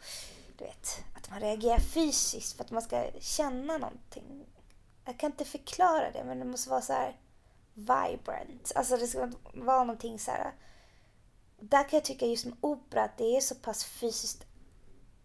du 0.59 0.65
vet, 0.65 1.05
att 1.17 1.31
man 1.31 1.41
reagerar 1.41 1.79
fysiskt 1.79 2.57
för 2.57 2.65
att 2.65 2.71
man 2.71 2.83
ska 2.83 3.11
känna 3.21 3.79
någonting. 3.79 4.47
Jag 5.05 5.19
kan 5.19 5.31
inte 5.31 5.45
förklara 5.45 6.11
det 6.11 6.25
men 6.25 6.39
det 6.39 6.45
måste 6.45 6.71
vara 6.71 6.81
så 6.81 6.93
här 6.93 7.17
vibrant. 7.77 8.73
Alltså 8.75 8.97
det 8.97 9.07
ska 9.07 9.31
vara 9.55 9.85
någonting 9.85 10.19
så 10.19 10.31
här. 10.31 10.53
Där 11.61 11.89
kan 11.89 11.97
jag 11.97 12.05
tycka 12.05 12.27
just 12.27 12.45
med 12.45 12.57
opera 12.61 13.05
att 13.05 13.19
det 13.19 13.37
är 13.37 13.41
så 13.41 13.55
pass 13.55 13.85
fysiskt, 13.85 14.47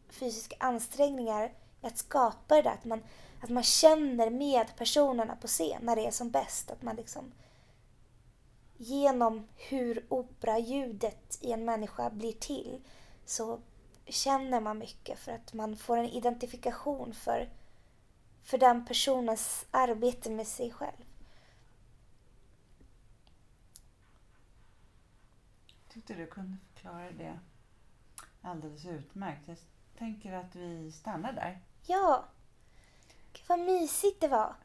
fysiska 0.09 0.55
ansträngningar 0.59 1.53
att 1.81 1.97
skapa 1.97 2.55
det 2.55 2.61
där. 2.61 2.71
Att 2.71 2.85
man, 2.85 3.03
att 3.41 3.49
man 3.49 3.63
känner 3.63 4.29
med 4.29 4.75
personerna 4.77 5.35
på 5.35 5.47
scen 5.47 5.81
när 5.81 5.95
det 5.95 6.07
är 6.07 6.11
som 6.11 6.31
bäst. 6.31 6.71
Att 6.71 6.81
man 6.81 6.95
liksom 6.95 7.31
genom 8.77 9.47
hur 9.55 10.05
operaljudet 10.09 11.37
i 11.41 11.51
en 11.51 11.65
människa 11.65 12.09
blir 12.09 12.33
till 12.33 12.81
så 13.25 13.59
känner 14.05 14.61
man 14.61 14.77
mycket 14.77 15.19
för 15.19 15.31
att 15.31 15.53
man 15.53 15.77
får 15.77 15.97
en 15.97 16.09
identifikation 16.09 17.13
för, 17.13 17.49
för 18.43 18.57
den 18.57 18.85
personens 18.85 19.65
arbete 19.71 20.29
med 20.29 20.47
sig 20.47 20.71
själv. 20.71 21.10
Tyckte 25.93 26.13
du 26.13 26.27
kunde 26.27 26.57
förklara 26.73 27.11
det 27.11 27.39
alldeles 28.41 28.85
utmärkt. 28.85 29.47
Jag 29.47 29.57
tänker 29.97 30.33
att 30.33 30.55
vi 30.55 30.91
stannar 30.91 31.33
där. 31.33 31.59
Ja, 31.85 32.25
Gud, 33.33 33.43
vad 33.47 33.59
mysigt 33.59 34.21
det 34.21 34.27
var. 34.27 34.55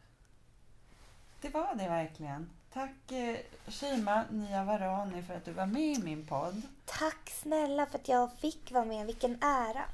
Det 1.41 1.49
var 1.49 1.75
det 1.75 1.89
verkligen. 1.89 2.51
Tack 2.73 3.13
eh, 3.13 3.39
Shima 3.67 4.25
Niavarani 4.31 5.23
för 5.23 5.35
att 5.35 5.45
du 5.45 5.53
var 5.53 5.67
med 5.67 5.99
i 5.99 6.03
min 6.03 6.27
podd. 6.27 6.63
Tack 6.85 7.31
snälla 7.31 7.87
för 7.87 7.99
att 7.99 8.09
jag 8.09 8.33
fick 8.33 8.73
vara 8.73 8.85
med. 8.85 9.07
Vilken 9.07 9.43
ära. 9.43 9.85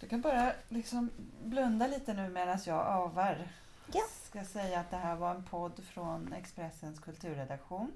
Du 0.00 0.08
kan 0.08 0.20
bara 0.20 0.52
liksom 0.68 1.10
blunda 1.44 1.86
lite 1.86 2.14
nu 2.14 2.28
medan 2.28 2.58
jag 2.66 2.86
avar. 2.86 3.48
Ja. 3.92 4.02
ska 4.22 4.44
säga 4.44 4.80
att 4.80 4.90
det 4.90 4.96
här 4.96 5.16
var 5.16 5.34
en 5.34 5.44
podd 5.44 5.84
från 5.84 6.32
Expressens 6.32 7.00
kulturredaktion. 7.00 7.92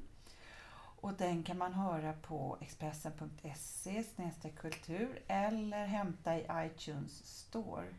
Och 1.07 1.15
den 1.15 1.43
kan 1.43 1.59
man 1.59 1.75
höra 1.75 2.13
på 2.13 2.59
expressen.se 2.61 4.51
kultur 4.51 5.23
eller 5.27 5.87
hämta 5.87 6.37
i 6.37 6.47
iTunes 6.53 7.27
Store. 7.27 7.95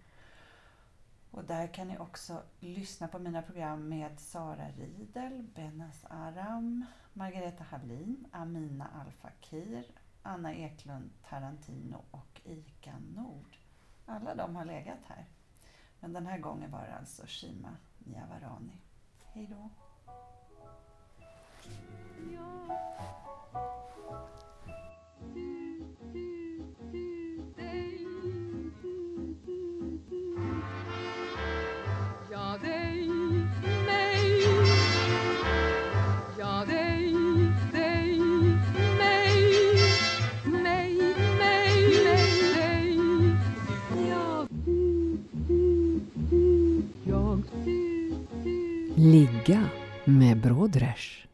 Och 1.32 1.44
där 1.44 1.68
kan 1.68 1.88
ni 1.88 1.98
också 1.98 2.42
lyssna 2.60 3.08
på 3.08 3.20
mina 3.20 3.42
program 3.42 3.90
med 3.90 4.20
Sara 4.20 4.68
Riedel, 4.78 5.48
Benas 5.56 6.06
Aram, 6.10 6.86
Margareta 7.14 7.64
Hallin, 7.64 8.28
Amina 8.32 8.90
Al-Fakir, 9.02 9.86
Anna 10.24 10.54
Eklund 10.54 11.10
Tarantino 11.30 12.02
och 12.12 12.42
Ika 12.44 12.94
Nord. 13.16 13.58
Alla 14.06 14.36
de 14.36 14.56
har 14.56 14.66
legat 14.66 15.06
här. 15.08 15.26
Men 16.00 16.14
den 16.14 16.28
här 16.28 16.38
gången 16.38 16.72
var 16.72 16.86
det 16.88 16.98
alltså 16.98 17.24
Shima 17.28 17.76
Niavarani. 17.98 18.78
Hej 19.34 19.48
då! 19.48 19.87
Ligga 48.96 49.70
med 50.06 50.38
Brodrej. 50.38 51.27